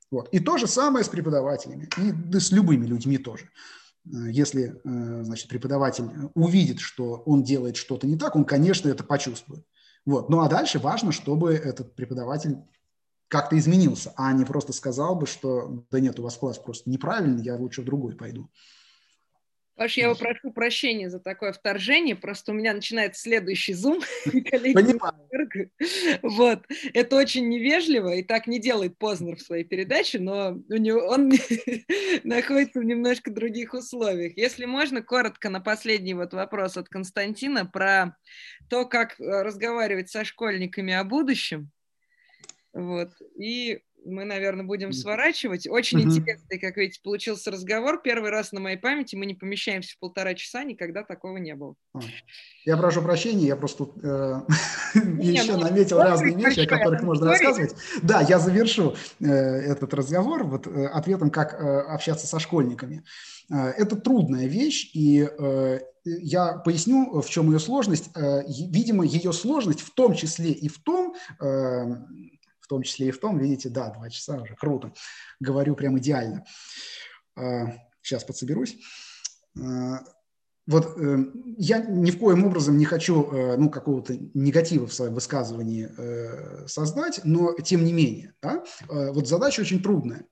[0.09, 0.29] Вот.
[0.29, 3.49] И то же самое с преподавателями, и да с любыми людьми тоже.
[4.05, 9.03] Э, если э, значит, преподаватель увидит, что он делает что-то не так, он, конечно, это
[9.03, 9.65] почувствует.
[10.05, 10.29] Вот.
[10.29, 12.57] Ну а дальше важно, чтобы этот преподаватель
[13.33, 17.43] как-то изменился, а не просто сказал бы, что да нет, у вас класс просто неправильный,
[17.43, 18.47] я лучше в другой пойду.
[19.75, 24.01] Паш, я прошу прощения за такое вторжение, просто у меня начинается следующий зум.
[24.25, 25.15] Понимаю.
[26.21, 26.63] Вот.
[26.93, 31.31] Это очень невежливо, и так не делает Познер в своей передаче, но у него, он
[32.23, 34.37] находится в немножко других условиях.
[34.37, 38.15] Если можно, коротко на последний вот вопрос от Константина про
[38.69, 41.71] то, как э, разговаривать со школьниками о будущем.
[42.73, 43.09] Вот.
[43.37, 45.67] И мы, наверное, будем сворачивать.
[45.67, 46.17] Очень mm-hmm.
[46.17, 48.01] интересный, как видите, получился разговор.
[48.01, 51.75] Первый раз на моей памяти мы не помещаемся в полтора часа, никогда такого не было.
[51.93, 51.99] А.
[52.65, 57.75] Я прошу прощения, я просто э, еще ну, наметил разные вещи, о которых можно рассказывать.
[58.01, 63.03] Да, я завершу э, этот разговор вот, э, ответом, как э, общаться со школьниками.
[63.51, 68.09] Э, это трудная вещь, и э, я поясню, в чем ее сложность.
[68.15, 71.83] Э, видимо, ее сложность в том числе и в том, э,
[72.73, 74.93] том числе и в том, видите, да, два часа уже, круто,
[75.39, 76.45] говорю прям идеально.
[78.01, 78.77] Сейчас а, подсоберусь.
[79.59, 79.99] А,
[80.65, 81.17] вот э,
[81.57, 86.67] я ни в коем образом не хочу э, ну, какого-то негатива в своем высказывании э,
[86.67, 90.25] создать, но тем не менее, да, вот задача очень трудная.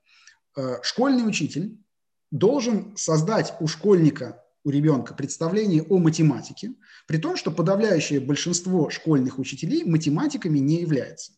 [0.82, 1.78] Школьный учитель
[2.30, 6.74] должен создать у школьника, у ребенка представление о математике,
[7.06, 11.32] при том, что подавляющее большинство школьных учителей математиками не является.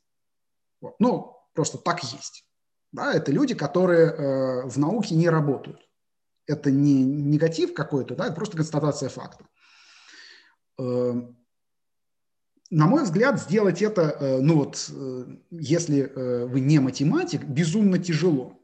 [0.99, 2.45] Ну, просто так есть.
[2.93, 5.81] Да, это люди, которые э, в науке не работают.
[6.47, 9.47] Это не негатив какой-то, да, это просто констатация факта.
[10.79, 11.15] Э,
[12.71, 17.99] на мой взгляд, сделать это, э, ну вот, э, если э, вы не математик, безумно
[17.99, 18.61] тяжело.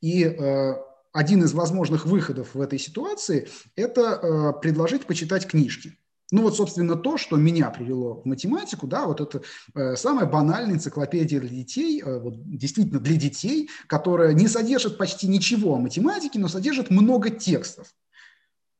[0.00, 0.74] И э,
[1.12, 5.96] один из возможных выходов в этой ситуации– это предложить почитать книжки.
[6.34, 9.42] Ну вот, собственно, то, что меня привело в математику, да, вот это
[9.72, 15.28] э, самая банальная энциклопедия для детей, э, вот, действительно для детей, которая не содержит почти
[15.28, 17.94] ничего о математике, но содержит много текстов,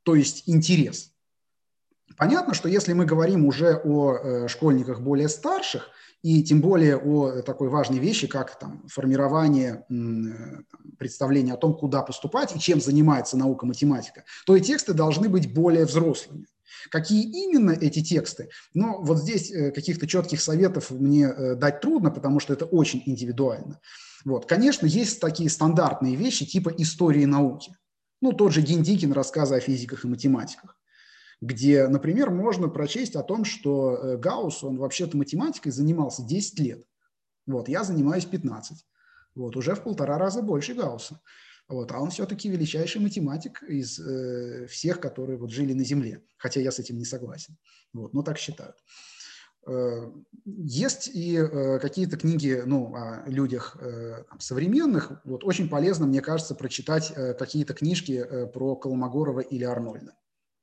[0.02, 1.12] то есть интерес.
[2.16, 5.90] Понятно, что если мы говорим уже о э, школьниках более старших,
[6.22, 12.02] и тем более о такой важной вещи, как там, формирование э, представления о том, куда
[12.02, 16.46] поступать и чем занимается наука математика, то и тексты должны быть более взрослыми.
[16.90, 18.48] Какие именно эти тексты?
[18.72, 23.02] Ну, вот здесь э, каких-то четких советов мне э, дать трудно, потому что это очень
[23.06, 23.80] индивидуально.
[24.24, 24.46] Вот.
[24.46, 27.76] Конечно, есть такие стандартные вещи типа истории науки.
[28.20, 30.78] Ну, тот же Гендикин, рассказы о физиках и математиках
[31.40, 36.84] где, например, можно прочесть о том, что э, Гаусс, он вообще-то математикой занимался 10 лет.
[37.46, 38.84] Вот, я занимаюсь 15.
[39.34, 41.20] Вот, уже в полтора раза больше Гаусса.
[41.68, 46.60] Вот, а он все-таки величайший математик из э, всех, которые вот жили на Земле, хотя
[46.60, 47.56] я с этим не согласен,
[47.92, 48.76] вот, но так считают.
[49.66, 50.10] Э,
[50.44, 55.20] есть и э, какие-то книги ну, о людях э, современных.
[55.24, 60.14] Вот, очень полезно, мне кажется, прочитать какие-то книжки про Колмогорова или Арнольда.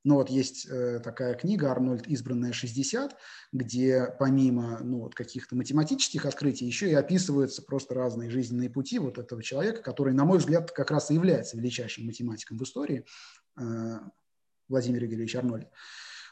[0.04, 2.08] Ну вот есть э, такая книга «Арнольд.
[2.08, 3.12] Избранная 60»,
[3.52, 9.18] где помимо ну, вот каких-то математических открытий еще и описываются просто разные жизненные пути вот
[9.18, 13.06] этого человека, который, на мой взгляд, как раз и является величайшим математиком в истории,
[13.60, 14.00] э,
[14.68, 15.68] Владимир Игоревич Арнольд.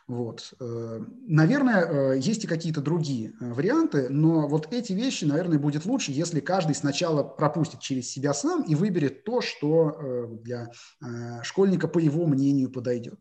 [0.09, 0.55] Вот.
[0.59, 5.85] Э, наверное, э, есть и какие-то другие э, варианты, но вот эти вещи, наверное, будет
[5.85, 10.71] лучше, если каждый сначала пропустит через себя сам и выберет то, что для
[11.43, 13.19] школьника, по его мнению, подойдет.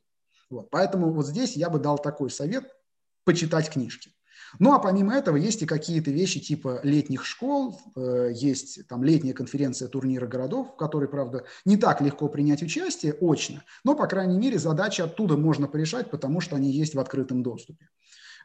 [0.51, 0.71] Вот.
[0.71, 2.75] Поэтому вот здесь я бы дал такой совет–
[3.29, 4.11] почитать книжки.
[4.59, 9.35] Ну а помимо этого есть и какие-то вещи типа летних школ, э, есть там летняя
[9.35, 14.39] конференция турнира городов, в которой, правда, не так легко принять участие очно, но, по крайней
[14.39, 17.91] мере, задачи оттуда можно порешать, потому что они есть в открытом доступе.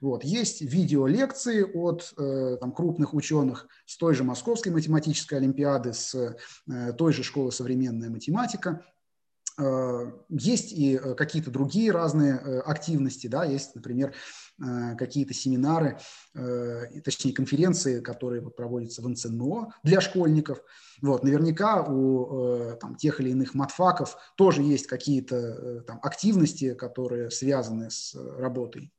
[0.02, 0.26] Вот.
[0.26, 6.94] Есть видеолекции от э, там, крупных ученых с той же Московской математической олимпиады, с э,
[6.98, 8.84] той же школы «Современная математика».
[9.58, 14.14] Э, есть и э, какие-то другие разные э, активности, да, есть, например,
[14.98, 15.98] какие-то семинары,
[17.04, 20.62] точнее конференции, которые вот проводятся в НЦНО для школьников.
[21.02, 27.90] Вот, наверняка у там, тех или иных матфаков тоже есть какие-то там, активности, которые связаны
[27.90, 28.94] с работой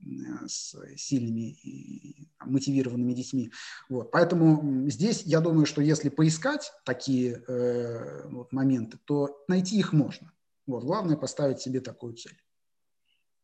[0.47, 3.52] с сильными и мотивированными детьми.
[3.89, 9.93] Вот, поэтому здесь я думаю, что если поискать такие э, вот, моменты, то найти их
[9.93, 10.32] можно.
[10.66, 12.36] Вот, главное поставить себе такую цель.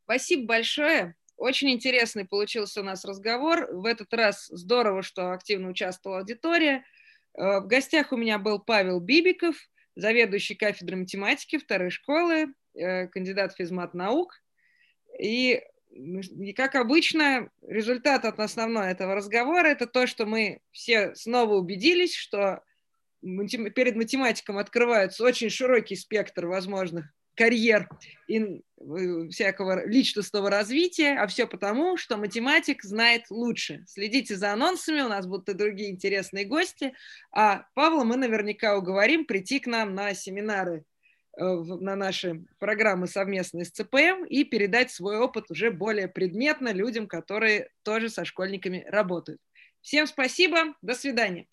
[0.04, 1.16] Спасибо большое.
[1.40, 3.66] Очень интересный получился у нас разговор.
[3.72, 6.84] В этот раз здорово, что активно участвовала аудитория.
[7.32, 9.56] Э, в гостях у меня был Павел Бибиков,
[9.96, 14.34] заведующий кафедрой математики второй школы, э, кандидат физмат наук.
[15.18, 21.54] И, и как обычно, результат от основного этого разговора– это то, что мы все снова
[21.54, 22.62] убедились, что
[23.22, 27.06] перед математиком открывается очень широкий спектр возможных
[27.40, 27.88] карьер
[28.28, 33.82] и э, всякого личностного развития, а все потому, что математик знает лучше.
[33.86, 36.92] Следите за анонсами, у нас будут и другие интересные гости,
[37.32, 40.84] а Павла мы наверняка уговорим прийти к нам на семинары,
[41.38, 47.06] э, на наши программы совместные с ЦПМ и передать свой опыт уже более предметно людям,
[47.06, 49.40] которые тоже со школьниками работают.
[49.80, 51.46] Всем спасибо, до свидания.